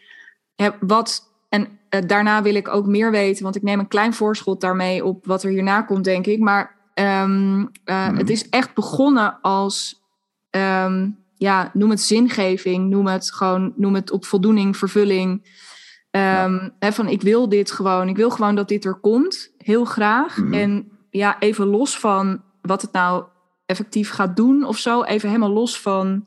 wat 0.79 1.33
en 1.55 1.79
uh, 1.89 2.07
daarna 2.07 2.41
wil 2.41 2.55
ik 2.55 2.67
ook 2.67 2.85
meer 2.85 3.11
weten, 3.11 3.43
want 3.43 3.55
ik 3.55 3.61
neem 3.61 3.79
een 3.79 3.87
klein 3.87 4.13
voorschot 4.13 4.61
daarmee 4.61 5.05
op 5.05 5.25
wat 5.25 5.43
er 5.43 5.49
hierna 5.49 5.81
komt, 5.81 6.03
denk 6.03 6.25
ik. 6.27 6.39
Maar 6.39 6.75
um, 6.93 7.59
uh, 7.85 8.17
het 8.17 8.29
is 8.29 8.49
echt 8.49 8.73
begonnen 8.73 9.41
als, 9.41 10.03
um, 10.49 11.17
ja, 11.37 11.69
noem 11.73 11.89
het 11.89 12.01
zingeving, 12.01 12.89
noem 12.89 13.07
het 13.07 13.31
gewoon, 13.33 13.73
noem 13.75 13.95
het 13.95 14.11
op 14.11 14.25
voldoening, 14.25 14.77
vervulling. 14.77 15.63
Ja. 16.11 16.73
hè, 16.79 16.93
van 16.93 17.07
ik 17.07 17.21
wil 17.21 17.49
dit 17.49 17.71
gewoon, 17.71 18.07
ik 18.07 18.15
wil 18.15 18.29
gewoon 18.29 18.55
dat 18.55 18.67
dit 18.67 18.85
er 18.85 18.99
komt, 18.99 19.53
heel 19.57 19.85
graag. 19.85 20.37
Mm. 20.37 20.53
En 20.53 20.91
ja, 21.09 21.39
even 21.39 21.67
los 21.67 21.99
van 21.99 22.41
wat 22.61 22.81
het 22.81 22.91
nou 22.91 23.23
effectief 23.65 24.09
gaat 24.09 24.35
doen 24.35 24.63
of 24.63 24.77
zo, 24.77 25.03
even 25.03 25.29
helemaal 25.29 25.53
los 25.53 25.81
van 25.81 26.25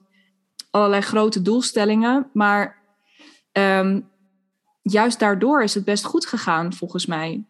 allerlei 0.70 1.02
grote 1.02 1.42
doelstellingen. 1.42 2.30
Maar 2.32 2.76
um, 3.52 4.07
juist 4.90 5.18
daardoor 5.18 5.62
is 5.62 5.74
het 5.74 5.84
best 5.84 6.04
goed 6.04 6.26
gegaan, 6.26 6.72
volgens 6.72 7.06
mij. 7.06 7.42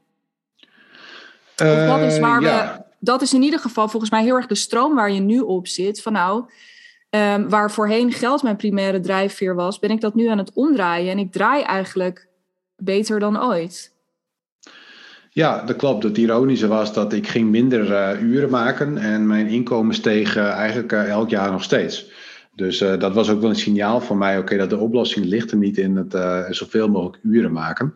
Uh, 1.62 1.86
dat 1.86 2.12
is 2.12 2.18
waar 2.18 2.40
ja. 2.42 2.76
we. 2.76 2.86
Dat 3.00 3.22
is 3.22 3.34
in 3.34 3.42
ieder 3.42 3.60
geval 3.60 3.88
volgens 3.88 4.10
mij 4.10 4.22
heel 4.22 4.36
erg 4.36 4.46
de 4.46 4.54
stroom 4.54 4.94
waar 4.94 5.12
je 5.12 5.20
nu 5.20 5.40
op 5.40 5.66
zit. 5.66 6.02
Van 6.02 6.12
nou, 6.12 6.44
um, 7.10 7.48
waar 7.48 7.70
voorheen 7.70 8.12
geld 8.12 8.42
mijn 8.42 8.56
primaire 8.56 9.00
drijfveer 9.00 9.54
was, 9.54 9.78
ben 9.78 9.90
ik 9.90 10.00
dat 10.00 10.14
nu 10.14 10.26
aan 10.26 10.38
het 10.38 10.52
omdraaien. 10.52 11.10
En 11.10 11.18
ik 11.18 11.32
draai 11.32 11.62
eigenlijk 11.62 12.28
beter 12.76 13.20
dan 13.20 13.42
ooit. 13.42 13.92
Ja, 15.30 15.62
dat 15.64 15.76
klopt. 15.76 16.02
Het 16.02 16.18
ironische 16.18 16.66
was 16.66 16.92
dat 16.92 17.12
ik 17.12 17.28
ging 17.28 17.50
minder 17.50 17.90
uh, 17.90 18.22
uren 18.22 18.50
maken 18.50 18.98
en 18.98 19.26
mijn 19.26 19.46
inkomen 19.46 19.94
steeg 19.94 20.36
uh, 20.36 20.48
eigenlijk 20.48 20.92
elk 20.92 21.30
jaar 21.30 21.50
nog 21.50 21.62
steeds. 21.62 22.06
Dus 22.58 22.80
uh, 22.80 22.98
dat 22.98 23.14
was 23.14 23.30
ook 23.30 23.40
wel 23.40 23.50
een 23.50 23.56
signaal 23.56 24.00
voor 24.00 24.16
mij, 24.16 24.38
oké, 24.38 24.56
dat 24.56 24.70
de 24.70 24.78
oplossing 24.78 25.26
ligt 25.26 25.50
er 25.50 25.56
niet 25.56 25.78
in 25.78 25.96
het 25.96 26.14
uh, 26.14 26.44
zoveel 26.50 26.88
mogelijk 26.88 27.22
uren 27.22 27.52
maken. 27.52 27.94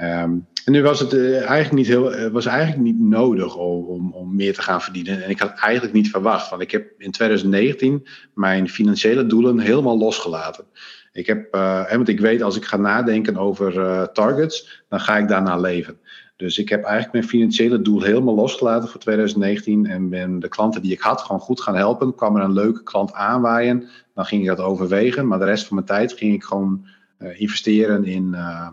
Um, 0.00 0.46
en 0.64 0.72
nu 0.72 0.82
was 0.82 1.00
het 1.00 1.12
uh, 1.12 1.36
eigenlijk 1.36 1.72
niet 1.72 1.86
heel, 1.86 2.30
was 2.30 2.46
eigenlijk 2.46 2.82
niet 2.82 3.00
nodig 3.00 3.56
om, 3.56 3.84
om, 3.84 4.12
om, 4.12 4.36
meer 4.36 4.54
te 4.54 4.62
gaan 4.62 4.82
verdienen. 4.82 5.22
En 5.22 5.30
ik 5.30 5.38
had 5.38 5.58
eigenlijk 5.58 5.94
niet 5.94 6.10
verwacht, 6.10 6.50
want 6.50 6.62
ik 6.62 6.70
heb 6.70 6.86
in 6.98 7.10
2019 7.10 8.06
mijn 8.34 8.68
financiële 8.68 9.26
doelen 9.26 9.58
helemaal 9.58 9.98
losgelaten. 9.98 10.64
Ik 11.12 11.26
heb, 11.26 11.52
want 11.90 12.08
ik 12.08 12.20
weet 12.20 12.42
als 12.42 12.56
ik 12.56 12.64
ga 12.64 12.76
nadenken 12.76 13.36
over 13.36 13.72
targets, 14.12 14.84
dan 14.88 15.00
ga 15.00 15.18
ik 15.18 15.28
daarna 15.28 15.56
leven. 15.56 15.98
Dus 16.36 16.58
ik 16.58 16.68
heb 16.68 16.82
eigenlijk 16.82 17.12
mijn 17.12 17.28
financiële 17.28 17.82
doel 17.82 18.02
helemaal 18.02 18.34
losgelaten 18.34 18.88
voor 18.88 19.00
2019 19.00 19.86
en 19.86 20.08
ben 20.08 20.38
de 20.38 20.48
klanten 20.48 20.82
die 20.82 20.92
ik 20.92 21.00
had 21.00 21.20
gewoon 21.20 21.40
goed 21.40 21.60
gaan 21.60 21.76
helpen. 21.76 22.14
Kwam 22.14 22.36
er 22.36 22.42
een 22.42 22.52
leuke 22.52 22.82
klant 22.82 23.12
aanwaaien, 23.12 23.88
dan 24.14 24.24
ging 24.24 24.42
ik 24.42 24.48
dat 24.48 24.58
overwegen. 24.58 25.26
Maar 25.26 25.38
de 25.38 25.44
rest 25.44 25.66
van 25.66 25.76
mijn 25.76 25.88
tijd 25.88 26.12
ging 26.12 26.34
ik 26.34 26.44
gewoon 26.44 26.86
uh, 27.18 27.40
investeren 27.40 28.04
in 28.04 28.30
uh, 28.32 28.68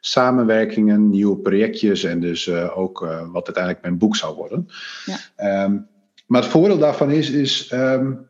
samenwerkingen, 0.00 1.10
nieuwe 1.10 1.36
projectjes 1.36 2.04
en 2.04 2.20
dus 2.20 2.46
uh, 2.46 2.78
ook 2.78 2.98
wat 3.32 3.44
uiteindelijk 3.44 3.84
mijn 3.84 3.98
boek 3.98 4.16
zou 4.16 4.36
worden. 4.36 4.68
Ja. 5.04 5.64
Um, 5.64 5.86
maar 6.26 6.42
het 6.42 6.50
voordeel 6.50 6.78
daarvan 6.78 7.10
is, 7.10 7.30
is 7.30 7.72
um, 7.72 8.28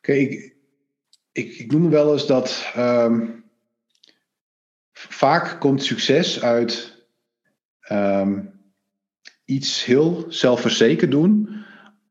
kijk, 0.00 0.30
ik, 0.30 0.54
ik, 1.32 1.58
ik 1.58 1.72
noem 1.72 1.90
wel 1.90 2.12
eens 2.12 2.26
dat 2.26 2.72
um, 2.76 3.44
vaak 4.92 5.60
komt 5.60 5.84
succes 5.84 6.42
uit 6.42 6.91
iets 9.44 9.84
heel 9.84 10.24
zelfverzekerd 10.28 11.10
doen 11.10 11.48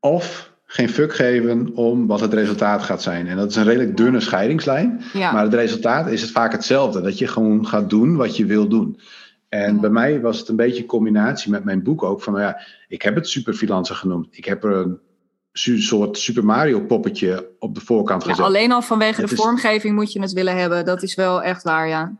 of 0.00 0.52
geen 0.64 0.88
fuck 0.88 1.14
geven 1.14 1.74
om 1.74 2.06
wat 2.06 2.20
het 2.20 2.34
resultaat 2.34 2.82
gaat 2.82 3.02
zijn. 3.02 3.26
En 3.26 3.36
dat 3.36 3.50
is 3.50 3.56
een 3.56 3.64
redelijk 3.64 3.96
dunne 3.96 4.20
scheidingslijn. 4.20 5.00
Maar 5.12 5.42
het 5.42 5.54
resultaat 5.54 6.08
is 6.10 6.22
het 6.22 6.30
vaak 6.30 6.52
hetzelfde. 6.52 7.00
Dat 7.00 7.18
je 7.18 7.26
gewoon 7.26 7.66
gaat 7.66 7.90
doen 7.90 8.16
wat 8.16 8.36
je 8.36 8.46
wil 8.46 8.68
doen. 8.68 9.00
En 9.48 9.80
bij 9.80 9.90
mij 9.90 10.20
was 10.20 10.38
het 10.38 10.48
een 10.48 10.56
beetje 10.56 10.80
een 10.80 10.86
combinatie 10.86 11.50
met 11.50 11.64
mijn 11.64 11.82
boek 11.82 12.02
ook. 12.02 12.22
Van 12.22 12.32
nou 12.32 12.44
ja, 12.44 12.60
ik 12.88 13.02
heb 13.02 13.14
het 13.14 13.28
superfreelancer 13.28 13.94
genoemd. 13.94 14.26
Ik 14.30 14.44
heb 14.44 14.64
er 14.64 14.76
een 14.76 14.98
soort 15.82 16.18
Super 16.18 16.44
Mario 16.44 16.80
poppetje 16.80 17.50
op 17.58 17.74
de 17.74 17.80
voorkant 17.80 18.22
gezet. 18.22 18.38
Ja, 18.38 18.44
alleen 18.44 18.72
al 18.72 18.82
vanwege 18.82 19.20
de 19.26 19.36
vormgeving 19.36 19.94
moet 19.94 20.12
je 20.12 20.20
het 20.20 20.32
willen 20.32 20.56
hebben. 20.56 20.84
Dat 20.84 21.02
is 21.02 21.14
wel 21.14 21.42
echt 21.42 21.62
waar, 21.62 21.88
ja. 21.88 22.12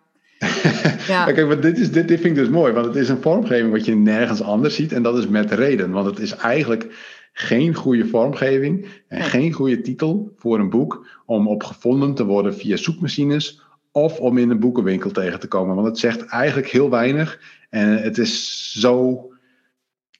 ja. 1.08 1.24
Kijk, 1.24 1.46
maar 1.46 1.60
dit, 1.60 1.78
is, 1.78 1.92
dit, 1.92 2.08
dit 2.08 2.20
vind 2.20 2.36
ik 2.36 2.42
dus 2.42 2.52
mooi. 2.52 2.72
Want 2.72 2.86
het 2.86 2.96
is 2.96 3.08
een 3.08 3.22
vormgeving 3.22 3.72
wat 3.72 3.84
je 3.84 3.94
nergens 3.94 4.42
anders 4.42 4.74
ziet. 4.74 4.92
En 4.92 5.02
dat 5.02 5.18
is 5.18 5.28
met 5.28 5.50
reden. 5.50 5.90
Want 5.90 6.06
het 6.06 6.18
is 6.18 6.36
eigenlijk 6.36 6.86
geen 7.32 7.74
goede 7.74 8.06
vormgeving 8.06 8.86
en 9.08 9.22
geen 9.22 9.52
goede 9.52 9.80
titel 9.80 10.32
voor 10.36 10.58
een 10.58 10.70
boek 10.70 11.06
om 11.26 11.48
op 11.48 11.62
gevonden 11.62 12.14
te 12.14 12.24
worden 12.24 12.54
via 12.54 12.76
zoekmachines 12.76 13.62
of 13.92 14.18
om 14.18 14.38
in 14.38 14.50
een 14.50 14.60
boekenwinkel 14.60 15.10
tegen 15.10 15.40
te 15.40 15.48
komen. 15.48 15.74
Want 15.74 15.86
het 15.86 15.98
zegt 15.98 16.24
eigenlijk 16.24 16.68
heel 16.68 16.90
weinig 16.90 17.40
en 17.70 18.02
het 18.02 18.18
is 18.18 18.72
zo 18.72 19.26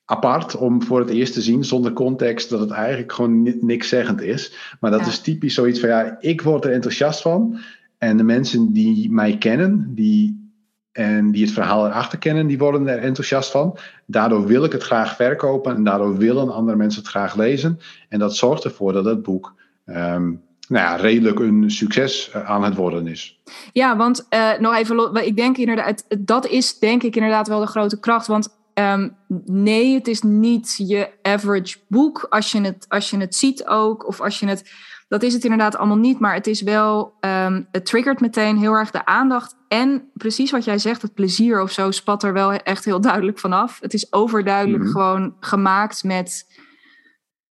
apart 0.04 0.56
om 0.56 0.82
voor 0.82 1.00
het 1.00 1.10
eerst 1.10 1.32
te 1.32 1.40
zien 1.40 1.64
zonder 1.64 1.92
context 1.92 2.50
dat 2.50 2.60
het 2.60 2.70
eigenlijk 2.70 3.12
gewoon 3.12 3.56
niks 3.60 3.88
zeggend 3.88 4.22
is. 4.22 4.76
Maar 4.80 4.90
dat 4.90 5.06
is 5.06 5.20
typisch 5.20 5.54
zoiets 5.54 5.80
van 5.80 5.88
ja, 5.88 6.16
ik 6.20 6.42
word 6.42 6.64
er 6.64 6.72
enthousiast 6.72 7.22
van 7.22 7.58
en 8.02 8.16
de 8.16 8.22
mensen 8.22 8.72
die 8.72 9.10
mij 9.10 9.38
kennen, 9.38 9.94
die 9.94 10.50
en 10.92 11.30
die 11.30 11.44
het 11.44 11.52
verhaal 11.52 11.86
erachter 11.86 12.18
kennen, 12.18 12.46
die 12.46 12.58
worden 12.58 12.88
er 12.88 12.98
enthousiast 12.98 13.50
van. 13.50 13.78
Daardoor 14.06 14.46
wil 14.46 14.64
ik 14.64 14.72
het 14.72 14.82
graag 14.82 15.16
verkopen 15.16 15.76
en 15.76 15.84
daardoor 15.84 16.16
willen 16.16 16.54
andere 16.54 16.76
mensen 16.76 17.00
het 17.00 17.10
graag 17.10 17.34
lezen. 17.34 17.78
En 18.08 18.18
dat 18.18 18.36
zorgt 18.36 18.64
ervoor 18.64 18.92
dat 18.92 19.04
het 19.04 19.22
boek 19.22 19.54
um, 19.86 20.42
nou 20.68 20.84
ja, 20.84 20.96
redelijk 20.96 21.38
een 21.38 21.70
succes 21.70 22.30
eh, 22.30 22.50
aan 22.50 22.64
het 22.64 22.74
worden 22.74 23.06
is. 23.06 23.40
Ja, 23.72 23.96
want 23.96 24.26
uh, 24.30 24.58
nog 24.58 24.74
even, 24.74 25.26
ik 25.26 25.36
denk 25.36 25.56
inderdaad, 25.56 26.04
dat 26.18 26.46
is 26.46 26.78
denk 26.78 27.02
ik 27.02 27.16
inderdaad 27.16 27.48
wel 27.48 27.60
de 27.60 27.66
grote 27.66 28.00
kracht. 28.00 28.26
Want 28.26 28.56
um, 28.74 29.16
nee, 29.44 29.94
het 29.94 30.08
is 30.08 30.22
niet 30.22 30.74
je 30.76 31.08
average 31.22 31.78
boek 31.88 32.26
als 32.28 32.52
je 32.52 32.60
het, 32.60 32.86
als 32.88 33.10
je 33.10 33.16
het 33.18 33.34
ziet 33.34 33.66
ook, 33.66 34.06
of 34.06 34.20
als 34.20 34.40
je 34.40 34.46
het 34.46 34.70
dat 35.12 35.22
is 35.22 35.32
het 35.32 35.42
inderdaad 35.42 35.76
allemaal 35.76 35.96
niet, 35.96 36.18
maar 36.18 36.34
het 36.34 36.46
is 36.46 36.62
wel, 36.62 37.14
um, 37.20 37.68
het 37.70 37.86
triggert 37.86 38.20
meteen 38.20 38.58
heel 38.58 38.72
erg 38.72 38.90
de 38.90 39.06
aandacht. 39.06 39.56
En 39.68 40.10
precies 40.14 40.50
wat 40.50 40.64
jij 40.64 40.78
zegt, 40.78 41.02
het 41.02 41.14
plezier 41.14 41.62
of 41.62 41.70
zo 41.70 41.90
spat 41.90 42.22
er 42.22 42.32
wel 42.32 42.52
echt 42.52 42.84
heel 42.84 43.00
duidelijk 43.00 43.38
vanaf. 43.38 43.78
Het 43.80 43.94
is 43.94 44.12
overduidelijk 44.12 44.82
mhm. 44.82 44.92
gewoon 44.92 45.34
gemaakt 45.40 46.04
met, 46.04 46.44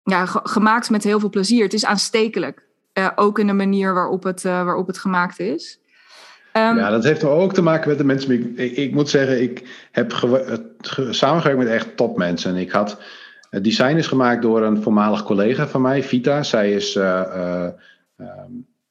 ja, 0.02 0.26
gemaakt 0.26 0.90
met 0.90 1.04
heel 1.04 1.20
veel 1.20 1.30
plezier. 1.30 1.62
Het 1.62 1.72
is 1.72 1.84
aanstekelijk, 1.84 2.62
uh, 2.94 3.08
ook 3.14 3.38
in 3.38 3.46
de 3.46 3.52
manier 3.52 3.94
waarop 3.94 4.22
het, 4.22 4.44
uh, 4.44 4.64
waarop 4.64 4.86
het 4.86 4.98
gemaakt 4.98 5.40
is. 5.40 5.80
Um, 6.52 6.76
ja, 6.76 6.90
dat 6.90 7.04
heeft 7.04 7.24
ook 7.24 7.54
te 7.54 7.62
maken 7.62 7.88
met 7.88 7.98
de 7.98 8.04
mensen. 8.04 8.56
Ik, 8.56 8.76
ik, 8.76 8.92
moet 8.92 9.08
zeggen, 9.08 9.42
ik 9.42 9.88
heb 9.92 10.12
samengewerkt 11.10 11.58
met 11.58 11.68
echt 11.68 11.96
topmensen. 11.96 12.56
Ik 12.56 12.70
had 12.70 12.98
het 13.50 13.64
design 13.64 13.96
is 13.96 14.06
gemaakt 14.06 14.42
door 14.42 14.62
een 14.62 14.82
voormalig 14.82 15.22
collega 15.22 15.68
van 15.68 15.82
mij, 15.82 16.02
Vita. 16.02 16.42
Zij 16.42 16.72
is. 16.72 16.94
Uh, 16.94 17.66
uh, 18.20 18.34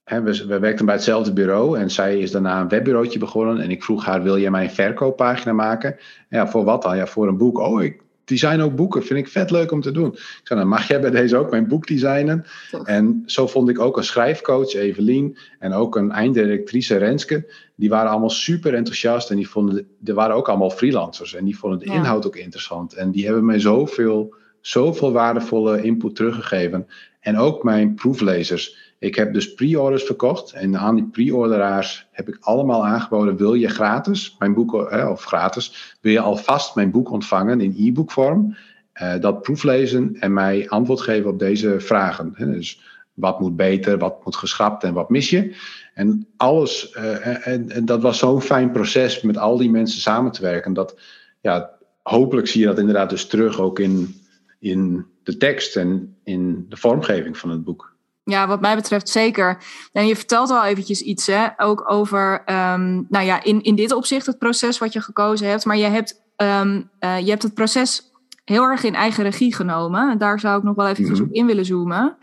we, 0.06 0.46
we 0.48 0.60
werkten 0.60 0.86
bij 0.86 0.96
hetzelfde 0.96 1.34
bureau 1.34 1.80
en 1.80 1.92
zij 1.92 2.20
is 2.20 2.32
daarna 2.32 2.62
een 2.62 2.68
webbureautje 2.68 3.20
begonnen. 3.20 3.60
En 3.60 3.72
ik 3.72 3.84
vroeg 3.84 4.06
haar: 4.06 4.24
Wil 4.24 4.36
je 4.36 4.52
mij 4.52 4.64
een 4.64 4.70
verkooppagina 4.70 5.54
maken? 5.54 5.98
Ja, 6.30 6.48
voor 6.48 6.64
wat 6.64 6.82
dan? 6.82 6.98
Ja, 6.98 7.08
voor 7.08 7.28
een 7.28 7.38
boek. 7.38 7.60
Oh, 7.60 7.84
ik 7.84 8.02
design 8.24 8.60
ook 8.60 8.76
boeken. 8.76 9.04
Vind 9.04 9.20
ik 9.20 9.28
vet 9.28 9.52
leuk 9.52 9.72
om 9.72 9.82
te 9.82 9.92
doen. 9.92 10.14
Ik 10.14 10.42
zei: 10.44 10.60
Dan 10.60 10.70
mag 10.70 10.88
jij 10.88 11.02
bij 11.02 11.10
deze 11.10 11.38
ook 11.38 11.52
mijn 11.52 11.68
boek 11.68 11.88
designen? 11.88 12.46
En 12.84 13.24
zo 13.26 13.48
vond 13.48 13.70
ik 13.70 13.80
ook 13.80 13.98
een 13.98 14.04
schrijfcoach, 14.04 14.74
Evelien. 14.74 15.38
En 15.60 15.74
ook 15.74 15.96
een 15.96 16.12
einddirectrice, 16.12 16.98
Renske. 16.98 17.52
Die 17.76 17.90
waren 17.90 18.12
allemaal 18.12 18.30
super 18.30 18.74
enthousiast. 18.74 19.30
En 19.30 19.36
die 19.36 19.50
vonden, 19.50 19.88
er 20.04 20.14
waren 20.14 20.36
ook 20.36 20.50
allemaal 20.50 20.70
freelancers. 20.70 21.36
En 21.36 21.46
die 21.46 21.58
vonden 21.58 21.80
de 21.80 21.86
inhoud 21.86 22.26
ook 22.26 22.36
interessant. 22.36 22.94
En 22.94 23.12
die 23.12 23.26
hebben 23.26 23.46
mij 23.46 23.60
zoveel 23.60 24.36
zoveel 24.62 25.12
waardevolle 25.12 25.82
input 25.82 26.16
teruggegeven. 26.16 26.88
En 27.20 27.38
ook 27.38 27.64
mijn 27.64 27.94
proeflezers. 27.94 28.96
Ik 29.00 29.16
heb 29.16 29.34
dus 29.34 29.54
pre-orders 29.54 30.04
verkocht. 30.04 30.52
En 30.52 30.78
aan 30.78 30.96
die 30.96 31.08
pre-orderaars 31.08 32.08
heb 32.12 32.28
ik 32.28 32.38
allemaal 32.40 32.86
aangeboden: 32.86 33.38
wil 33.38 33.54
je 33.54 33.70
gratis 33.70 34.36
mijn 34.40 34.54
boek, 34.54 34.74
of 35.10 35.24
gratis, 35.24 35.98
wil 36.02 36.12
je 36.12 36.20
alvast 36.20 36.76
mijn 36.76 36.92
boek 36.92 37.12
ontvangen 37.12 37.62
in 37.62 37.76
e-bookvorm? 37.78 38.56
Uh, 39.02 39.20
dat 39.20 39.42
proeflezen 39.42 40.16
en 40.20 40.34
mij 40.34 40.70
antwoord 40.70 41.02
geven 41.02 41.30
op 41.30 41.40
deze 41.40 41.80
vragen. 41.80 42.34
Dus 42.38 42.82
wat 43.14 43.40
moet 43.40 43.56
beter, 43.56 43.98
wat 43.98 44.26
moet 44.26 44.36
geschrapt 44.36 44.84
en 44.84 44.94
wat 44.94 45.10
mis 45.10 45.30
je? 45.30 45.56
En 45.94 46.28
alles, 46.38 46.94
uh, 46.98 47.48
en, 47.48 47.70
en, 47.70 47.86
dat 47.86 48.02
was 48.02 48.18
zo'n 48.18 48.42
fijn 48.42 48.72
proces 48.72 49.22
met 49.22 49.38
al 49.38 49.58
die 49.58 49.70
mensen 49.70 50.02
samen 50.02 50.32
te 50.32 50.42
werken. 50.42 50.74
Dat, 50.74 51.00
ja, 51.42 51.70
hopelijk 52.04 52.48
zie 52.48 52.62
je 52.62 52.68
dat 52.68 52.80
inderdaad 52.80 53.10
dus 53.10 53.28
terug 53.28 53.60
ook 53.60 53.80
in 53.80 54.16
in 54.60 55.06
de 55.24 55.38
tekst 55.38 55.76
en 55.76 56.18
in 56.24 56.66
de 56.70 56.78
vormgeving 56.78 57.38
van 57.38 57.50
het 57.50 57.64
boek. 57.64 57.96
Ja, 58.24 58.48
wat 58.48 58.62
mij 58.62 58.76
betreft 58.76 59.10
zeker. 59.10 59.64
En 59.92 60.08
je 60.08 60.16
vertelt 60.16 60.50
al 60.50 60.66
eventjes 60.66 61.02
iets, 61.02 61.28
hè? 61.28 61.48
ook 61.58 61.92
over, 61.92 62.40
um, 62.40 63.06
nou 63.10 63.26
ja, 63.26 63.44
in, 63.44 63.62
in 63.62 63.76
dit 63.76 63.92
opzicht 63.92 64.26
het 64.26 64.38
proces 64.38 64.78
wat 64.78 64.94
je 64.94 65.02
gekozen 65.02 65.50
hebt. 65.50 65.66
Maar 65.66 65.78
je 65.78 65.86
hebt, 65.86 66.22
um, 66.38 66.90
uh, 67.00 67.20
je 67.20 67.30
hebt 67.30 67.44
het 67.44 67.54
proces 67.54 68.12
heel 68.44 68.64
erg 68.64 68.84
in 68.84 68.96
eigen 68.96 69.24
regie 69.24 69.56
genomen. 69.56 70.18
Daar 70.18 70.40
zou 70.40 70.58
ik 70.58 70.64
nog 70.64 70.76
wel 70.76 70.88
even 70.88 71.06
mm 71.06 71.22
op 71.22 71.32
in 71.32 71.46
willen 71.46 71.66
zoomen. 71.66 72.18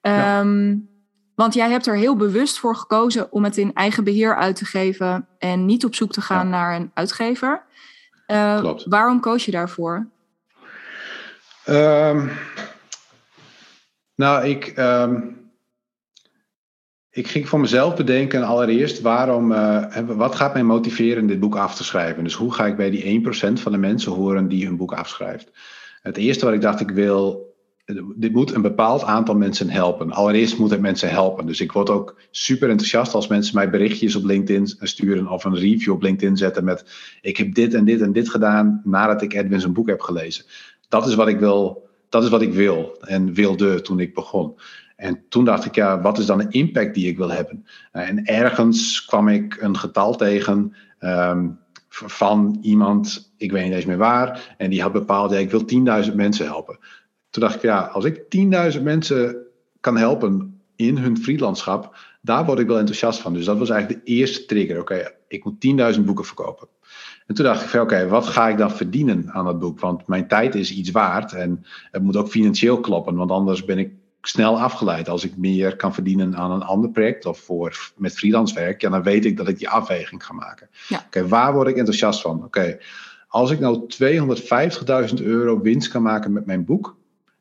Um, 0.00 0.12
ja. 0.12 0.40
Ehm, 0.40 0.76
want 1.34 1.54
jij 1.54 1.70
hebt 1.70 1.86
er 1.86 1.96
heel 1.96 2.16
bewust 2.16 2.58
voor 2.58 2.76
gekozen 2.76 3.32
om 3.32 3.44
het 3.44 3.56
in 3.56 3.72
eigen 3.72 4.04
beheer 4.04 4.36
uit 4.36 4.56
te 4.56 4.64
geven 4.64 5.28
en 5.38 5.66
niet 5.66 5.84
op 5.84 5.94
zoek 5.94 6.12
te 6.12 6.20
gaan 6.20 6.48
naar 6.48 6.76
een 6.76 6.90
uitgever. 6.94 7.64
Uh, 8.26 8.74
waarom 8.84 9.20
koos 9.20 9.44
je 9.44 9.50
daarvoor? 9.50 10.08
Um, 11.68 12.30
nou, 14.14 14.46
ik, 14.46 14.74
um, 14.78 15.36
ik 17.10 17.28
ging 17.28 17.48
voor 17.48 17.60
mezelf 17.60 17.96
bedenken 17.96 18.42
allereerst 18.42 19.00
waarom, 19.00 19.52
uh, 19.52 19.98
wat 20.06 20.34
gaat 20.34 20.52
mij 20.52 20.62
motiveren 20.62 21.26
dit 21.26 21.40
boek 21.40 21.56
af 21.56 21.74
te 21.74 21.84
schrijven? 21.84 22.24
Dus 22.24 22.34
hoe 22.34 22.52
ga 22.52 22.66
ik 22.66 22.76
bij 22.76 22.90
die 22.90 23.22
1% 23.22 23.60
van 23.60 23.72
de 23.72 23.78
mensen 23.78 24.12
horen 24.12 24.48
die 24.48 24.66
hun 24.66 24.76
boek 24.76 24.92
afschrijft? 24.92 25.50
Het 26.02 26.16
eerste 26.16 26.44
wat 26.44 26.54
ik 26.54 26.60
dacht, 26.60 26.80
ik 26.80 26.90
wil, 26.90 27.54
dit 28.16 28.32
moet 28.32 28.54
een 28.54 28.62
bepaald 28.62 29.02
aantal 29.02 29.34
mensen 29.34 29.70
helpen. 29.70 30.12
Allereerst 30.12 30.58
moet 30.58 30.70
het 30.70 30.80
mensen 30.80 31.10
helpen. 31.10 31.46
Dus 31.46 31.60
ik 31.60 31.72
word 31.72 31.90
ook 31.90 32.20
super 32.30 32.68
enthousiast 32.68 33.14
als 33.14 33.26
mensen 33.26 33.54
mij 33.54 33.70
berichtjes 33.70 34.16
op 34.16 34.24
LinkedIn 34.24 34.66
sturen 34.80 35.28
of 35.28 35.44
een 35.44 35.56
review 35.56 35.92
op 35.92 36.02
LinkedIn 36.02 36.36
zetten 36.36 36.64
met 36.64 36.84
ik 37.20 37.36
heb 37.36 37.54
dit 37.54 37.74
en 37.74 37.84
dit 37.84 38.00
en 38.00 38.12
dit 38.12 38.28
gedaan 38.28 38.80
nadat 38.84 39.22
ik 39.22 39.34
Edwin 39.34 39.60
zijn 39.60 39.72
boek 39.72 39.88
heb 39.88 40.00
gelezen 40.00 40.44
dat 40.88 41.06
is 41.06 41.14
wat 41.14 41.28
ik 41.28 41.38
wil, 41.38 41.88
dat 42.08 42.22
is 42.22 42.28
wat 42.28 42.42
ik 42.42 42.52
wil 42.52 42.96
en 43.00 43.34
wilde 43.34 43.80
toen 43.80 44.00
ik 44.00 44.14
begon. 44.14 44.54
En 44.96 45.24
toen 45.28 45.44
dacht 45.44 45.64
ik, 45.64 45.74
ja, 45.74 46.00
wat 46.00 46.18
is 46.18 46.26
dan 46.26 46.38
de 46.38 46.48
impact 46.48 46.94
die 46.94 47.08
ik 47.08 47.16
wil 47.16 47.30
hebben? 47.30 47.66
En 47.92 48.24
ergens 48.24 49.04
kwam 49.04 49.28
ik 49.28 49.56
een 49.60 49.76
getal 49.76 50.16
tegen 50.16 50.74
um, 51.00 51.58
van 51.88 52.58
iemand, 52.62 53.32
ik 53.36 53.52
weet 53.52 53.64
niet 53.64 53.72
eens 53.72 53.84
meer 53.84 53.96
waar, 53.96 54.54
en 54.58 54.70
die 54.70 54.82
had 54.82 54.92
bepaald, 54.92 55.30
ja, 55.30 55.38
ik 55.38 55.50
wil 55.50 55.64
10.000 56.08 56.14
mensen 56.14 56.46
helpen. 56.46 56.78
Toen 57.30 57.42
dacht 57.42 57.54
ik, 57.54 57.62
ja, 57.62 57.80
als 57.80 58.04
ik 58.04 58.22
10.000 58.76 58.82
mensen 58.82 59.36
kan 59.80 59.96
helpen 59.96 60.60
in 60.76 60.96
hun 60.96 61.18
freelandschap, 61.18 61.96
daar 62.20 62.44
word 62.44 62.58
ik 62.58 62.66
wel 62.66 62.78
enthousiast 62.78 63.20
van. 63.20 63.32
Dus 63.32 63.44
dat 63.44 63.58
was 63.58 63.70
eigenlijk 63.70 64.04
de 64.04 64.12
eerste 64.12 64.44
trigger. 64.44 64.80
Oké, 64.80 65.10
ik 65.28 65.44
moet 65.44 65.94
10.000 65.96 66.00
boeken 66.00 66.24
verkopen. 66.24 66.68
En 67.26 67.34
toen 67.34 67.44
dacht 67.44 67.62
ik 67.62 67.68
van 67.68 67.80
oké, 67.80 68.08
wat 68.08 68.26
ga 68.26 68.48
ik 68.48 68.58
dan 68.58 68.70
verdienen 68.70 69.30
aan 69.32 69.44
dat 69.44 69.58
boek? 69.58 69.80
Want 69.80 70.06
mijn 70.06 70.28
tijd 70.28 70.54
is 70.54 70.72
iets 70.72 70.90
waard 70.90 71.32
en 71.32 71.64
het 71.90 72.02
moet 72.02 72.16
ook 72.16 72.28
financieel 72.28 72.80
kloppen, 72.80 73.14
want 73.14 73.30
anders 73.30 73.64
ben 73.64 73.78
ik 73.78 73.92
snel 74.20 74.60
afgeleid. 74.60 75.08
Als 75.08 75.24
ik 75.24 75.36
meer 75.36 75.76
kan 75.76 75.94
verdienen 75.94 76.36
aan 76.36 76.50
een 76.50 76.62
ander 76.62 76.90
project 76.90 77.26
of 77.26 77.38
voor, 77.38 77.92
met 77.96 78.14
freelance 78.14 78.54
werk, 78.54 78.80
ja, 78.80 78.90
dan 78.90 79.02
weet 79.02 79.24
ik 79.24 79.36
dat 79.36 79.48
ik 79.48 79.58
die 79.58 79.68
afweging 79.68 80.24
ga 80.24 80.32
maken. 80.32 80.68
Oké, 81.06 81.28
waar 81.28 81.52
word 81.52 81.68
ik 81.68 81.76
enthousiast 81.76 82.20
van? 82.20 82.44
Oké, 82.44 82.78
als 83.28 83.50
ik 83.50 83.60
nou 83.60 83.86
250.000 85.08 85.14
euro 85.14 85.60
winst 85.60 85.88
kan 85.88 86.02
maken 86.02 86.32
met 86.32 86.46
mijn 86.46 86.64
boek, 86.64 86.96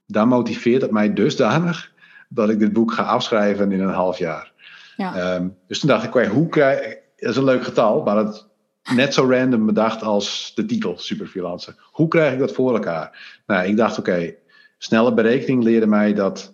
dan 0.08 0.28
motiveert 0.28 0.82
het 0.82 0.92
mij 0.92 1.14
dusdanig 1.14 1.92
dat 2.30 2.50
ik 2.50 2.60
dit 2.60 2.74
boek 2.74 2.92
ga 2.92 3.04
afschrijven 3.04 3.72
in 3.72 3.82
een 3.82 3.94
half 3.94 4.18
jaar. 4.18 4.52
Ja. 4.98 5.16
Ehm, 5.16 5.48
dus 5.68 5.80
toen 5.80 5.90
dacht 5.90 6.04
ik, 6.04 6.16
okay, 6.16 6.28
hoe 6.28 6.48
krijg 6.48 7.04
dat 7.18 7.30
is 7.30 7.38
een 7.38 7.44
leuk 7.44 7.64
getal, 7.64 8.04
maar 8.04 8.18
het 8.18 8.48
net 8.94 9.14
zo 9.14 9.30
random 9.30 9.66
bedacht 9.66 10.04
als 10.04 10.52
de 10.56 10.66
titel 10.66 10.98
Superfreelancer. 10.98 11.76
Hoe 11.92 12.08
krijg 12.08 12.34
ik 12.34 12.40
dat 12.40 12.52
voor 12.52 12.74
elkaar? 12.74 13.38
Nou, 13.48 13.68
ik 13.68 13.78
dacht, 13.78 14.00
oké, 14.00 14.34
snelle 14.78 15.14
berekening 15.14 15.64
leerde 15.64 15.88
mij 15.88 16.14
dat 16.14 16.54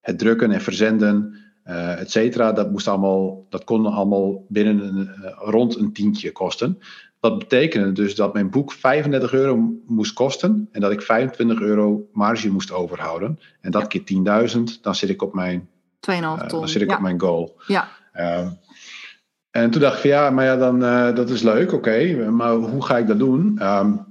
het 0.00 0.18
drukken 0.18 0.50
en 0.50 0.60
verzenden, 0.60 1.36
uh, 1.66 2.00
et 2.00 2.10
cetera, 2.10 2.52
dat, 2.52 2.70
moest 2.70 2.88
allemaal, 2.88 3.46
dat 3.48 3.64
kon 3.64 3.86
allemaal 3.86 4.44
binnen 4.48 4.86
een, 4.86 5.10
uh, 5.22 5.30
rond 5.36 5.76
een 5.76 5.92
tientje 5.92 6.32
kosten. 6.32 6.78
Dat 7.20 7.38
betekende 7.38 7.92
dus 7.92 8.14
dat 8.14 8.32
mijn 8.32 8.50
boek 8.50 8.72
35 8.72 9.32
euro 9.32 9.80
moest 9.86 10.12
kosten 10.12 10.68
en 10.72 10.80
dat 10.80 10.92
ik 10.92 11.02
25 11.02 11.60
euro 11.60 12.08
marge 12.12 12.50
moest 12.50 12.72
overhouden. 12.72 13.38
En 13.60 13.70
dat 13.70 13.86
keer 13.86 14.02
10.000, 14.56 14.80
dan 14.80 14.94
zit 14.94 15.08
ik 15.08 15.22
op 15.22 15.34
mijn, 15.34 15.60
2,5 15.60 15.66
ton. 16.00 16.22
Uh, 16.22 16.48
dan 16.48 16.68
zit 16.68 16.82
ik 16.82 16.92
op 16.92 17.00
mijn 17.00 17.20
goal. 17.20 17.56
Ja. 17.66 17.88
En 19.52 19.70
toen 19.70 19.80
dacht 19.80 19.94
ik 19.94 20.00
van 20.00 20.10
ja, 20.10 20.30
maar 20.30 20.44
ja, 20.44 20.56
dan, 20.56 20.82
uh, 20.82 21.14
dat 21.14 21.30
is 21.30 21.42
leuk, 21.42 21.72
oké, 21.72 22.30
maar 22.30 22.52
hoe 22.52 22.84
ga 22.84 22.98
ik 22.98 23.06
dat 23.06 23.18
doen? 23.18 23.58
Um, 23.62 24.04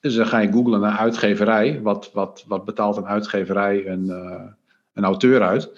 dus 0.00 0.14
dan 0.14 0.26
ga 0.26 0.38
je 0.38 0.52
googlen 0.52 0.80
naar 0.80 0.98
uitgeverij. 0.98 1.80
Wat, 1.82 2.10
wat, 2.12 2.44
wat 2.46 2.64
betaalt 2.64 2.96
een 2.96 3.06
uitgeverij 3.06 3.86
een, 3.86 4.04
uh, 4.04 4.42
een 4.94 5.04
auteur 5.04 5.42
uit? 5.42 5.70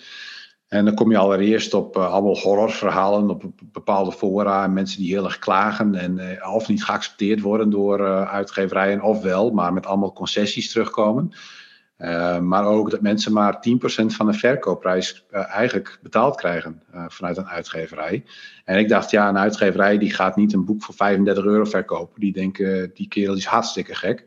En 0.69 0.85
dan 0.85 0.95
kom 0.95 1.11
je 1.11 1.19
allereerst 1.19 1.75
op 1.75 1.97
uh, 1.97 2.13
allemaal 2.13 2.39
horrorverhalen 2.39 3.31
op 3.31 3.45
bepaalde 3.73 4.13
fora. 4.13 4.65
En 4.65 4.73
mensen 4.73 5.01
die 5.01 5.13
heel 5.15 5.25
erg 5.25 5.39
klagen 5.39 5.95
en 5.95 6.45
of 6.53 6.69
niet 6.69 6.85
geaccepteerd 6.85 7.41
worden 7.41 7.71
door 7.71 8.27
uitgeverijen, 8.27 9.03
of 9.03 9.23
wel, 9.23 9.51
maar 9.51 9.73
met 9.73 9.87
allemaal 9.87 10.13
concessies 10.13 10.73
terugkomen. 10.73 11.33
Maar 12.41 12.65
ook 12.65 12.91
dat 12.91 13.01
mensen 13.01 13.33
maar 13.33 13.57
10% 13.57 14.07
van 14.07 14.27
de 14.27 14.33
verkoopprijs 14.33 15.27
eigenlijk 15.31 15.99
betaald 16.03 16.37
krijgen 16.37 16.83
vanuit 17.09 17.37
een 17.37 17.49
uitgeverij. 17.49 18.25
En 18.65 18.79
ik 18.79 18.89
dacht, 18.89 19.11
ja, 19.11 19.29
een 19.29 19.39
uitgeverij 19.39 19.99
die 19.99 20.13
gaat 20.13 20.37
niet 20.37 20.53
een 20.53 20.65
boek 20.65 20.83
voor 20.83 20.95
35 20.95 21.45
euro 21.45 21.65
verkopen. 21.65 22.21
Die 22.21 22.33
denken, 22.33 22.91
die 22.95 23.09
kerel 23.09 23.35
is 23.35 23.45
hartstikke 23.45 23.95
gek. 23.95 24.25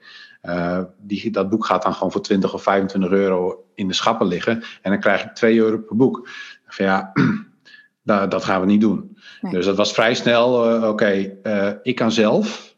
Die, 0.97 1.31
dat 1.31 1.49
boek 1.49 1.65
gaat 1.65 1.83
dan 1.83 1.93
gewoon 1.93 2.11
voor 2.11 2.21
20 2.21 2.53
of 2.53 2.63
25 2.63 3.11
euro 3.11 3.65
in 3.75 3.87
de 3.87 3.93
schappen 3.93 4.27
liggen. 4.27 4.63
En 4.81 4.91
dan 4.91 4.99
krijg 4.99 5.23
ik 5.23 5.31
2 5.31 5.57
euro 5.57 5.77
per 5.77 5.95
boek. 5.95 6.29
Van 6.67 6.85
ja, 6.85 7.11
dat, 8.03 8.31
dat 8.31 8.43
gaan 8.43 8.59
we 8.59 8.65
niet 8.65 8.81
doen. 8.81 9.17
Nee. 9.41 9.53
Dus 9.53 9.65
dat 9.65 9.77
was 9.77 9.93
vrij 9.93 10.13
snel, 10.13 10.75
oké, 10.75 10.87
okay, 10.87 11.37
ik 11.83 11.95
kan 11.95 12.11
zelf, 12.11 12.72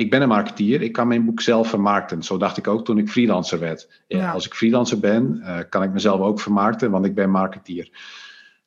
ik 0.00 0.10
ben 0.10 0.22
een 0.22 0.28
marketeer, 0.28 0.82
ik 0.82 0.92
kan 0.92 1.08
mijn 1.08 1.24
boek 1.24 1.40
zelf 1.40 1.68
vermarkten. 1.68 2.22
Zo 2.22 2.36
dacht 2.36 2.56
ik 2.56 2.68
ook 2.68 2.84
toen 2.84 2.98
ik 2.98 3.08
freelancer 3.08 3.58
werd. 3.58 4.02
Ja, 4.06 4.18
ja. 4.18 4.32
Als 4.32 4.46
ik 4.46 4.54
freelancer 4.54 4.98
ben, 5.00 5.42
kan 5.68 5.82
ik 5.82 5.92
mezelf 5.92 6.20
ook 6.20 6.40
vermarkten, 6.40 6.90
want 6.90 7.04
ik 7.04 7.14
ben 7.14 7.30
marketeer. 7.30 7.90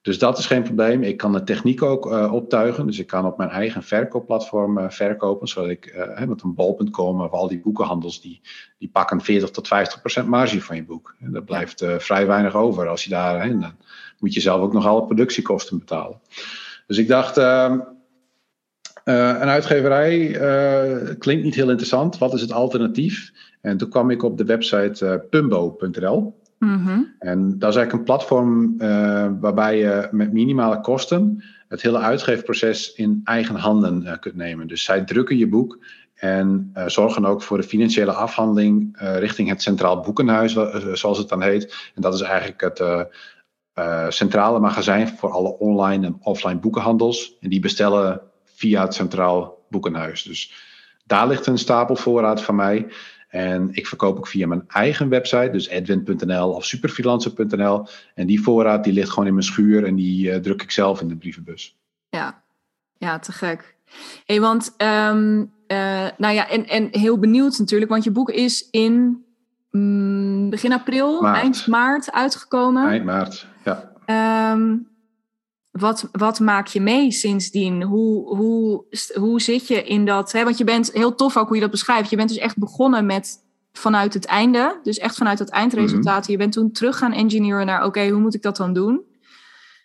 Dus 0.03 0.19
dat 0.19 0.37
is 0.37 0.45
geen 0.45 0.63
probleem. 0.63 1.03
Ik 1.03 1.17
kan 1.17 1.31
de 1.31 1.43
techniek 1.43 1.81
ook 1.81 2.05
uh, 2.05 2.33
optuigen. 2.33 2.85
Dus 2.85 2.99
ik 2.99 3.07
kan 3.07 3.25
op 3.25 3.37
mijn 3.37 3.49
eigen 3.49 3.83
verkoopplatform 3.83 4.77
uh, 4.77 4.89
verkopen. 4.89 5.47
Zodat 5.47 5.69
ik 5.69 5.93
uh, 5.95 6.27
met 6.27 6.41
een 6.41 6.53
bol.com 6.53 7.21
of 7.21 7.31
al 7.31 7.47
die 7.47 7.59
boekenhandels, 7.59 8.21
die, 8.21 8.41
die 8.77 8.89
pakken 8.89 9.21
40 9.21 9.49
tot 9.49 9.67
50 9.67 9.99
procent 9.99 10.27
marge 10.27 10.61
van 10.61 10.75
je 10.75 10.83
boek. 10.83 11.15
En 11.19 11.31
dat 11.31 11.45
blijft 11.45 11.85
vrij 11.97 12.27
weinig 12.27 12.55
over. 12.55 12.87
Als 12.87 13.03
je 13.03 13.09
daar, 13.09 13.49
dan 13.49 13.75
moet 14.19 14.33
je 14.33 14.39
zelf 14.39 14.61
ook 14.61 14.73
nog 14.73 14.85
alle 14.85 15.05
productiekosten 15.05 15.79
betalen. 15.79 16.19
Dus 16.87 16.97
ik 16.97 17.07
dacht, 17.07 17.37
ehm, 17.37 17.79
een 19.03 19.49
uitgeverij 19.49 20.31
klinkt 21.19 21.43
niet 21.43 21.55
heel 21.55 21.69
interessant. 21.69 22.17
Wat 22.17 22.33
is 22.33 22.41
het 22.41 22.51
alternatief? 22.51 23.31
En 23.61 23.77
toen 23.77 23.89
kwam 23.89 24.09
ik 24.09 24.23
op 24.23 24.37
de 24.37 24.45
website 24.45 25.25
pumbo.nl. 25.29 26.41
Mm-hmm. 26.59 27.15
En 27.19 27.59
dat 27.59 27.69
is 27.69 27.75
eigenlijk 27.75 27.91
een 27.91 28.03
platform 28.03 28.77
waarbij 29.39 29.77
je 29.77 30.07
met 30.11 30.33
minimale 30.33 30.81
kosten 30.81 31.43
het 31.67 31.81
hele 31.81 31.97
uitgeefproces 31.97 32.93
in 32.93 33.21
eigen 33.23 33.55
handen 33.55 34.19
kunt 34.19 34.35
nemen. 34.35 34.67
Dus 34.67 34.83
zij 34.83 35.03
drukken 35.03 35.37
je 35.37 35.47
boek 35.47 35.85
en 36.13 36.71
uh, 36.77 36.87
zorgen 36.87 37.25
ook 37.25 37.41
voor 37.41 37.57
de 37.57 37.63
financiële 37.63 38.11
afhandeling 38.11 38.97
richting 38.99 39.49
het 39.49 39.61
Centraal 39.61 39.99
Boekenhuis, 39.99 40.57
zoals 40.93 41.17
het 41.17 41.29
dan 41.29 41.41
heet. 41.41 41.91
En 41.95 42.01
dat 42.01 42.13
is 42.13 42.21
eigenlijk 42.21 42.61
het 42.61 43.07
centrale 44.13 44.59
magazijn 44.59 45.07
voor 45.07 45.31
alle 45.31 45.57
online 45.57 46.05
en 46.05 46.17
offline 46.19 46.59
boekenhandels. 46.59 47.37
En 47.39 47.49
die 47.49 47.59
bestellen 47.59 48.21
via 48.63 48.81
het 48.81 48.93
Centraal 48.93 49.65
Boekenhuis. 49.69 50.23
Dus 50.23 50.53
daar 51.05 51.27
ligt 51.27 51.47
een 51.47 51.57
stapel 51.57 51.95
voorraad 51.95 52.41
van 52.41 52.55
mij. 52.55 52.87
En 53.27 53.69
ik 53.71 53.87
verkoop 53.87 54.17
ook 54.17 54.27
via 54.27 54.47
mijn 54.47 54.63
eigen 54.67 55.09
website, 55.09 55.49
dus 55.51 55.67
edwin.nl 55.67 56.49
of 56.49 56.65
superfreelancer.nl. 56.65 57.87
En 58.15 58.27
die 58.27 58.41
voorraad 58.41 58.83
die 58.83 58.93
ligt 58.93 59.09
gewoon 59.09 59.27
in 59.27 59.33
mijn 59.33 59.45
schuur 59.45 59.85
en 59.85 59.95
die 59.95 60.29
uh, 60.29 60.35
druk 60.35 60.61
ik 60.61 60.71
zelf 60.71 61.01
in 61.01 61.07
de 61.07 61.15
brievenbus. 61.15 61.77
Ja, 62.09 62.43
ja 62.97 63.19
te 63.19 63.31
gek. 63.31 63.75
Hey, 64.25 64.39
want, 64.41 64.75
um, 64.77 65.39
uh, 65.67 66.07
nou 66.17 66.33
ja, 66.33 66.49
en, 66.49 66.67
en 66.67 66.87
heel 66.91 67.19
benieuwd 67.19 67.59
natuurlijk, 67.59 67.91
want 67.91 68.03
je 68.03 68.11
boek 68.11 68.29
is 68.29 68.67
in 68.71 69.23
mm, 69.71 70.49
begin 70.49 70.73
april, 70.73 71.21
maart. 71.21 71.41
eind 71.41 71.67
maart 71.67 72.11
uitgekomen. 72.11 72.87
Eind 72.87 73.05
maart, 73.05 73.47
ja. 73.63 73.91
Um, 74.51 74.92
wat, 75.73 76.09
wat 76.11 76.39
maak 76.39 76.67
je 76.67 76.81
mee 76.81 77.11
sindsdien? 77.11 77.83
Hoe, 77.83 78.35
hoe, 78.35 78.85
hoe 79.13 79.41
zit 79.41 79.67
je 79.67 79.83
in 79.83 80.05
dat? 80.05 80.31
Hè? 80.31 80.43
Want 80.43 80.57
je 80.57 80.63
bent 80.63 80.91
heel 80.91 81.15
tof 81.15 81.37
ook 81.37 81.47
hoe 81.47 81.55
je 81.55 81.61
dat 81.61 81.71
beschrijft. 81.71 82.09
Je 82.09 82.15
bent 82.15 82.29
dus 82.29 82.37
echt 82.37 82.57
begonnen 82.57 83.05
met 83.05 83.43
vanuit 83.71 84.13
het 84.13 84.25
einde. 84.25 84.79
Dus 84.83 84.97
echt 84.97 85.15
vanuit 85.15 85.39
het 85.39 85.49
eindresultaat. 85.49 86.17
Mm-hmm. 86.17 86.31
Je 86.31 86.37
bent 86.37 86.53
toen 86.53 86.71
terug 86.71 86.97
gaan 86.97 87.11
engineeren 87.11 87.65
naar... 87.65 87.77
oké, 87.77 87.87
okay, 87.87 88.09
hoe 88.09 88.21
moet 88.21 88.33
ik 88.33 88.41
dat 88.41 88.57
dan 88.57 88.73
doen? 88.73 89.01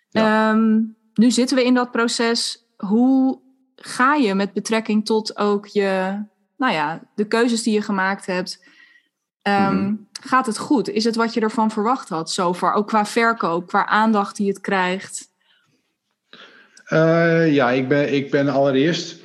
Ja. 0.09 0.51
Um, 0.51 0.95
nu 1.13 1.31
zitten 1.31 1.57
we 1.57 1.65
in 1.65 1.73
dat 1.73 1.91
proces. 1.91 2.65
Hoe 2.77 3.39
ga 3.75 4.13
je 4.13 4.33
met 4.33 4.53
betrekking 4.53 5.05
tot 5.05 5.37
ook 5.37 5.65
je... 5.65 6.21
nou 6.57 6.73
ja, 6.73 7.01
de 7.15 7.25
keuzes 7.25 7.63
die 7.63 7.73
je 7.73 7.81
gemaakt 7.81 8.25
hebt... 8.25 8.67
Um, 9.43 9.53
mm-hmm. 9.53 10.07
Gaat 10.21 10.45
het 10.45 10.57
goed? 10.57 10.89
Is 10.89 11.03
het 11.03 11.15
wat 11.15 11.33
je 11.33 11.39
ervan 11.39 11.71
verwacht 11.71 12.09
had, 12.09 12.31
zover? 12.31 12.73
Ook 12.73 12.87
qua 12.87 13.05
verkoop, 13.05 13.67
qua 13.67 13.85
aandacht 13.85 14.35
die 14.35 14.47
het 14.47 14.59
krijgt? 14.59 15.28
Uh, 16.93 17.53
ja, 17.53 17.71
ik 17.71 17.87
ben, 17.87 18.13
ik 18.13 18.31
ben 18.31 18.47
allereerst. 18.47 19.21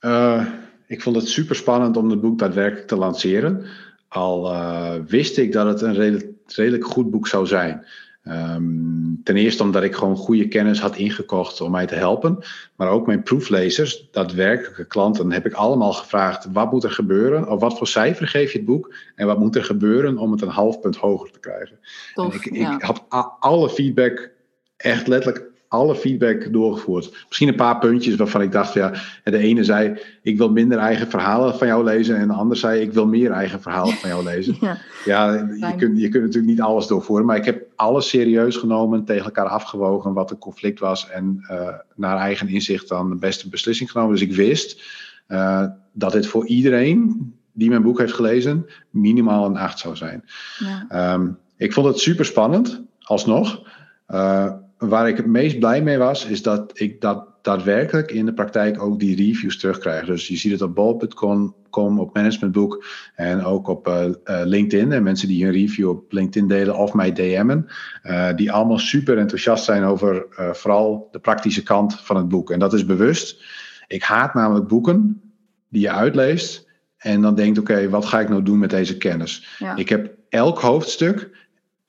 Uh, 0.00 0.46
ik 0.86 1.02
vond 1.02 1.16
het 1.16 1.28
super 1.28 1.56
spannend 1.56 1.96
om 1.96 2.10
het 2.10 2.20
boek 2.20 2.38
daadwerkelijk 2.38 2.86
te 2.86 2.96
lanceren. 2.96 3.64
Al 4.08 4.52
uh, 4.52 4.94
wist 5.06 5.38
ik 5.38 5.52
dat 5.52 5.66
het 5.66 5.80
een 5.80 5.94
redelijk, 5.94 6.26
redelijk 6.46 6.84
goed 6.84 7.10
boek 7.10 7.28
zou 7.28 7.46
zijn. 7.46 7.86
Um, 8.28 9.20
ten 9.24 9.36
eerste 9.36 9.62
omdat 9.62 9.82
ik 9.82 9.94
gewoon 9.94 10.16
goede 10.16 10.48
kennis 10.48 10.80
had 10.80 10.96
ingekocht 10.96 11.60
om 11.60 11.70
mij 11.70 11.86
te 11.86 11.94
helpen. 11.94 12.38
Maar 12.76 12.88
ook 12.88 13.06
mijn 13.06 13.22
proeflezers, 13.22 14.08
daadwerkelijke 14.10 14.86
klanten, 14.86 15.32
heb 15.32 15.46
ik 15.46 15.52
allemaal 15.52 15.92
gevraagd: 15.92 16.46
wat 16.52 16.72
moet 16.72 16.84
er 16.84 16.90
gebeuren? 16.90 17.48
Of 17.48 17.60
wat 17.60 17.78
voor 17.78 17.86
cijfer 17.86 18.28
geef 18.28 18.52
je 18.52 18.58
het 18.58 18.66
boek? 18.66 18.94
En 19.14 19.26
wat 19.26 19.38
moet 19.38 19.56
er 19.56 19.64
gebeuren 19.64 20.18
om 20.18 20.32
het 20.32 20.42
een 20.42 20.48
half 20.48 20.80
punt 20.80 20.96
hoger 20.96 21.30
te 21.30 21.40
krijgen? 21.40 21.78
Tof, 22.14 22.32
en 22.32 22.40
ik, 22.40 22.56
ja. 22.56 22.74
ik 22.74 22.82
had 22.82 23.04
alle 23.38 23.70
feedback, 23.70 24.30
echt 24.76 25.06
letterlijk 25.06 25.51
alle 25.72 25.94
feedback 25.94 26.52
doorgevoerd. 26.52 27.24
Misschien 27.26 27.48
een 27.48 27.54
paar 27.54 27.78
puntjes 27.78 28.16
waarvan 28.16 28.42
ik 28.42 28.52
dacht, 28.52 28.74
ja, 28.74 28.92
de 29.24 29.38
ene 29.38 29.64
zei, 29.64 29.98
ik 30.22 30.36
wil 30.38 30.50
minder 30.50 30.78
eigen 30.78 31.08
verhalen 31.08 31.54
van 31.54 31.66
jou 31.66 31.84
lezen. 31.84 32.16
En 32.16 32.28
de 32.28 32.34
ander 32.34 32.56
zei, 32.56 32.80
ik 32.80 32.92
wil 32.92 33.06
meer 33.06 33.30
eigen 33.30 33.60
verhalen 33.60 33.94
van 33.94 34.08
jou 34.08 34.24
lezen. 34.24 34.56
ja, 34.60 34.78
ja 35.04 35.32
je, 35.34 35.74
kunt, 35.76 36.00
je 36.00 36.08
kunt 36.08 36.24
natuurlijk 36.24 36.52
niet 36.52 36.60
alles 36.60 36.86
doorvoeren. 36.86 37.26
Maar 37.26 37.36
ik 37.36 37.44
heb 37.44 37.62
alles 37.76 38.08
serieus 38.08 38.56
genomen, 38.56 39.04
tegen 39.04 39.24
elkaar 39.24 39.48
afgewogen 39.48 40.12
wat 40.12 40.30
een 40.30 40.38
conflict 40.38 40.78
was. 40.78 41.08
En 41.08 41.46
uh, 41.50 41.68
naar 41.94 42.16
eigen 42.16 42.48
inzicht 42.48 42.88
dan 42.88 43.10
de 43.10 43.16
beste 43.16 43.48
beslissing 43.48 43.90
genomen. 43.90 44.12
Dus 44.12 44.22
ik 44.22 44.34
wist 44.34 44.82
uh, 45.28 45.64
dat 45.92 46.12
dit 46.12 46.26
voor 46.26 46.46
iedereen 46.46 47.32
die 47.52 47.68
mijn 47.68 47.82
boek 47.82 47.98
heeft 47.98 48.12
gelezen, 48.12 48.66
minimaal 48.90 49.46
een 49.46 49.56
8 49.56 49.78
zou 49.78 49.96
zijn. 49.96 50.24
Ja. 50.58 51.12
Um, 51.14 51.38
ik 51.56 51.72
vond 51.72 51.86
het 51.86 51.98
super 51.98 52.24
spannend, 52.24 52.82
alsnog. 53.00 53.62
Uh, 54.10 54.52
waar 54.88 55.08
ik 55.08 55.16
het 55.16 55.26
meest 55.26 55.58
blij 55.58 55.82
mee 55.82 55.98
was, 55.98 56.26
is 56.26 56.42
dat 56.42 56.80
ik 56.80 57.00
dat 57.00 57.26
daadwerkelijk 57.42 58.10
in 58.10 58.26
de 58.26 58.34
praktijk 58.34 58.82
ook 58.82 59.00
die 59.00 59.16
reviews 59.16 59.58
terugkrijg. 59.58 60.06
Dus 60.06 60.28
je 60.28 60.36
ziet 60.36 60.52
het 60.52 60.62
op 60.62 60.74
bol.com, 60.74 61.54
op 62.00 62.14
Managementboek 62.14 62.84
en 63.14 63.44
ook 63.44 63.68
op 63.68 63.88
uh, 63.88 64.04
uh, 64.04 64.12
LinkedIn. 64.44 64.92
En 64.92 65.02
mensen 65.02 65.28
die 65.28 65.44
een 65.44 65.52
review 65.52 65.88
op 65.88 66.12
LinkedIn 66.12 66.48
delen 66.48 66.76
of 66.76 66.94
mij 66.94 67.12
DM'en, 67.12 67.66
uh, 68.04 68.28
die 68.36 68.52
allemaal 68.52 68.78
super 68.78 69.18
enthousiast 69.18 69.64
zijn 69.64 69.84
over 69.84 70.26
vooral 70.52 71.08
de 71.10 71.18
praktische 71.18 71.62
kant 71.62 72.00
van 72.00 72.16
het 72.16 72.28
boek. 72.28 72.50
En 72.50 72.58
dat 72.58 72.72
is 72.72 72.86
bewust. 72.86 73.44
Ik 73.86 74.02
haat 74.02 74.34
namelijk 74.34 74.68
boeken 74.68 75.20
die 75.68 75.80
je 75.80 75.90
uitleest 75.90 76.68
en 76.96 77.20
dan 77.20 77.34
denkt, 77.34 77.58
oké, 77.58 77.72
okay, 77.72 77.88
wat 77.88 78.04
ga 78.04 78.20
ik 78.20 78.28
nou 78.28 78.42
doen 78.42 78.58
met 78.58 78.70
deze 78.70 78.96
kennis? 78.96 79.56
Ja. 79.58 79.76
Ik 79.76 79.88
heb 79.88 80.14
elk 80.28 80.60
hoofdstuk 80.60 81.30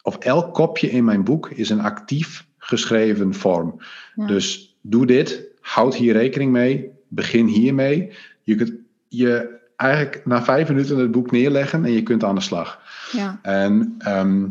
of 0.02 0.18
elk 0.18 0.54
kopje 0.54 0.90
in 0.90 1.04
mijn 1.04 1.24
boek 1.24 1.50
is 1.50 1.70
een 1.70 1.82
actief 1.82 2.46
geschreven 2.64 3.34
vorm. 3.34 3.82
Ja. 4.16 4.26
Dus 4.26 4.76
doe 4.82 5.06
dit, 5.06 5.44
houd 5.62 5.96
hier 5.96 6.14
rekening 6.14 6.52
mee, 6.52 6.92
begin 7.08 7.48
hiermee. 7.48 8.12
Je, 8.44 8.56
kunt, 8.56 8.74
je 9.08 9.60
eigenlijk 9.76 10.26
na 10.26 10.44
vijf 10.44 10.68
minuten 10.68 10.98
het 10.98 11.12
boek 11.12 11.32
neerleggen 11.32 11.86
en 11.86 11.92
je 11.92 12.04
kunt 12.04 12.24
aan 12.24 12.36
de 12.36 12.42
slag. 12.42 12.80
Ja. 13.12 13.40
En 13.42 13.96
ehm, 13.98 14.46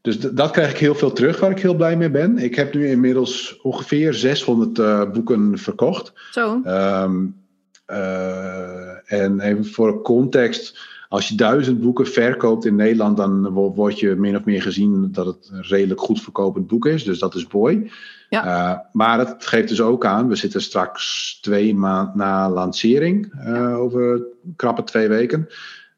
dus 0.00 0.18
dat 0.18 0.50
krijg 0.50 0.70
ik 0.70 0.78
heel 0.78 0.94
veel 0.94 1.12
terug, 1.12 1.40
waar 1.40 1.50
ik 1.50 1.60
heel 1.60 1.74
blij 1.74 1.96
mee 1.96 2.10
ben. 2.10 2.38
Ik 2.38 2.54
heb 2.54 2.74
nu 2.74 2.88
inmiddels 2.88 3.60
ongeveer 3.60 4.14
600 4.14 4.78
uh, 4.78 5.10
boeken 5.10 5.58
verkocht. 5.58 6.12
Zo. 6.30 6.62
Um, 6.66 7.40
uh, 7.86 9.12
en 9.12 9.40
even 9.40 9.66
voor 9.66 10.02
context, 10.02 10.78
als 11.12 11.28
je 11.28 11.34
duizend 11.34 11.80
boeken 11.80 12.06
verkoopt 12.06 12.64
in 12.64 12.74
Nederland, 12.74 13.16
dan 13.16 13.48
word 13.48 13.98
je 13.98 14.14
min 14.14 14.36
of 14.36 14.44
meer 14.44 14.62
gezien 14.62 15.12
dat 15.12 15.26
het 15.26 15.50
een 15.52 15.62
redelijk 15.62 16.00
goed 16.00 16.22
verkopend 16.22 16.66
boek 16.66 16.86
is. 16.86 17.04
Dus 17.04 17.18
dat 17.18 17.34
is 17.34 17.46
mooi. 17.46 17.90
Ja. 18.28 18.46
Uh, 18.46 18.78
maar 18.92 19.18
het 19.18 19.46
geeft 19.46 19.68
dus 19.68 19.80
ook 19.80 20.06
aan, 20.06 20.28
we 20.28 20.36
zitten 20.36 20.62
straks 20.62 21.38
twee 21.40 21.74
maanden 21.74 22.16
na 22.16 22.50
lancering, 22.50 23.32
uh, 23.46 23.78
over 23.78 24.22
krappe 24.56 24.84
twee 24.84 25.08
weken. 25.08 25.48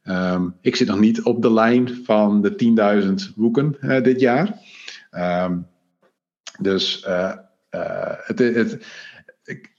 Um, 0.04 0.56
ik 0.60 0.76
zit 0.76 0.88
nog 0.88 0.98
niet 0.98 1.22
op 1.22 1.42
de 1.42 1.52
lijn 1.52 2.04
van 2.04 2.42
de 2.42 3.24
10.000 3.28 3.34
boeken 3.34 3.76
uh, 3.80 4.02
dit 4.02 4.20
jaar. 4.20 4.58
Um, 5.12 5.66
dus 6.60 7.06
het, 8.24 8.38
het, 8.38 8.86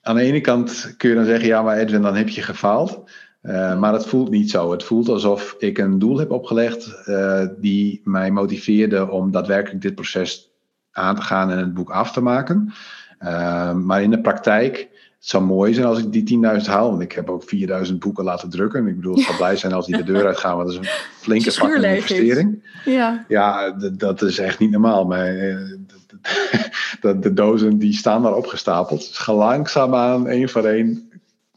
aan 0.01 0.15
de 0.15 0.21
ene 0.21 0.41
kant 0.41 0.93
kun 0.97 1.09
je 1.09 1.15
dan 1.15 1.25
zeggen, 1.25 1.47
ja 1.47 1.61
maar 1.61 1.77
Edwin, 1.77 2.01
dan 2.01 2.15
heb 2.15 2.29
je 2.29 2.41
gefaald. 2.41 3.03
Uh, 3.45 3.79
maar 3.79 3.93
het 3.93 4.05
voelt 4.05 4.29
niet 4.29 4.49
zo. 4.49 4.71
Het 4.71 4.83
voelt 4.83 5.09
alsof 5.09 5.55
ik 5.59 5.77
een 5.77 5.99
doel 5.99 6.17
heb 6.17 6.31
opgelegd 6.31 6.93
uh, 7.07 7.45
die 7.57 8.01
mij 8.03 8.31
motiveerde 8.31 9.09
om 9.09 9.31
daadwerkelijk 9.31 9.81
dit 9.81 9.95
proces 9.95 10.51
aan 10.91 11.15
te 11.15 11.21
gaan 11.21 11.51
en 11.51 11.57
het 11.57 11.73
boek 11.73 11.89
af 11.89 12.11
te 12.11 12.21
maken. 12.21 12.73
Uh, 13.21 13.73
maar 13.73 14.01
in 14.01 14.09
de 14.09 14.21
praktijk, 14.21 14.77
het 14.79 15.27
zou 15.29 15.43
mooi 15.43 15.73
zijn 15.73 15.85
als 15.85 15.99
ik 15.99 16.11
die 16.11 16.39
10.000 16.61 16.65
haal. 16.65 16.89
Want 16.89 17.01
ik 17.01 17.11
heb 17.11 17.29
ook 17.29 17.43
4.000 17.87 17.93
boeken 17.99 18.23
laten 18.23 18.49
drukken. 18.49 18.87
Ik 18.87 18.95
bedoel, 18.95 19.17
ik 19.17 19.23
zou 19.23 19.37
blij 19.43 19.55
zijn 19.55 19.73
als 19.73 19.85
die 19.85 19.97
de 19.97 20.03
deur 20.03 20.25
uitgaan. 20.25 20.57
Want 20.57 20.67
dat 20.67 20.81
is 20.81 20.89
een 20.89 20.95
flinke 21.19 21.51
fucking 21.51 21.83
investering. 21.83 22.63
Ja, 22.85 23.25
ja 23.27 23.71
dat 23.97 24.21
is 24.21 24.37
echt 24.39 24.59
niet 24.59 24.71
normaal. 24.71 25.05
Maar, 25.05 25.25
de, 27.01 27.19
de, 27.19 27.33
dozen 27.33 27.77
die 27.77 27.93
staan 27.93 28.23
daar 28.23 28.35
opgestapeld. 28.35 28.99
Dus 28.99 29.27
langzaamaan, 29.27 30.27
één 30.27 30.49
voor 30.49 30.65
één, 30.65 31.09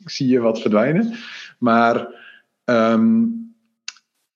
zie 0.05 0.29
je 0.29 0.41
wat 0.41 0.61
verdwijnen. 0.61 1.15
Maar, 1.59 2.07
um, 2.65 3.39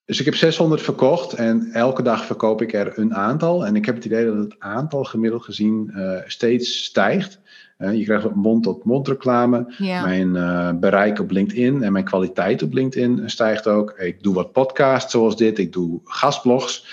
dus 0.05 0.19
ik 0.19 0.25
heb 0.25 0.35
600 0.35 0.81
verkocht 0.81 1.33
en 1.33 1.69
elke 1.71 2.01
dag 2.01 2.25
verkoop 2.25 2.61
ik 2.61 2.73
er 2.73 2.99
een 2.99 3.15
aantal. 3.15 3.65
En 3.65 3.75
ik 3.75 3.85
heb 3.85 3.95
het 3.95 4.05
idee 4.05 4.25
dat 4.25 4.35
het 4.35 4.55
aantal 4.59 5.03
gemiddeld 5.03 5.43
gezien 5.43 5.91
uh, 5.95 6.17
steeds 6.25 6.83
stijgt. 6.83 7.39
Uh, 7.77 7.93
je 7.93 8.03
krijgt 8.03 8.35
mond-tot-mond 8.35 9.07
reclame. 9.07 9.73
Mijn 9.77 10.35
uh, 10.35 10.71
bereik 10.79 11.19
op 11.19 11.31
LinkedIn 11.31 11.83
en 11.83 11.91
mijn 11.91 12.03
kwaliteit 12.03 12.63
op 12.63 12.73
LinkedIn 12.73 13.29
stijgt 13.29 13.67
ook. 13.67 13.91
Ik 13.91 14.23
doe 14.23 14.33
wat 14.33 14.51
podcasts 14.51 15.11
zoals 15.11 15.37
dit. 15.37 15.57
Ik 15.57 15.73
doe 15.73 15.99
gastblogs. 16.03 16.87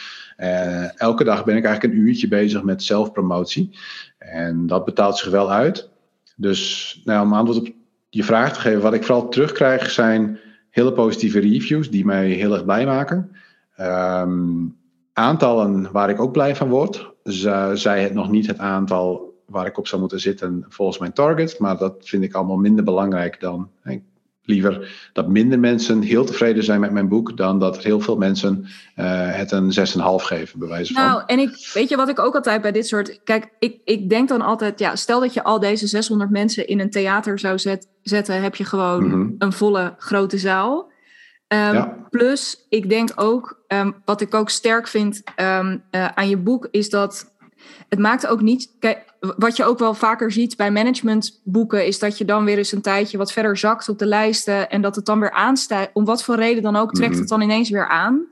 elke 0.96 1.24
dag 1.24 1.44
ben 1.44 1.56
ik 1.56 1.64
eigenlijk 1.64 1.94
een 1.94 2.00
uurtje 2.00 2.28
bezig 2.28 2.62
met 2.62 2.82
zelfpromotie. 2.82 3.78
En 4.18 4.66
dat 4.66 4.84
betaalt 4.84 5.18
zich 5.18 5.30
wel 5.30 5.52
uit. 5.52 5.88
Dus 6.36 7.00
nou, 7.04 7.26
om 7.26 7.32
antwoord 7.32 7.58
op 7.58 7.74
je 8.10 8.24
vraag 8.24 8.52
te 8.52 8.60
geven. 8.60 8.80
Wat 8.80 8.94
ik 8.94 9.04
vooral 9.04 9.28
terugkrijg 9.28 9.90
zijn 9.90 10.38
hele 10.70 10.92
positieve 10.92 11.40
reviews 11.40 11.90
die 11.90 12.04
mij 12.04 12.28
heel 12.28 12.52
erg 12.52 12.64
blij 12.64 12.86
maken. 12.86 13.36
Um, 13.80 14.76
aantallen 15.12 15.92
waar 15.92 16.10
ik 16.10 16.20
ook 16.20 16.32
blij 16.32 16.56
van 16.56 16.68
word. 16.68 17.10
zij 17.74 18.02
het 18.02 18.14
nog 18.14 18.30
niet 18.30 18.46
het 18.46 18.58
aantal 18.58 19.38
waar 19.46 19.66
ik 19.66 19.78
op 19.78 19.86
zou 19.86 20.00
moeten 20.00 20.20
zitten 20.20 20.64
volgens 20.68 20.98
mijn 20.98 21.12
target. 21.12 21.58
Maar 21.58 21.78
dat 21.78 21.94
vind 22.00 22.22
ik 22.22 22.34
allemaal 22.34 22.56
minder 22.56 22.84
belangrijk 22.84 23.40
dan. 23.40 23.70
Liever 24.42 25.10
dat 25.12 25.28
minder 25.28 25.58
mensen 25.58 26.02
heel 26.02 26.24
tevreden 26.24 26.64
zijn 26.64 26.80
met 26.80 26.92
mijn 26.92 27.08
boek. 27.08 27.36
dan 27.36 27.58
dat 27.58 27.82
heel 27.82 28.00
veel 28.00 28.16
mensen 28.16 28.66
uh, 28.96 29.34
het 29.34 29.50
een 29.50 29.72
6,5 29.78 29.82
geven, 30.16 30.58
bij 30.58 30.68
wijze 30.68 30.92
van. 30.92 31.04
Nou, 31.04 31.22
en 31.26 31.38
ik 31.38 31.70
weet 31.74 31.88
je 31.88 31.96
wat 31.96 32.08
ik 32.08 32.18
ook 32.18 32.34
altijd 32.34 32.62
bij 32.62 32.72
dit 32.72 32.86
soort. 32.86 33.20
Kijk, 33.24 33.48
ik, 33.58 33.80
ik 33.84 34.08
denk 34.08 34.28
dan 34.28 34.40
altijd. 34.40 34.78
Ja, 34.78 34.96
stel 34.96 35.20
dat 35.20 35.34
je 35.34 35.42
al 35.42 35.60
deze 35.60 35.86
600 35.86 36.30
mensen 36.30 36.66
in 36.66 36.80
een 36.80 36.90
theater 36.90 37.38
zou 37.38 37.58
zet, 37.58 37.88
zetten. 38.02 38.42
heb 38.42 38.54
je 38.54 38.64
gewoon 38.64 39.04
mm 39.04 39.10
-hmm. 39.10 39.34
een 39.38 39.52
volle 39.52 39.94
grote 39.98 40.38
zaal. 40.38 40.88
Um, 41.52 41.58
ja. 41.58 42.06
Plus, 42.10 42.66
ik 42.68 42.88
denk 42.88 43.10
ook, 43.14 43.62
um, 43.68 43.94
wat 44.04 44.20
ik 44.20 44.34
ook 44.34 44.50
sterk 44.50 44.88
vind 44.88 45.22
um, 45.36 45.82
uh, 45.90 46.08
aan 46.08 46.28
je 46.28 46.36
boek, 46.36 46.68
is 46.70 46.90
dat 46.90 47.34
het 47.88 47.98
maakt 47.98 48.26
ook 48.26 48.40
niet. 48.40 48.76
Kijk, 48.78 49.04
wat 49.20 49.56
je 49.56 49.64
ook 49.64 49.78
wel 49.78 49.94
vaker 49.94 50.32
ziet 50.32 50.56
bij 50.56 50.70
managementboeken, 50.70 51.86
is 51.86 51.98
dat 51.98 52.18
je 52.18 52.24
dan 52.24 52.44
weer 52.44 52.58
eens 52.58 52.72
een 52.72 52.82
tijdje 52.82 53.18
wat 53.18 53.32
verder 53.32 53.56
zakt 53.56 53.88
op 53.88 53.98
de 53.98 54.06
lijsten 54.06 54.70
en 54.70 54.82
dat 54.82 54.96
het 54.96 55.04
dan 55.04 55.20
weer 55.20 55.32
aanstijgt. 55.32 55.90
Om 55.92 56.04
wat 56.04 56.24
voor 56.24 56.36
reden 56.36 56.62
dan 56.62 56.76
ook, 56.76 56.92
trekt 56.92 57.18
het 57.18 57.28
dan 57.28 57.40
ineens 57.40 57.70
weer 57.70 57.88
aan. 57.88 58.26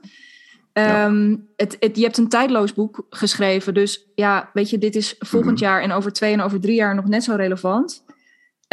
Ja. 0.73 1.05
Um, 1.05 1.47
het, 1.55 1.77
het, 1.79 1.97
je 1.97 2.03
hebt 2.03 2.17
een 2.17 2.29
tijdloos 2.29 2.73
boek 2.73 3.05
geschreven, 3.09 3.73
dus 3.73 4.07
ja, 4.15 4.49
weet 4.53 4.69
je, 4.69 4.77
dit 4.77 4.95
is 4.95 5.15
volgend 5.19 5.59
mm-hmm. 5.59 5.67
jaar 5.67 5.81
en 5.81 5.91
over 5.91 6.13
twee 6.13 6.33
en 6.33 6.41
over 6.41 6.59
drie 6.59 6.75
jaar 6.75 6.95
nog 6.95 7.05
net 7.05 7.23
zo 7.23 7.35
relevant. 7.35 8.03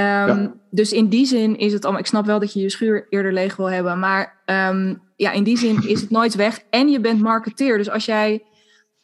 Um, 0.01 0.05
ja. 0.05 0.55
Dus 0.71 0.93
in 0.93 1.09
die 1.09 1.27
zin 1.27 1.59
is 1.59 1.73
het 1.73 1.83
allemaal. 1.83 2.01
Ik 2.01 2.07
snap 2.07 2.27
wel 2.27 2.39
dat 2.39 2.53
je 2.53 2.61
je 2.61 2.71
schuur 2.71 3.07
eerder 3.11 3.33
leeg 3.33 3.57
wil 3.57 3.71
hebben, 3.71 3.99
maar 3.99 4.43
um, 4.47 5.03
ja, 5.17 5.31
in 5.33 5.43
die 5.43 5.59
zin 5.59 5.89
is 5.89 6.01
het 6.01 6.11
nooit 6.11 6.35
weg. 6.35 6.61
En 6.71 6.89
je 6.89 7.01
bent 7.01 7.21
marketeer, 7.21 7.79
dus 7.79 7.91
als 7.91 8.05
jij 8.05 8.43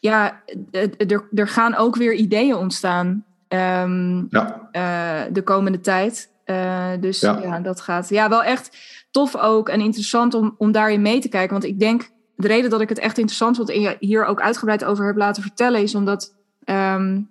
ja, 0.02 0.42
er, 0.70 1.28
er 1.34 1.48
gaan 1.48 1.74
ook 1.74 1.96
weer 1.96 2.14
ideeën 2.14 2.56
ontstaan 2.56 3.24
um, 3.48 4.26
ja. 4.30 4.68
uh, 4.72 5.32
de 5.32 5.42
komende 5.42 5.80
tijd. 5.80 6.30
Uh, 6.46 6.90
dus 7.00 7.20
ja. 7.20 7.38
ja. 7.42 7.60
dat 7.60 7.80
gaat 7.80 8.08
ja, 8.08 8.28
wel 8.28 8.42
echt 8.42 8.76
tof 9.10 9.36
ook 9.36 9.68
en 9.68 9.80
interessant 9.80 10.34
om, 10.34 10.54
om 10.58 10.72
daarin 10.72 11.02
mee 11.02 11.20
te 11.20 11.28
kijken. 11.28 11.52
Want 11.52 11.64
ik 11.64 11.78
denk, 11.78 12.10
de 12.36 12.46
reden 12.46 12.70
dat 12.70 12.80
ik 12.80 12.88
het 12.88 12.98
echt 12.98 13.18
interessant 13.18 13.56
vond 13.56 13.70
en 13.70 13.80
je 13.80 13.96
hier 13.98 14.24
ook 14.24 14.40
uitgebreid 14.40 14.84
over 14.84 15.06
heb 15.06 15.16
laten 15.16 15.42
vertellen, 15.42 15.82
is 15.82 15.94
omdat 15.94 16.34
um, 16.64 17.30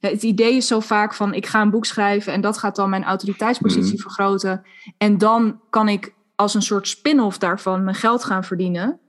het 0.00 0.22
idee 0.22 0.56
is 0.56 0.66
zo 0.66 0.80
vaak 0.80 1.14
van 1.14 1.34
ik 1.34 1.46
ga 1.46 1.60
een 1.60 1.70
boek 1.70 1.84
schrijven 1.84 2.32
en 2.32 2.40
dat 2.40 2.58
gaat 2.58 2.76
dan 2.76 2.90
mijn 2.90 3.04
autoriteitspositie 3.04 3.94
mm. 3.94 4.00
vergroten. 4.00 4.62
En 4.96 5.18
dan 5.18 5.60
kan 5.70 5.88
ik 5.88 6.14
als 6.34 6.54
een 6.54 6.62
soort 6.62 6.88
spin-off 6.88 7.38
daarvan 7.38 7.84
mijn 7.84 7.96
geld 7.96 8.24
gaan 8.24 8.44
verdienen. 8.44 9.00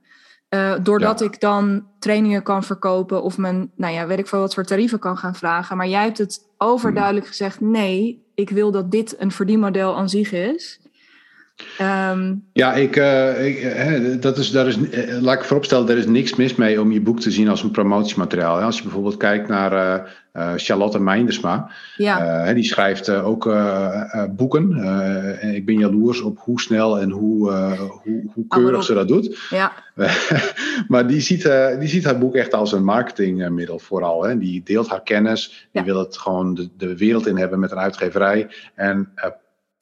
Uh, 0.54 0.74
doordat 0.82 1.18
ja. 1.18 1.26
ik 1.26 1.40
dan 1.40 1.86
trainingen 1.98 2.42
kan 2.42 2.64
verkopen 2.64 3.22
of 3.22 3.38
mijn, 3.38 3.70
nou 3.76 3.94
ja, 3.94 4.06
weet 4.06 4.18
ik 4.18 4.26
veel 4.26 4.40
wat 4.40 4.54
voor 4.54 4.64
tarieven 4.64 4.98
kan 4.98 5.18
gaan 5.18 5.34
vragen. 5.34 5.76
Maar 5.76 5.88
jij 5.88 6.02
hebt 6.02 6.18
het 6.18 6.40
overduidelijk 6.58 7.24
hmm. 7.24 7.34
gezegd: 7.34 7.60
nee, 7.60 8.24
ik 8.34 8.50
wil 8.50 8.70
dat 8.70 8.90
dit 8.90 9.14
een 9.18 9.30
verdienmodel 9.30 9.96
aan 9.96 10.08
zich 10.08 10.32
is. 10.32 10.80
Um, 11.80 12.44
ja, 12.52 12.74
ik, 12.74 12.96
uh, 12.96 13.46
ik 13.46 13.60
hè, 13.60 14.18
dat 14.18 14.38
is, 14.38 14.50
daar 14.50 14.66
is, 14.66 14.76
laat 15.20 15.38
ik 15.38 15.44
vooropstellen, 15.44 15.88
er 15.88 15.98
is 15.98 16.06
niks 16.06 16.34
mis 16.34 16.54
mee 16.54 16.80
om 16.80 16.92
je 16.92 17.00
boek 17.00 17.20
te 17.20 17.30
zien 17.30 17.48
als 17.48 17.62
een 17.62 17.70
promotiemateriaal. 17.70 18.60
Als 18.60 18.76
je 18.76 18.82
bijvoorbeeld 18.82 19.16
kijkt 19.16 19.48
naar 19.48 19.72
uh, 19.72 20.04
uh, 20.32 20.52
Charlotte 20.56 21.00
Meindersma, 21.00 21.70
ja. 21.96 22.52
die 22.52 22.64
schrijft 22.64 23.10
ook 23.10 23.44
boeken. 24.30 24.74
en 25.40 25.54
ik 25.54 25.66
ben 25.66 25.78
jaloers 25.78 26.20
op 26.20 26.38
hoe 26.38 26.60
snel 26.60 26.98
en 26.98 27.10
hoe, 27.10 27.50
hoe, 28.02 28.30
hoe 28.34 28.46
keurig 28.48 28.84
ze 28.84 28.94
dat 28.94 29.08
doet. 29.08 29.38
Ja. 29.50 29.72
maar 30.88 31.06
die 31.06 31.20
ziet, 31.20 31.50
die 31.78 31.88
ziet 31.88 32.04
haar 32.04 32.18
boek 32.18 32.34
echt 32.34 32.54
als 32.54 32.72
een 32.72 32.84
marketingmiddel 32.84 33.78
vooral. 33.78 34.22
Hè. 34.22 34.38
Die 34.38 34.62
deelt 34.64 34.88
haar 34.88 35.02
kennis, 35.02 35.68
die 35.72 35.80
ja. 35.80 35.86
wil 35.86 35.98
het 35.98 36.18
gewoon 36.18 36.54
de, 36.54 36.68
de 36.76 36.96
wereld 36.96 37.26
in 37.26 37.36
hebben 37.36 37.58
met 37.58 37.70
een 37.70 37.78
uitgeverij. 37.78 38.48
En 38.74 39.12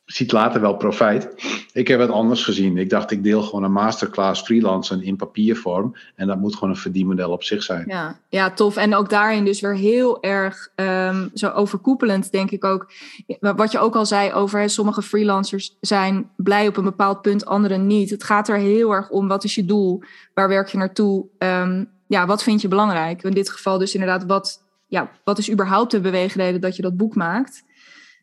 ziet 0.09 0.33
later 0.33 0.61
wel 0.61 0.77
profijt. 0.77 1.29
Ik 1.73 1.89
heb 1.89 2.01
het 2.01 2.11
anders 2.11 2.45
gezien. 2.45 2.77
Ik 2.77 2.91
dacht, 2.91 3.11
ik 3.11 3.23
deel 3.23 3.43
gewoon 3.43 3.63
een 3.63 3.73
masterclass 3.73 4.43
freelancen 4.43 5.03
in 5.03 5.17
papiervorm. 5.17 5.97
En 6.15 6.27
dat 6.27 6.39
moet 6.39 6.55
gewoon 6.55 6.71
een 6.71 6.81
verdienmodel 6.81 7.31
op 7.31 7.43
zich 7.43 7.63
zijn. 7.63 7.85
Ja, 7.89 8.19
ja 8.29 8.51
tof. 8.51 8.77
En 8.77 8.95
ook 8.95 9.11
daarin 9.11 9.45
dus 9.45 9.61
weer 9.61 9.75
heel 9.75 10.23
erg 10.23 10.69
um, 10.77 11.31
zo 11.35 11.49
overkoepelend, 11.49 12.33
denk 12.33 12.51
ik 12.51 12.65
ook. 12.65 12.93
Wat 13.41 13.73
je 13.73 13.79
ook 13.79 13.97
al 13.97 14.07
zei 14.07 14.33
over 14.33 14.71
sommige 14.71 15.03
freelancers 15.03 15.77
zijn 15.81 16.31
blij 16.37 16.67
op 16.67 16.77
een 16.77 16.85
bepaald 16.85 17.23
punt, 17.23 17.47
anderen 17.47 17.87
niet. 17.87 18.11
Het 18.11 18.25
gaat 18.25 18.49
er 18.49 18.57
heel 18.57 18.93
erg 18.93 19.11
om, 19.11 19.29
wat 19.29 19.45
is 19.45 19.55
je 19.55 19.65
doel? 19.65 20.03
Waar 20.35 20.49
werk 20.49 20.69
je 20.69 20.79
naartoe? 20.79 21.27
Um, 21.39 21.89
ja, 22.07 22.27
wat 22.27 22.43
vind 22.43 22.61
je 22.61 22.69
belangrijk? 22.69 23.23
In 23.23 23.31
dit 23.31 23.51
geval 23.51 23.79
dus 23.79 23.95
inderdaad, 23.95 24.25
wat, 24.25 24.63
ja, 24.87 25.11
wat 25.25 25.39
is 25.39 25.51
überhaupt 25.51 25.91
de 25.91 26.01
beweegreden 26.01 26.61
dat 26.61 26.77
je 26.77 26.83
dat 26.83 26.97
boek 26.97 27.15
maakt? 27.15 27.67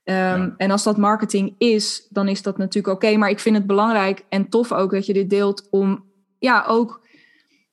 Um, 0.07 0.15
ja. 0.15 0.53
En 0.57 0.71
als 0.71 0.83
dat 0.83 0.97
marketing 0.97 1.55
is, 1.57 2.07
dan 2.09 2.27
is 2.27 2.41
dat 2.41 2.57
natuurlijk 2.57 2.95
oké. 2.95 3.05
Okay, 3.05 3.17
maar 3.17 3.29
ik 3.29 3.39
vind 3.39 3.55
het 3.55 3.67
belangrijk 3.67 4.25
en 4.29 4.49
tof 4.49 4.71
ook 4.71 4.91
dat 4.91 5.05
je 5.05 5.13
dit 5.13 5.29
deelt 5.29 5.67
om 5.69 6.05
ja, 6.39 6.65
ook 6.67 7.01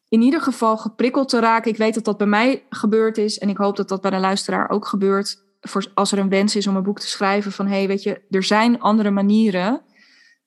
in 0.09 0.23
ieder 0.23 0.41
geval 0.41 0.77
geprikkeld 0.77 1.29
te 1.29 1.41
raken. 1.41 1.71
Ik 1.71 1.77
weet 1.77 1.95
dat 1.95 2.05
dat 2.05 2.19
bij 2.19 2.27
mij 2.27 2.67
gebeurd 2.69 3.19
is 3.19 3.39
en 3.39 3.49
ik 3.49 3.57
hoop 3.57 3.77
dat 3.77 3.89
dat 3.89 4.01
bij 4.01 4.11
de 4.11 4.19
luisteraar 4.19 4.71
ook 4.71 4.87
gebeurt. 4.87 5.45
Voor, 5.61 5.87
als 5.95 6.13
er 6.13 6.19
een 6.19 6.29
wens 6.29 6.57
is 6.57 6.67
om 6.67 6.77
een 6.77 6.83
boek 6.83 7.01
te 7.01 7.07
schrijven 7.07 7.53
van 7.53 7.67
hé, 7.67 7.77
hey, 7.77 7.87
weet 7.87 8.03
je, 8.03 8.21
er 8.31 8.43
zijn 8.43 8.81
andere 8.81 9.11
manieren. 9.11 9.81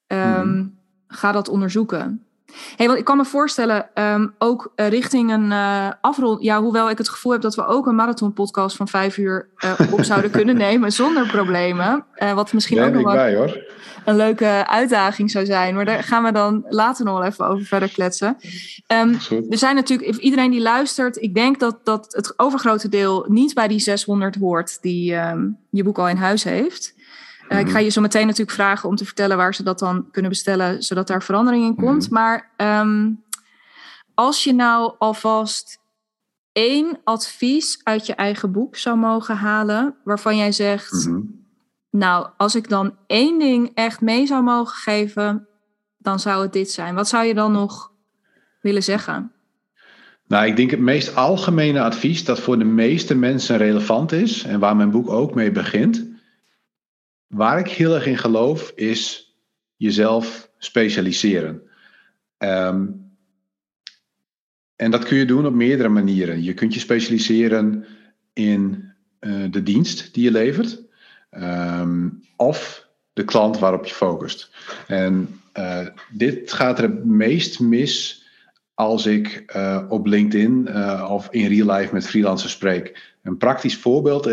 Um, 0.08 0.48
mm. 0.48 0.80
Ga 1.08 1.32
dat 1.32 1.50
onderzoeken. 1.50 2.25
Hey, 2.76 2.88
want 2.88 3.00
ik 3.00 3.06
kan 3.06 3.18
me 3.18 3.26
voorstellen, 3.26 3.90
um, 3.94 4.34
ook 4.38 4.72
uh, 4.76 4.88
richting 4.88 5.32
een 5.32 5.52
uh, 5.52 5.90
afrond. 6.02 6.44
Ja, 6.44 6.62
hoewel 6.62 6.90
ik 6.90 6.98
het 6.98 7.10
gevoel 7.10 7.32
heb 7.32 7.42
dat 7.42 7.56
we 7.56 7.66
ook 7.66 7.88
een 7.88 7.96
marathon-podcast 7.96 8.76
van 8.76 8.88
vijf 8.88 9.18
uur 9.18 9.50
uh, 9.64 9.94
op 9.94 10.04
zouden 10.04 10.32
kunnen 10.38 10.58
nemen 10.58 10.92
zonder 10.92 11.28
problemen. 11.28 12.06
wat 12.36 12.54
misschien 12.54 12.82
ook 12.82 12.94
nog 12.94 13.04
wel 13.04 13.14
bij, 13.14 13.64
een 14.06 14.16
leuke 14.16 14.64
uitdaging 14.68 15.32
zou 15.32 15.46
zijn. 15.46 15.76
Maar 15.76 15.86
daar 15.86 16.04
gaan 16.04 16.24
we 16.24 16.32
dan 16.32 16.66
later 16.70 17.06
nog 17.06 17.18
wel 17.18 17.28
even 17.28 17.48
over 17.48 17.66
verder 17.66 17.92
kletsen. 17.92 18.38
Um, 18.88 19.18
er 19.50 19.58
zijn 19.58 19.76
natuurlijk, 19.76 20.18
iedereen 20.18 20.52
die 20.52 20.62
luistert, 20.62 21.22
ik 21.22 21.34
denk 21.34 21.60
dat, 21.60 21.80
dat 21.84 22.14
het 22.14 22.34
overgrote 22.40 22.90
deel 22.90 23.26
niet 23.28 23.54
bij 23.54 23.68
die 23.68 23.80
600 23.80 24.36
hoort 24.36 24.82
die 24.82 25.16
um, 25.16 25.58
je 25.70 25.84
boek 25.84 26.00
al 26.00 26.10
in 26.10 26.18
huis 26.18 26.44
heeft. 26.44 26.95
Uh, 27.50 27.60
ik 27.60 27.70
ga 27.70 27.80
je 27.80 27.90
zo 27.90 28.02
meteen 28.02 28.26
natuurlijk 28.26 28.58
vragen 28.58 28.90
om 28.90 28.96
te 28.96 29.06
vertellen 29.06 29.38
waar 29.38 29.56
ze 29.56 29.64
dat 29.64 29.80
dan 29.80 30.12
kunnen 30.12 30.32
bestellen, 30.32 30.84
zodat 30.84 31.08
daar 31.08 31.24
verandering 31.24 31.64
in 31.64 31.76
komt. 31.76 32.10
Mhm. 32.10 32.14
Maar 32.14 32.52
um, 32.58 33.24
als 34.14 34.44
je 34.44 34.54
nou 34.54 34.96
alvast 34.98 35.80
één 36.52 37.00
advies 37.04 37.80
uit 37.84 38.06
je 38.06 38.16
eigen 38.16 38.52
boek 38.52 38.76
zou 38.76 38.98
mogen 38.98 39.36
halen, 39.36 39.96
waarvan 40.04 40.38
jij 40.38 40.52
zegt, 40.52 41.08
mhm. 41.08 41.22
nou, 41.90 42.28
als 42.38 42.56
ik 42.56 42.70
dan 42.70 42.96
één 43.08 43.40
ding 43.40 43.72
echt 43.74 44.02
mee 44.02 44.26
zou 44.26 44.44
mogen 44.44 44.76
geven, 44.76 45.48
dan 45.98 46.20
zou 46.20 46.42
het 46.42 46.54
dit 46.54 46.72
zijn. 46.72 46.96
Wat 46.96 47.08
zou 47.08 47.26
je 47.26 47.34
dan 47.34 47.52
nog 47.52 47.92
willen 48.62 48.84
zeggen? 48.84 49.32
Nou, 50.28 50.46
ik 50.46 50.56
denk 50.56 50.72
het 50.72 50.80
meest 50.80 51.16
algemene 51.16 51.82
advies 51.82 52.26
dat 52.26 52.40
voor 52.40 52.58
de 52.58 52.66
meeste 52.66 53.16
mensen 53.16 53.58
relevant 53.58 54.12
is 54.12 54.44
en 54.44 54.60
waar 54.60 54.76
mijn 54.76 54.92
boek 54.92 55.10
ook 55.10 55.36
mee 55.36 55.52
begint 55.52 56.15
Waar 57.36 57.60
ik 57.60 57.68
heel 57.68 57.94
erg 57.94 58.06
in 58.06 58.18
geloof 58.18 58.72
is 58.76 59.34
jezelf 59.76 60.50
specialiseren. 60.58 61.62
Ehm, 62.38 62.86
en 64.76 64.92
dat 64.92 65.04
kun 65.04 65.18
je 65.18 65.26
doen 65.26 65.46
op 65.46 65.54
meerdere 65.54 65.90
manieren. 65.90 66.44
Je 66.44 66.54
kunt 66.54 66.74
je 66.74 66.80
specialiseren 66.80 67.86
in 68.34 68.92
uh, 69.20 69.52
de 69.52 69.64
dienst 69.64 70.14
die 70.14 70.24
je 70.24 70.32
levert, 70.32 70.82
um, 71.32 72.24
of 72.36 72.88
de 73.14 73.24
klant 73.24 73.60
waarop 73.60 73.86
je 73.86 73.94
focust. 73.94 74.50
En 74.88 75.40
uh, 75.58 75.88
dit 76.12 76.54
gaat 76.54 76.78
er 76.78 76.84
het 76.84 77.06
meest 77.06 77.60
mis 77.60 78.24
als 78.74 79.06
ik 79.06 79.54
uh, 79.56 79.86
op 79.90 80.06
LinkedIn 80.06 80.76
of 81.08 81.28
in 81.32 81.48
real 81.48 81.78
life 81.78 81.94
met 81.94 82.08
freelancers 82.08 82.52
spreek. 82.52 83.14
Een 83.24 83.38
praktisch 83.38 83.78
voorbeeld 83.78 84.28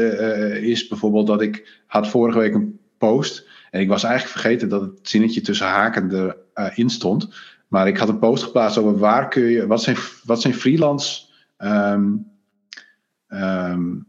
is 0.63 0.89
bijvoorbeeld 0.89 1.27
dat 1.27 1.43
ik 1.43 1.83
had 1.87 2.09
vorige 2.09 2.39
week 2.39 2.55
een 2.55 2.81
post. 3.09 3.49
En 3.71 3.81
ik 3.81 3.89
was 3.89 4.05
eigenlijk 4.05 4.39
vergeten 4.39 4.69
dat 4.69 4.81
het 4.81 4.99
zinnetje 5.03 5.41
tussen 5.41 5.67
haken 5.67 6.11
erin 6.55 6.85
uh, 6.85 6.91
stond. 6.91 7.35
Maar 7.69 7.89
ik 7.89 7.97
had 7.97 8.09
een 8.09 8.19
post 8.19 8.43
geplaatst 8.43 8.79
over 8.79 8.99
waar 8.99 9.29
kun 9.29 9.43
je, 9.43 9.67
wat 9.67 9.83
zijn, 9.83 9.97
wat 10.25 10.41
zijn 10.41 10.55
freelance, 10.55 11.23
um, 11.59 12.27
um, 13.29 14.07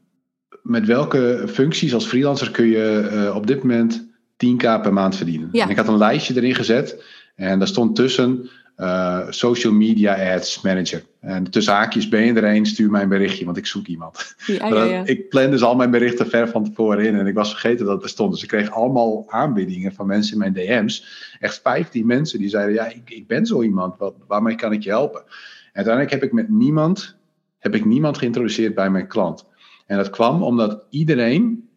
met 0.61 0.85
welke 0.85 1.45
functies 1.47 1.93
als 1.93 2.05
freelancer 2.05 2.51
kun 2.51 2.65
je 2.65 3.09
uh, 3.13 3.35
op 3.35 3.47
dit 3.47 3.63
moment 3.63 4.07
10k 4.33 4.57
per 4.81 4.93
maand 4.93 5.15
verdienen. 5.15 5.49
Ja. 5.51 5.63
En 5.63 5.69
ik 5.69 5.77
had 5.77 5.87
een 5.87 5.97
lijstje 5.97 6.35
erin 6.35 6.55
gezet 6.55 7.03
en 7.35 7.59
daar 7.59 7.67
stond 7.67 7.95
tussen 7.95 8.49
uh, 8.77 9.25
social 9.29 9.73
media 9.73 10.33
ads 10.33 10.61
manager. 10.61 11.03
En 11.19 11.49
tussen 11.49 11.73
haakjes 11.73 12.09
ben 12.09 12.25
je 12.25 12.33
er 12.33 12.55
een, 12.55 12.65
stuur 12.65 12.91
mij 12.91 13.01
een 13.01 13.09
berichtje, 13.09 13.45
want 13.45 13.57
ik 13.57 13.65
zoek 13.65 13.87
iemand. 13.87 14.35
Ja, 14.45 14.67
ja, 14.67 14.83
ja. 14.83 15.05
ik 15.05 15.29
plan 15.29 15.51
dus 15.51 15.63
al 15.63 15.75
mijn 15.75 15.91
berichten 15.91 16.27
ver 16.29 16.49
van 16.49 16.63
tevoren 16.63 17.05
in 17.05 17.19
en 17.19 17.27
ik 17.27 17.33
was 17.33 17.49
vergeten 17.49 17.85
dat 17.85 17.93
het 17.93 18.03
bestond. 18.03 18.31
Dus 18.31 18.41
ik 18.41 18.47
kreeg 18.47 18.71
allemaal 18.71 19.23
aanbiedingen 19.27 19.93
van 19.93 20.07
mensen 20.07 20.33
in 20.33 20.39
mijn 20.39 20.53
DM's. 20.53 21.05
Echt 21.39 21.61
15 21.63 22.05
mensen 22.05 22.39
die 22.39 22.49
zeiden, 22.49 22.73
ja, 22.73 22.85
ik, 22.85 23.09
ik 23.09 23.27
ben 23.27 23.45
zo 23.45 23.61
iemand, 23.63 23.97
wat, 23.97 24.15
waarmee 24.27 24.55
kan 24.55 24.73
ik 24.73 24.83
je 24.83 24.89
helpen? 24.89 25.21
En 25.21 25.83
uiteindelijk 25.85 26.13
heb 26.13 26.23
ik 26.23 26.31
met 26.31 26.49
niemand, 26.49 27.15
heb 27.59 27.75
ik 27.75 27.85
niemand 27.85 28.17
geïntroduceerd 28.17 28.75
bij 28.75 28.89
mijn 28.89 29.07
klant. 29.07 29.45
En 29.85 29.97
dat 29.97 30.09
kwam 30.09 30.43
omdat 30.43 30.85
iedereen 30.89 31.69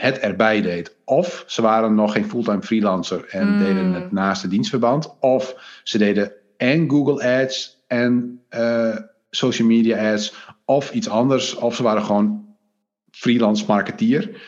het 0.00 0.18
erbij 0.18 0.60
deed. 0.60 0.96
Of 1.04 1.44
ze 1.46 1.62
waren 1.62 1.94
nog 1.94 2.12
geen 2.12 2.28
fulltime 2.28 2.62
freelancer 2.62 3.24
en 3.28 3.48
hmm. 3.48 3.58
deden 3.58 3.92
het 3.92 4.12
naast 4.12 4.42
het 4.42 4.50
dienstverband. 4.50 5.18
Of 5.20 5.54
ze 5.82 5.98
deden 5.98 6.32
en 6.56 6.90
Google 6.90 7.40
Ads 7.40 7.82
en 7.86 8.40
uh, 8.50 8.96
social 9.30 9.68
media 9.68 10.12
ads. 10.12 10.34
Of 10.64 10.92
iets 10.92 11.08
anders. 11.08 11.54
Of 11.54 11.76
ze 11.76 11.82
waren 11.82 12.04
gewoon 12.04 12.46
freelance 13.10 13.64
marketeer. 13.66 14.42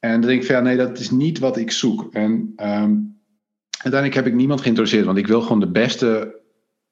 En 0.00 0.10
dan 0.10 0.28
denk 0.28 0.40
ik 0.40 0.46
van 0.46 0.56
ja, 0.56 0.62
nee, 0.62 0.76
dat 0.76 0.98
is 0.98 1.10
niet 1.10 1.38
wat 1.38 1.56
ik 1.56 1.70
zoek. 1.70 2.14
En 2.14 2.52
um, 2.56 3.20
uiteindelijk 3.70 4.14
heb 4.14 4.26
ik 4.26 4.34
niemand 4.34 4.60
geïnteresseerd. 4.60 5.04
Want 5.04 5.18
ik 5.18 5.26
wil 5.26 5.40
gewoon 5.40 5.60
de 5.60 5.70
beste 5.70 6.40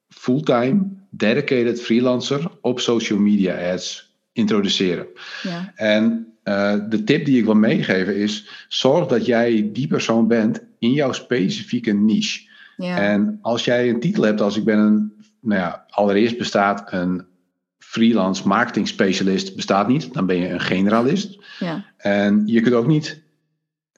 fulltime 0.09 0.87
dedicated 1.11 1.83
freelancer 1.83 2.51
op 2.61 2.81
social 2.81 3.19
media 3.19 3.73
ads 3.73 4.17
introduceren. 4.33 5.07
Ja. 5.43 5.73
En 5.75 6.30
uh, 6.45 6.75
de 6.89 7.05
tip 7.05 7.25
die 7.25 7.39
ik 7.39 7.45
wil 7.45 7.55
meegeven 7.55 8.17
is: 8.17 8.67
zorg 8.69 9.07
dat 9.07 9.27
jij 9.27 9.71
die 9.73 9.87
persoon 9.87 10.29
bent 10.29 10.63
in 10.79 10.93
jouw 10.93 11.13
specifieke 11.13 11.93
niche. 11.93 12.49
Ja. 12.77 12.99
En 12.99 13.39
als 13.43 13.65
jij 13.65 13.89
een 13.89 14.01
titel 14.01 14.23
hebt 14.23 14.41
als 14.41 14.57
ik 14.57 14.65
ben 14.65 14.79
een, 14.79 15.13
nou 15.41 15.61
ja, 15.61 15.85
allereerst 15.89 16.39
bestaat 16.39 16.93
een 16.93 17.25
freelance 17.79 18.49
marketing 18.49 18.89
specialist 18.89 19.57
bestaat 19.57 19.89
niet, 19.89 20.15
dan 20.15 20.27
ben 20.27 20.37
je 20.37 20.49
een 20.49 20.61
generalist. 20.61 21.39
Ja. 21.59 21.85
En 21.97 22.43
je 22.47 22.61
kunt 22.61 22.75
ook 22.75 22.87
niet 22.87 23.23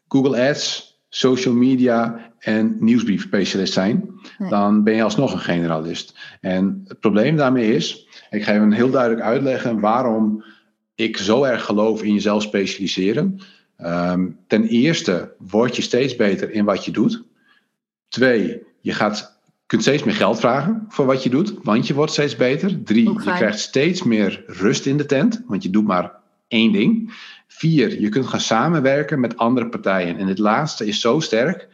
Google 0.08 0.48
Ads, 0.48 0.92
social 1.08 1.54
media 1.54 2.30
en 2.38 2.76
nieuwsbrief 2.80 3.22
specialist 3.22 3.72
zijn. 3.72 4.10
Dan 4.48 4.82
ben 4.84 4.94
je 4.94 5.02
alsnog 5.02 5.32
een 5.32 5.38
generalist. 5.38 6.18
En 6.40 6.82
het 6.84 7.00
probleem 7.00 7.36
daarmee 7.36 7.74
is, 7.74 8.06
ik 8.30 8.44
ga 8.44 8.52
even 8.52 8.72
heel 8.72 8.90
duidelijk 8.90 9.22
uitleggen 9.22 9.80
waarom 9.80 10.44
ik 10.94 11.16
zo 11.16 11.44
erg 11.44 11.64
geloof 11.64 12.02
in 12.02 12.14
jezelf 12.14 12.42
specialiseren. 12.42 13.40
Um, 13.78 14.38
ten 14.46 14.64
eerste 14.64 15.34
word 15.38 15.76
je 15.76 15.82
steeds 15.82 16.16
beter 16.16 16.50
in 16.50 16.64
wat 16.64 16.84
je 16.84 16.90
doet. 16.90 17.22
Twee, 18.08 18.62
je 18.80 18.92
gaat, 18.92 19.40
kunt 19.66 19.82
steeds 19.82 20.04
meer 20.04 20.14
geld 20.14 20.40
vragen 20.40 20.84
voor 20.88 21.06
wat 21.06 21.22
je 21.22 21.30
doet, 21.30 21.54
want 21.62 21.86
je 21.86 21.94
wordt 21.94 22.12
steeds 22.12 22.36
beter. 22.36 22.82
Drie, 22.82 23.12
je 23.12 23.18
krijgt 23.18 23.58
steeds 23.58 24.02
meer 24.02 24.44
rust 24.46 24.86
in 24.86 24.96
de 24.96 25.06
tent, 25.06 25.42
want 25.46 25.62
je 25.62 25.70
doet 25.70 25.86
maar 25.86 26.12
één 26.48 26.72
ding. 26.72 27.12
Vier, 27.46 28.00
je 28.00 28.08
kunt 28.08 28.26
gaan 28.26 28.40
samenwerken 28.40 29.20
met 29.20 29.36
andere 29.36 29.68
partijen. 29.68 30.16
En 30.16 30.26
het 30.26 30.38
laatste 30.38 30.86
is 30.86 31.00
zo 31.00 31.20
sterk, 31.20 31.68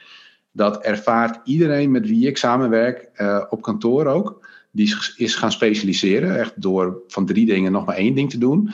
dat 0.52 0.82
ervaart 0.82 1.40
iedereen 1.44 1.90
met 1.90 2.06
wie 2.06 2.26
ik 2.26 2.36
samenwerk, 2.36 3.10
uh, 3.16 3.44
op 3.48 3.62
kantoor 3.62 4.06
ook, 4.06 4.46
die 4.70 4.94
is 5.16 5.34
gaan 5.34 5.52
specialiseren, 5.52 6.38
echt 6.38 6.62
door 6.62 7.02
van 7.08 7.26
drie 7.26 7.46
dingen 7.46 7.72
nog 7.72 7.86
maar 7.86 7.96
één 7.96 8.14
ding 8.14 8.30
te 8.30 8.38
doen. 8.38 8.70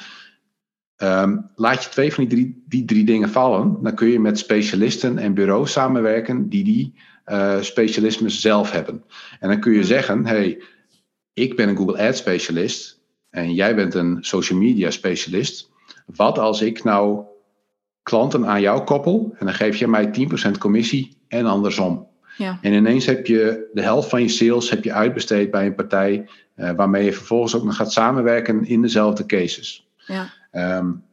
Um, 0.99 1.51
laat 1.55 1.85
je 1.85 1.91
twee 1.91 2.13
van 2.13 2.25
die 2.25 2.39
drie, 2.39 2.65
die 2.69 2.85
drie 2.85 3.05
dingen 3.05 3.29
vallen, 3.29 3.79
dan 3.83 3.95
kun 3.95 4.09
je 4.09 4.21
met 4.21 4.39
specialisten 4.39 5.19
en 5.19 5.35
bureaus 5.35 5.73
samenwerken 5.73 6.49
die 6.49 6.65
die 6.65 6.95
uh, 7.27 7.61
specialismen 7.61 8.31
zelf 8.31 8.71
hebben. 8.71 9.05
En 9.41 9.49
dan 9.49 9.61
kun 9.61 9.73
je 9.73 9.85
zeggen: 9.85 10.27
hey, 10.27 10.63
ik 11.33 11.57
ben 11.57 11.69
een 11.69 11.77
Google 11.77 12.07
Ads 12.09 12.19
specialist 12.19 13.01
en 13.31 13.55
jij 13.55 13.75
bent 13.75 13.95
een 13.95 14.19
social 14.21 14.59
media 14.59 14.91
specialist. 14.91 15.71
Wat 16.07 16.39
als 16.39 16.63
ik 16.63 16.85
nou 16.85 17.25
klanten 18.03 18.47
aan 18.47 18.61
jou 18.61 18.85
koppel 18.85 19.35
en 19.39 19.47
dan 19.47 19.55
geef 19.55 19.77
je 19.77 19.89
mij 19.89 20.29
10% 20.49 20.59
commissie 20.59 21.17
en 21.29 21.47
andersom? 21.47 22.09
Ja. 22.37 22.59
En 22.63 22.73
ineens 22.73 23.07
heb 23.07 23.27
je 23.27 23.71
de 23.73 23.83
helft 23.83 24.09
van 24.09 24.23
je 24.23 24.29
sales 24.29 24.71
heb 24.71 24.85
je 24.85 24.93
uitbesteed 24.93 25.51
bij 25.51 25.67
een 25.67 25.75
partij 25.75 26.29
uh, 26.57 26.71
waarmee 26.71 27.05
je 27.05 27.13
vervolgens 27.13 27.57
ook 27.57 27.65
nog 27.65 27.77
gaat 27.77 27.93
samenwerken 27.93 28.67
in 28.67 28.83
dezelfde 28.83 29.27
cases. 29.27 29.89
Ja. 30.07 30.33
Um, 30.57 31.05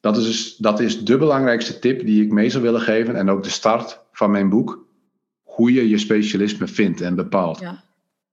dat, 0.00 0.16
is 0.16 0.24
dus, 0.24 0.56
dat 0.56 0.80
is 0.80 1.04
de 1.04 1.18
belangrijkste 1.18 1.78
tip 1.78 2.06
die 2.06 2.24
ik 2.24 2.32
mee 2.32 2.50
zou 2.50 2.62
willen 2.62 2.80
geven. 2.80 3.16
En 3.16 3.30
ook 3.30 3.42
de 3.42 3.50
start 3.50 4.00
van 4.12 4.30
mijn 4.30 4.48
boek. 4.48 4.88
Hoe 5.42 5.72
je 5.72 5.88
je 5.88 5.98
specialisme 5.98 6.66
vindt 6.66 7.00
en 7.00 7.14
bepaalt. 7.14 7.58
Ja, 7.58 7.84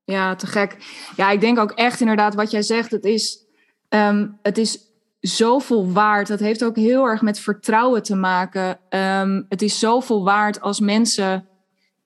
ja 0.03 0.35
te 0.35 0.47
gek. 0.47 0.77
Ja, 1.15 1.31
ik 1.31 1.41
denk 1.41 1.59
ook 1.59 1.71
echt 1.71 1.99
inderdaad 1.99 2.35
wat 2.35 2.51
jij 2.51 2.61
zegt. 2.61 2.91
Het 2.91 3.05
is, 3.05 3.45
um, 3.89 4.37
het 4.41 4.57
is 4.57 4.79
zoveel 5.19 5.91
waard. 5.91 6.27
Dat 6.27 6.39
heeft 6.39 6.63
ook 6.63 6.75
heel 6.75 7.05
erg 7.05 7.21
met 7.21 7.39
vertrouwen 7.39 8.03
te 8.03 8.15
maken. 8.15 8.79
Um, 8.89 9.45
het 9.49 9.61
is 9.61 9.79
zoveel 9.79 10.23
waard 10.23 10.61
als 10.61 10.79
mensen 10.79 11.47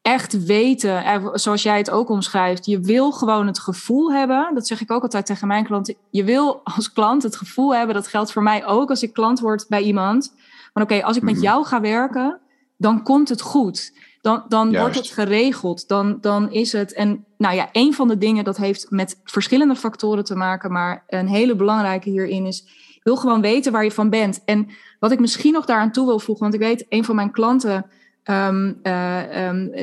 echt 0.01 0.45
weten, 0.45 1.21
zoals 1.33 1.63
jij 1.63 1.77
het 1.77 1.91
ook 1.91 2.09
omschrijft, 2.09 2.65
je 2.65 2.79
wil 2.79 3.11
gewoon 3.11 3.47
het 3.47 3.59
gevoel 3.59 4.13
hebben. 4.13 4.51
Dat 4.53 4.67
zeg 4.67 4.81
ik 4.81 4.91
ook 4.91 5.03
altijd 5.03 5.25
tegen 5.25 5.47
mijn 5.47 5.65
klanten. 5.65 5.95
Je 6.09 6.23
wil 6.23 6.61
als 6.63 6.91
klant 6.91 7.23
het 7.23 7.35
gevoel 7.35 7.75
hebben, 7.75 7.95
dat 7.95 8.07
geldt 8.07 8.31
voor 8.31 8.43
mij 8.43 8.65
ook 8.65 8.89
als 8.89 9.03
ik 9.03 9.13
klant 9.13 9.39
word 9.39 9.65
bij 9.69 9.81
iemand. 9.81 10.33
Maar 10.73 10.83
oké, 10.83 11.03
als 11.03 11.17
ik 11.17 11.23
met 11.23 11.33
mhm. 11.33 11.43
jou 11.43 11.65
ga 11.65 11.81
werken, 11.81 12.39
dan 12.77 13.03
komt 13.03 13.29
het 13.29 13.41
goed. 13.41 13.99
Dan, 14.21 14.43
dan 14.47 14.77
wordt 14.77 14.95
het 14.95 15.07
geregeld. 15.07 15.87
Dan, 15.87 16.17
dan 16.21 16.51
is 16.51 16.71
het. 16.71 16.93
En 16.93 17.25
nou 17.37 17.55
ja, 17.55 17.69
een 17.71 17.93
van 17.93 18.07
de 18.07 18.17
dingen 18.17 18.43
dat 18.43 18.57
heeft 18.57 18.89
met 18.89 19.19
verschillende 19.23 19.75
factoren 19.75 20.23
te 20.23 20.35
maken, 20.35 20.71
maar 20.71 21.03
een 21.07 21.27
hele 21.27 21.55
belangrijke 21.55 22.09
hierin 22.09 22.45
is. 22.45 22.67
wil 23.03 23.15
gewoon 23.15 23.41
weten 23.41 23.71
waar 23.71 23.83
je 23.83 23.91
van 23.91 24.09
bent. 24.09 24.41
En 24.45 24.67
wat 24.99 25.11
ik 25.11 25.19
misschien 25.19 25.53
nog 25.53 25.65
daaraan 25.65 25.91
toe 25.91 26.05
wil 26.05 26.19
voegen, 26.19 26.43
want 26.43 26.53
ik 26.53 26.67
weet, 26.67 26.85
een 26.89 27.05
van 27.05 27.15
mijn 27.15 27.31
klanten 27.31 27.85
Um, 28.25 28.79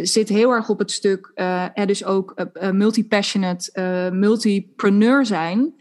zit 0.03 0.29
heel 0.29 0.51
erg 0.51 0.69
op 0.69 0.79
het 0.79 0.91
stuk, 0.91 1.33
uh, 1.35 1.65
dus 1.87 2.05
ook 2.05 2.35
uh, 2.37 2.71
multi-passionate, 2.71 4.11
multipreneur 4.13 5.27
zijn. 5.27 5.75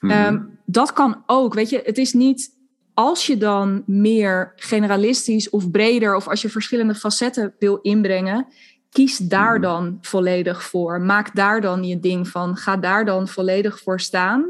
Mm 0.00 0.52
dat 0.66 0.92
kan 0.92 1.22
ook, 1.26 1.54
weet 1.54 1.70
je, 1.70 1.82
het 1.84 1.98
is 1.98 2.12
niet 2.12 2.52
als 2.94 3.26
je 3.26 3.36
dan 3.36 3.82
meer 3.86 4.52
generalistisch 4.56 5.50
of 5.50 5.70
breder 5.70 6.16
of 6.16 6.28
als 6.28 6.42
je 6.42 6.48
verschillende 6.48 6.94
facetten 6.94 7.54
wil 7.58 7.76
inbrengen, 7.76 8.46
kies 8.90 9.18
daar 9.18 9.52
mhm. 9.52 9.62
dan 9.62 9.98
volledig 10.00 10.62
voor. 10.62 11.00
Maak 11.00 11.34
daar 11.34 11.60
dan 11.60 11.84
je 11.84 12.00
ding 12.00 12.28
van. 12.28 12.56
Ga 12.56 12.76
daar 12.76 13.04
dan 13.04 13.28
volledig 13.28 13.80
voor 13.80 14.00
staan. 14.00 14.46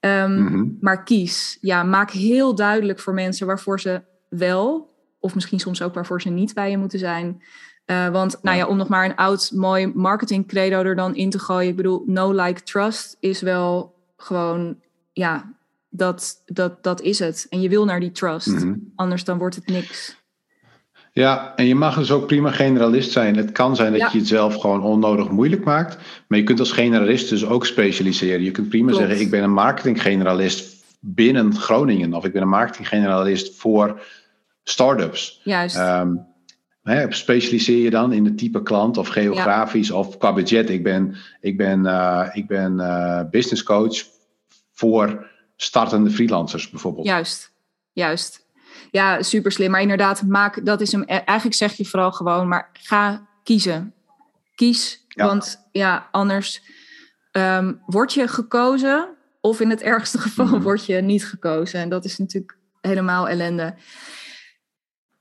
Um, 0.00 0.76
Maar 0.80 1.02
kies. 1.02 1.58
Ja, 1.60 1.82
maak 1.82 2.10
heel 2.10 2.54
duidelijk 2.54 3.00
voor 3.00 3.14
mensen 3.14 3.46
waarvoor 3.46 3.80
ze 3.80 4.02
wel, 4.28 4.93
of 5.24 5.34
misschien 5.34 5.60
soms 5.60 5.82
ook 5.82 5.94
waarvoor 5.94 6.20
ze 6.20 6.28
niet 6.28 6.54
bij 6.54 6.70
je 6.70 6.78
moeten 6.78 6.98
zijn. 6.98 7.42
Uh, 7.86 8.08
want 8.08 8.38
nou 8.42 8.56
ja, 8.56 8.66
om 8.66 8.76
nog 8.76 8.88
maar 8.88 9.04
een 9.04 9.16
oud 9.16 9.50
mooi 9.54 9.92
marketing 9.94 10.46
credo 10.46 10.82
er 10.82 10.96
dan 10.96 11.14
in 11.14 11.30
te 11.30 11.38
gooien. 11.38 11.70
Ik 11.70 11.76
bedoel, 11.76 12.02
no 12.06 12.32
like 12.32 12.62
trust 12.62 13.16
is 13.20 13.40
wel 13.40 13.94
gewoon, 14.16 14.76
ja, 15.12 15.54
dat, 15.88 16.42
dat, 16.46 16.82
dat 16.82 17.00
is 17.00 17.18
het. 17.18 17.46
En 17.50 17.60
je 17.60 17.68
wil 17.68 17.84
naar 17.84 18.00
die 18.00 18.12
trust. 18.12 18.46
Mhm. 18.46 18.74
Anders 18.94 19.24
dan 19.24 19.38
wordt 19.38 19.54
het 19.54 19.66
niks. 19.66 20.22
Ja, 21.12 21.52
en 21.56 21.66
je 21.66 21.74
mag 21.74 21.96
dus 21.96 22.10
ook 22.10 22.26
prima 22.26 22.50
generalist 22.50 23.12
zijn. 23.12 23.36
Het 23.36 23.52
kan 23.52 23.76
zijn 23.76 23.98
dat 23.98 24.12
je 24.12 24.18
het 24.18 24.28
zelf 24.28 24.54
gewoon 24.54 24.82
onnodig 24.82 25.30
moeilijk 25.30 25.64
maakt. 25.64 25.98
Maar 26.28 26.38
je 26.38 26.44
kunt 26.44 26.60
als 26.60 26.72
generalist 26.72 27.28
dus 27.28 27.46
ook 27.46 27.66
specialiseren. 27.66 28.42
Je 28.42 28.50
kunt 28.50 28.68
prima 28.68 28.92
zeggen, 28.92 29.20
ik 29.20 29.30
ben 29.30 29.42
een 29.42 29.52
marketinggeneralist 29.52 30.84
binnen 31.00 31.54
Groningen. 31.54 32.14
Of 32.14 32.24
ik 32.24 32.32
ben 32.32 32.42
een 32.42 32.48
marketinggeneralist 32.48 33.54
voor 33.56 34.00
startups. 34.64 35.40
Juist. 35.44 35.76
Um, 35.76 36.26
hè, 36.82 37.12
specialiseer 37.12 37.82
je 37.82 37.90
dan 37.90 38.12
in 38.12 38.24
het 38.24 38.38
type 38.38 38.62
klant 38.62 38.96
of 38.96 39.08
geografisch 39.08 39.90
of 39.90 40.18
qua 40.18 40.32
budget. 40.32 40.70
Ik 40.70 40.82
ben, 40.82 41.16
ik 41.40 41.56
ben, 41.56 41.84
uh, 41.84 42.28
ik 42.32 42.46
ben 42.46 42.72
uh, 42.78 43.20
business 43.30 43.62
coach 43.62 44.04
voor 44.72 45.30
startende 45.56 46.10
freelancers 46.10 46.70
bijvoorbeeld. 46.70 47.06
Juist, 47.06 47.52
juist. 47.92 48.46
Ja, 48.90 49.22
super 49.22 49.52
slim. 49.52 49.70
Maar 49.70 49.80
inderdaad, 49.80 50.22
maak, 50.22 50.66
dat 50.66 50.80
is 50.80 50.92
hem. 50.92 51.02
E-, 51.02 51.16
eigenlijk 51.16 51.56
zeg 51.56 51.72
je 51.72 51.84
vooral 51.84 52.12
gewoon, 52.12 52.48
maar 52.48 52.70
ga 52.72 53.28
kiezen. 53.42 53.94
Kies, 54.54 55.06
want 55.14 55.68
ja, 55.72 56.08
anders 56.10 56.62
um, 57.32 57.80
word 57.86 58.12
je 58.12 58.28
gekozen 58.28 59.08
of 59.40 59.60
in 59.60 59.70
het 59.70 59.82
ergste 59.82 60.18
geval 60.18 60.46
mm 60.46 60.62
word 60.62 60.86
je 60.86 61.00
niet 61.00 61.26
gekozen. 61.26 61.80
En 61.80 61.88
dat 61.88 62.04
is 62.04 62.18
natuurlijk 62.18 62.58
helemaal 62.80 63.28
ellende. 63.28 63.74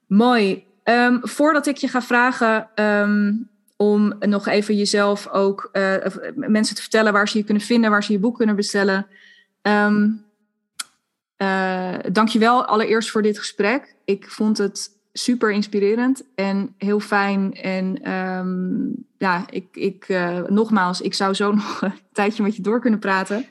Mooi. 0.08 0.66
Um, 0.84 1.20
voordat 1.22 1.68
ik 1.68 1.78
je 1.78 1.88
ga 1.88 2.02
vragen 2.02 2.70
um, 2.76 3.50
om 3.78 4.14
nog 4.20 4.48
even 4.48 4.76
jezelf 4.76 5.28
ook 5.28 5.70
uh, 5.74 5.96
mensen 6.36 6.76
te 6.76 6.82
vertellen 6.82 7.14
waar 7.14 7.30
ze 7.30 7.38
je 7.38 7.44
kunnen 7.44 7.64
vinden, 7.64 7.90
waar 7.90 8.04
ze 8.04 8.12
je 8.12 8.20
boek 8.20 8.38
kunnen 8.38 8.56
bestellen. 8.56 9.08
Um, 9.62 10.26
uh, 11.38 11.94
dankjewel 12.12 12.66
allereerst 12.66 13.10
voor 13.10 13.22
dit 13.22 13.40
gesprek. 13.40 13.96
Ik 14.06 14.30
vond 14.30 14.58
het 14.58 14.90
super 15.14 15.52
inspirerend 15.52 16.24
en 16.36 16.76
heel 16.78 17.00
fijn. 17.00 17.54
En 17.54 18.00
ja, 19.18 19.46
ik, 19.50 19.68
ik 19.72 20.08
nogmaals, 20.48 21.02
ik 21.02 21.14
zou 21.14 21.34
zo 21.34 21.52
nog 21.56 21.82
een 21.82 21.94
tijdje 22.12 22.44
met 22.44 22.56
je 22.56 22.62
door 22.62 22.80
kunnen 22.80 23.00
praten. 23.00 23.46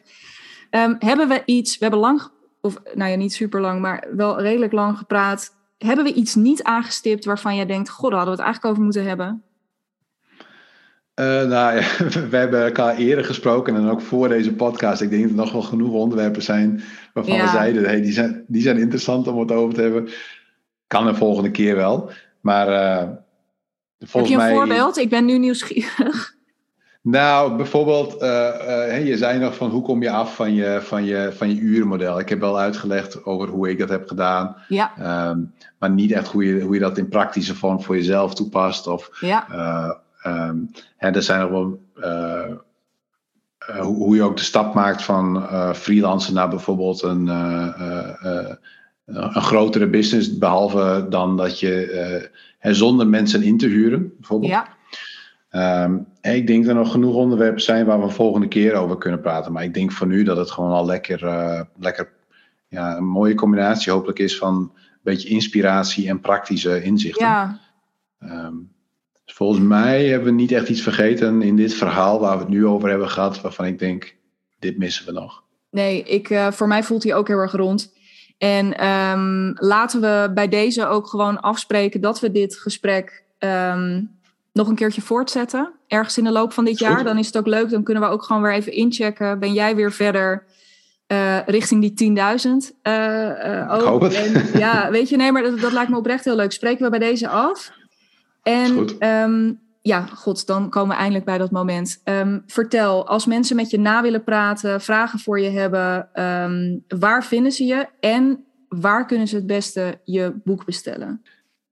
Hebben 0.99 1.29
we 1.29 1.43
iets, 1.45 1.73
we 1.73 1.85
hebben 1.85 2.01
lang, 2.01 2.31
of 2.61 2.83
nou 2.95 3.11
ja, 3.11 3.17
niet 3.17 3.33
super 3.33 3.61
lang, 3.61 3.81
maar 3.81 4.09
wel 4.17 4.41
redelijk 4.41 4.73
lang 4.73 4.99
gepraat. 4.99 5.55
Hebben 5.83 6.05
we 6.05 6.13
iets 6.13 6.35
niet 6.35 6.63
aangestipt 6.63 7.25
waarvan 7.25 7.57
jij 7.57 7.67
denkt, 7.67 7.89
god, 7.89 8.11
daar 8.11 8.19
hadden 8.19 8.37
we 8.37 8.43
het 8.43 8.53
eigenlijk 8.53 8.73
over 8.73 8.85
moeten 8.85 9.05
hebben? 9.09 9.43
Uh, 11.21 11.27
nou 11.27 11.77
ja, 11.77 11.83
we 12.31 12.37
hebben 12.37 12.65
elkaar 12.65 12.97
eerder 12.97 13.25
gesproken 13.25 13.77
en 13.77 13.89
ook 13.89 14.01
voor 14.01 14.29
deze 14.29 14.55
podcast. 14.55 15.01
Ik 15.01 15.11
denk 15.11 15.23
dat 15.23 15.31
er 15.31 15.37
nog 15.37 15.53
wel 15.53 15.63
genoeg 15.63 15.93
onderwerpen 15.93 16.43
zijn 16.43 16.83
waarvan 17.13 17.41
we 17.41 17.49
zeiden, 17.49 17.85
hey, 17.85 18.01
die, 18.01 18.13
zijn, 18.13 18.45
die 18.47 18.63
zijn 18.63 18.79
interessant 18.79 19.27
om 19.27 19.39
het 19.39 19.53
over 19.53 19.75
te 19.75 19.81
hebben. 19.81 20.09
Kan 20.87 21.07
de 21.07 21.15
volgende 21.15 21.51
keer 21.51 21.77
wel. 21.77 22.11
Maar 22.41 22.69
uh, 22.69 23.09
volgens 23.99 24.33
Heb 24.33 24.41
je 24.41 24.49
een 24.49 24.55
voorbeeld? 24.55 24.97
Ik 24.97 25.09
ben 25.09 25.25
nu 25.25 25.39
nieuwsgierig. 25.39 26.35
Nou, 27.03 27.57
bijvoorbeeld, 27.57 28.23
uh, 28.23 29.07
je 29.07 29.17
zei 29.17 29.39
nog 29.39 29.55
van 29.57 29.71
hoe 29.71 29.83
kom 29.83 30.03
je 30.03 30.11
af 30.11 30.35
van 30.35 30.55
je, 30.55 30.79
van, 30.83 31.05
je, 31.05 31.31
van 31.33 31.49
je 31.49 31.61
urenmodel. 31.61 32.19
Ik 32.19 32.29
heb 32.29 32.41
wel 32.41 32.59
uitgelegd 32.59 33.25
over 33.25 33.49
hoe 33.49 33.71
ik 33.71 33.79
dat 33.79 33.89
heb 33.89 34.09
gedaan. 34.09 34.57
Ja. 34.69 34.93
Um, 35.31 35.55
maar 35.79 35.91
niet 35.91 36.13
echt 36.13 36.29
hoe 36.29 36.45
je, 36.45 36.61
hoe 36.61 36.75
je 36.75 36.81
dat 36.81 36.99
in 36.99 37.09
praktische 37.09 37.55
vorm 37.55 37.83
voor 37.83 37.97
jezelf 37.97 38.35
toepast. 38.35 38.87
Of, 38.87 39.11
ja. 39.21 39.47
Um, 40.27 40.71
hè, 40.97 41.11
er 41.11 41.23
zijn 41.23 41.41
nog 41.41 41.51
wel. 41.51 41.81
Uh, 41.97 42.57
hoe 43.81 44.17
je 44.17 44.23
ook 44.23 44.37
de 44.37 44.43
stap 44.43 44.75
maakt 44.75 45.03
van 45.03 45.47
freelancer 45.75 46.33
naar 46.33 46.49
bijvoorbeeld 46.49 47.03
een, 47.03 47.27
een 49.05 49.43
grotere 49.43 49.87
business, 49.87 50.39
behalve 50.39 51.07
dan 51.09 51.37
dat 51.37 51.61
je 51.61 52.31
zonder 52.61 53.07
mensen 53.07 53.43
in 53.43 53.59
te 53.59 53.67
huren, 53.67 54.13
bijvoorbeeld. 54.19 54.53
Ja. 54.53 54.69
Um, 55.53 56.07
ik 56.21 56.47
denk 56.47 56.65
dat 56.65 56.75
er 56.75 56.83
nog 56.83 56.91
genoeg 56.91 57.15
onderwerpen 57.15 57.63
zijn 57.63 57.87
waar 57.87 58.01
we 58.01 58.09
volgende 58.09 58.49
keer 58.49 58.75
over 58.75 58.99
kunnen 58.99 59.21
praten. 59.21 59.53
Maar 59.53 59.65
ik 59.65 59.75
denk 59.75 59.93
voor 59.93 60.07
nu 60.07 60.23
dat 60.23 60.37
het 60.37 60.51
gewoon 60.51 60.71
al 60.71 60.87
lekker, 60.87 61.19
lekker 61.79 62.13
ja, 62.69 62.97
een 62.97 63.05
mooie 63.05 63.35
combinatie 63.35 63.93
hopelijk 63.93 64.19
is 64.19 64.39
van 64.39 64.55
een 64.55 64.71
beetje 65.03 65.29
inspiratie 65.29 66.09
en 66.09 66.21
praktische 66.21 66.83
inzichten. 66.83 67.27
Ja. 67.27 67.61
Um, 68.21 68.73
volgens 69.27 69.61
mij 69.61 70.07
hebben 70.07 70.29
we 70.29 70.41
niet 70.41 70.53
echt 70.53 70.69
iets 70.69 70.83
vergeten 70.83 71.43
in 71.43 71.57
dit 71.57 71.75
verhaal 71.75 72.21
waar 72.21 72.37
we 72.37 72.43
het 72.43 72.53
nu 72.53 72.67
over 72.67 72.89
hebben 72.89 73.09
gehad, 73.09 73.41
waarvan 73.41 73.67
ik 73.67 73.79
denk, 73.79 74.17
dit 74.59 74.79
missen 74.79 75.07
we 75.07 75.13
nog. 75.13 75.43
Nee, 75.71 76.03
ik, 76.03 76.31
uh, 76.31 76.51
voor 76.51 76.69
mij 76.69 76.83
voelt 76.83 77.03
hij 77.03 77.15
ook 77.15 77.29
heel 77.29 77.39
erg 77.39 77.53
rond. 77.53 77.95
En 78.39 78.87
um, 78.87 79.53
laten 79.55 80.01
we 80.01 80.31
bij 80.35 80.49
deze 80.49 80.87
ook 80.87 81.07
gewoon 81.07 81.41
afspreken 81.41 82.01
dat 82.01 82.21
we 82.21 82.31
dit 82.31 82.57
gesprek 82.57 83.25
um, 83.39 84.11
nog 84.53 84.69
een 84.69 84.75
keertje 84.75 85.03
voortzetten. 85.03 85.73
Ergens 85.87 86.19
in 86.19 86.25
de 86.25 86.33
loop 86.33 86.53
van 86.53 86.65
dit 86.65 86.79
jaar. 86.79 87.05
Dan 87.05 87.19
is 87.19 87.27
het 87.27 87.37
ook 87.37 87.47
leuk. 87.47 87.71
Dan 87.71 87.83
kunnen 87.83 88.03
we 88.03 88.09
ook 88.09 88.23
gewoon 88.23 88.43
weer 88.43 88.53
even 88.53 88.73
inchecken. 88.73 89.39
Ben 89.39 89.53
jij 89.53 89.77
weer 89.77 89.93
verder 89.93 90.45
uh, 91.13 91.39
richting 91.47 91.95
die 91.95 92.17
10.000? 92.17 92.17
Uh, 92.83 93.75
ik 93.75 93.81
hoop 93.81 94.01
het. 94.01 94.15
En, 94.15 94.49
ja, 94.59 94.91
weet 94.91 95.09
je, 95.09 95.17
nee, 95.17 95.33
maar 95.33 95.43
dat, 95.43 95.61
dat 95.61 95.73
lijkt 95.73 95.91
me 95.91 95.97
oprecht 95.97 96.25
heel 96.25 96.37
leuk. 96.37 96.53
Spreken 96.53 96.85
we 96.85 96.91
bij 96.91 96.99
deze 96.99 97.29
af. 97.29 97.73
En 98.43 98.97
um, 99.09 99.61
ja, 99.83 100.01
god, 100.01 100.47
dan 100.47 100.71
komen 100.71 100.89
we 100.89 101.01
eindelijk 101.01 101.25
bij 101.25 101.39
dat 101.39 101.51
moment. 101.51 102.01
Um, 102.05 102.43
vertel, 102.47 103.07
als 103.07 103.27
mensen 103.27 103.57
met 103.57 103.71
je 103.71 103.79
na 103.79 104.03
willen 104.03 104.25
praten, 104.25 104.81
vragen 104.81 105.19
voor 105.19 105.41
je 105.41 105.51
hebben, 105.51 106.09
um, 106.15 106.85
waar 106.89 107.25
vinden 107.25 107.53
ze 107.53 107.65
je 107.65 107.87
en 108.01 108.45
waar 108.69 109.07
kunnen 109.07 109.29
ze 109.29 109.37
het 109.37 109.47
beste 109.47 110.01
je 110.05 110.41
boek 110.45 110.65
bestellen? 110.65 111.23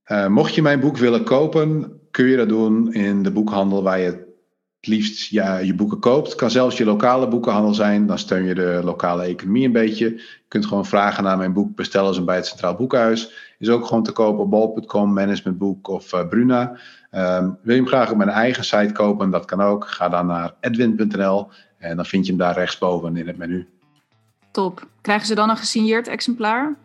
Uh, 0.07 0.27
mocht 0.27 0.55
je 0.55 0.63
mijn 0.63 0.81
boek 0.81 0.97
willen 0.97 1.25
kopen, 1.25 2.00
kun 2.11 2.27
je 2.27 2.37
dat 2.37 2.49
doen 2.49 2.93
in 2.93 3.23
de 3.23 3.31
boekhandel 3.31 3.83
waar 3.83 3.99
je 3.99 4.05
het 4.05 4.29
liefst 4.81 5.31
ja, 5.31 5.57
je 5.59 5.75
boeken 5.75 5.99
koopt. 5.99 6.27
Het 6.27 6.37
kan 6.37 6.51
zelfs 6.51 6.77
je 6.77 6.85
lokale 6.85 7.29
boekenhandel 7.29 7.75
zijn, 7.75 8.07
dan 8.07 8.19
steun 8.19 8.45
je 8.45 8.55
de 8.55 8.81
lokale 8.85 9.23
economie 9.23 9.67
een 9.67 9.73
beetje. 9.73 10.05
Je 10.05 10.45
kunt 10.49 10.67
gewoon 10.67 10.87
vragen 10.87 11.25
naar 11.25 11.37
mijn 11.37 11.53
boek, 11.53 11.77
bestellen 11.77 12.15
ze 12.15 12.23
bij 12.23 12.37
het 12.37 12.47
Centraal 12.47 12.75
Boekhuis. 12.75 13.33
Is 13.59 13.69
ook 13.69 13.87
gewoon 13.87 14.03
te 14.03 14.13
kopen 14.13 14.43
op 14.43 14.51
bol.com, 14.51 15.13
Managementboek 15.13 15.89
of 15.89 16.13
uh, 16.13 16.29
Bruna. 16.29 16.79
Um, 17.13 17.59
wil 17.63 17.75
je 17.75 17.81
hem 17.81 17.87
graag 17.87 18.11
op 18.11 18.17
mijn 18.17 18.29
eigen 18.29 18.65
site 18.65 18.93
kopen? 18.93 19.31
Dat 19.31 19.45
kan 19.45 19.61
ook. 19.61 19.87
Ga 19.87 20.09
dan 20.09 20.27
naar 20.27 20.55
edwin.nl 20.61 21.49
en 21.79 21.97
dan 21.97 22.07
vind 22.07 22.25
je 22.25 22.33
hem 22.33 22.41
daar 22.41 22.55
rechtsboven 22.55 23.17
in 23.17 23.27
het 23.27 23.37
menu. 23.37 23.69
Top. 24.51 24.87
Krijgen 25.01 25.27
ze 25.27 25.35
dan 25.35 25.51
een 25.51 25.57
gesigneerd 25.57 26.09
exemplaar? 26.09 26.77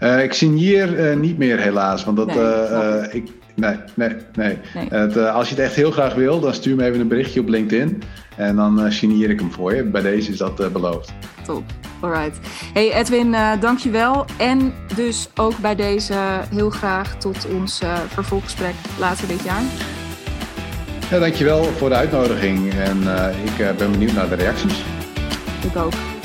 Uh, 0.00 0.22
ik 0.22 0.32
signeer 0.32 1.10
uh, 1.10 1.16
niet 1.16 1.38
meer 1.38 1.58
helaas, 1.58 2.04
want 2.04 2.16
dat, 2.16 2.26
nee, 2.26 3.10
ik, 3.10 3.32
nee, 3.56 3.76
nee, 3.94 4.16
nee. 4.34 4.58
nee. 4.74 4.88
Het, 4.88 5.16
als 5.16 5.48
je 5.48 5.54
het 5.54 5.64
echt 5.64 5.74
heel 5.74 5.90
graag 5.90 6.14
wil, 6.14 6.40
dan 6.40 6.54
stuur 6.54 6.76
me 6.76 6.84
even 6.84 7.00
een 7.00 7.08
berichtje 7.08 7.40
op 7.40 7.48
LinkedIn 7.48 8.02
en 8.36 8.56
dan 8.56 8.92
signeer 8.92 9.30
ik 9.30 9.40
hem 9.40 9.52
voor 9.52 9.74
je. 9.74 9.84
Bij 9.84 10.02
deze 10.02 10.30
is 10.30 10.38
dat 10.38 10.72
beloofd. 10.72 11.12
Top. 11.44 11.64
Alright. 12.00 12.38
Hey 12.72 12.92
Edwin, 12.92 13.26
uh, 13.26 13.60
dankjewel. 13.60 14.24
En 14.38 14.72
dus 14.94 15.28
ook 15.34 15.58
bij 15.58 15.74
deze 15.74 16.14
heel 16.50 16.70
graag 16.70 17.16
tot 17.16 17.46
ons 17.54 17.82
uh, 17.82 17.94
vervolggesprek 18.08 18.74
later 18.98 19.28
dit 19.28 19.44
jaar. 19.44 19.62
Ja, 21.10 21.18
dankjewel 21.18 21.64
voor 21.64 21.88
de 21.88 21.94
uitnodiging. 21.94 22.72
En 22.74 23.02
uh, 23.02 23.44
ik 23.44 23.76
ben 23.76 23.90
benieuwd 23.90 24.12
naar 24.12 24.28
de 24.28 24.34
reacties. 24.34 24.84
Ik 25.62 25.76
ook. 25.76 26.15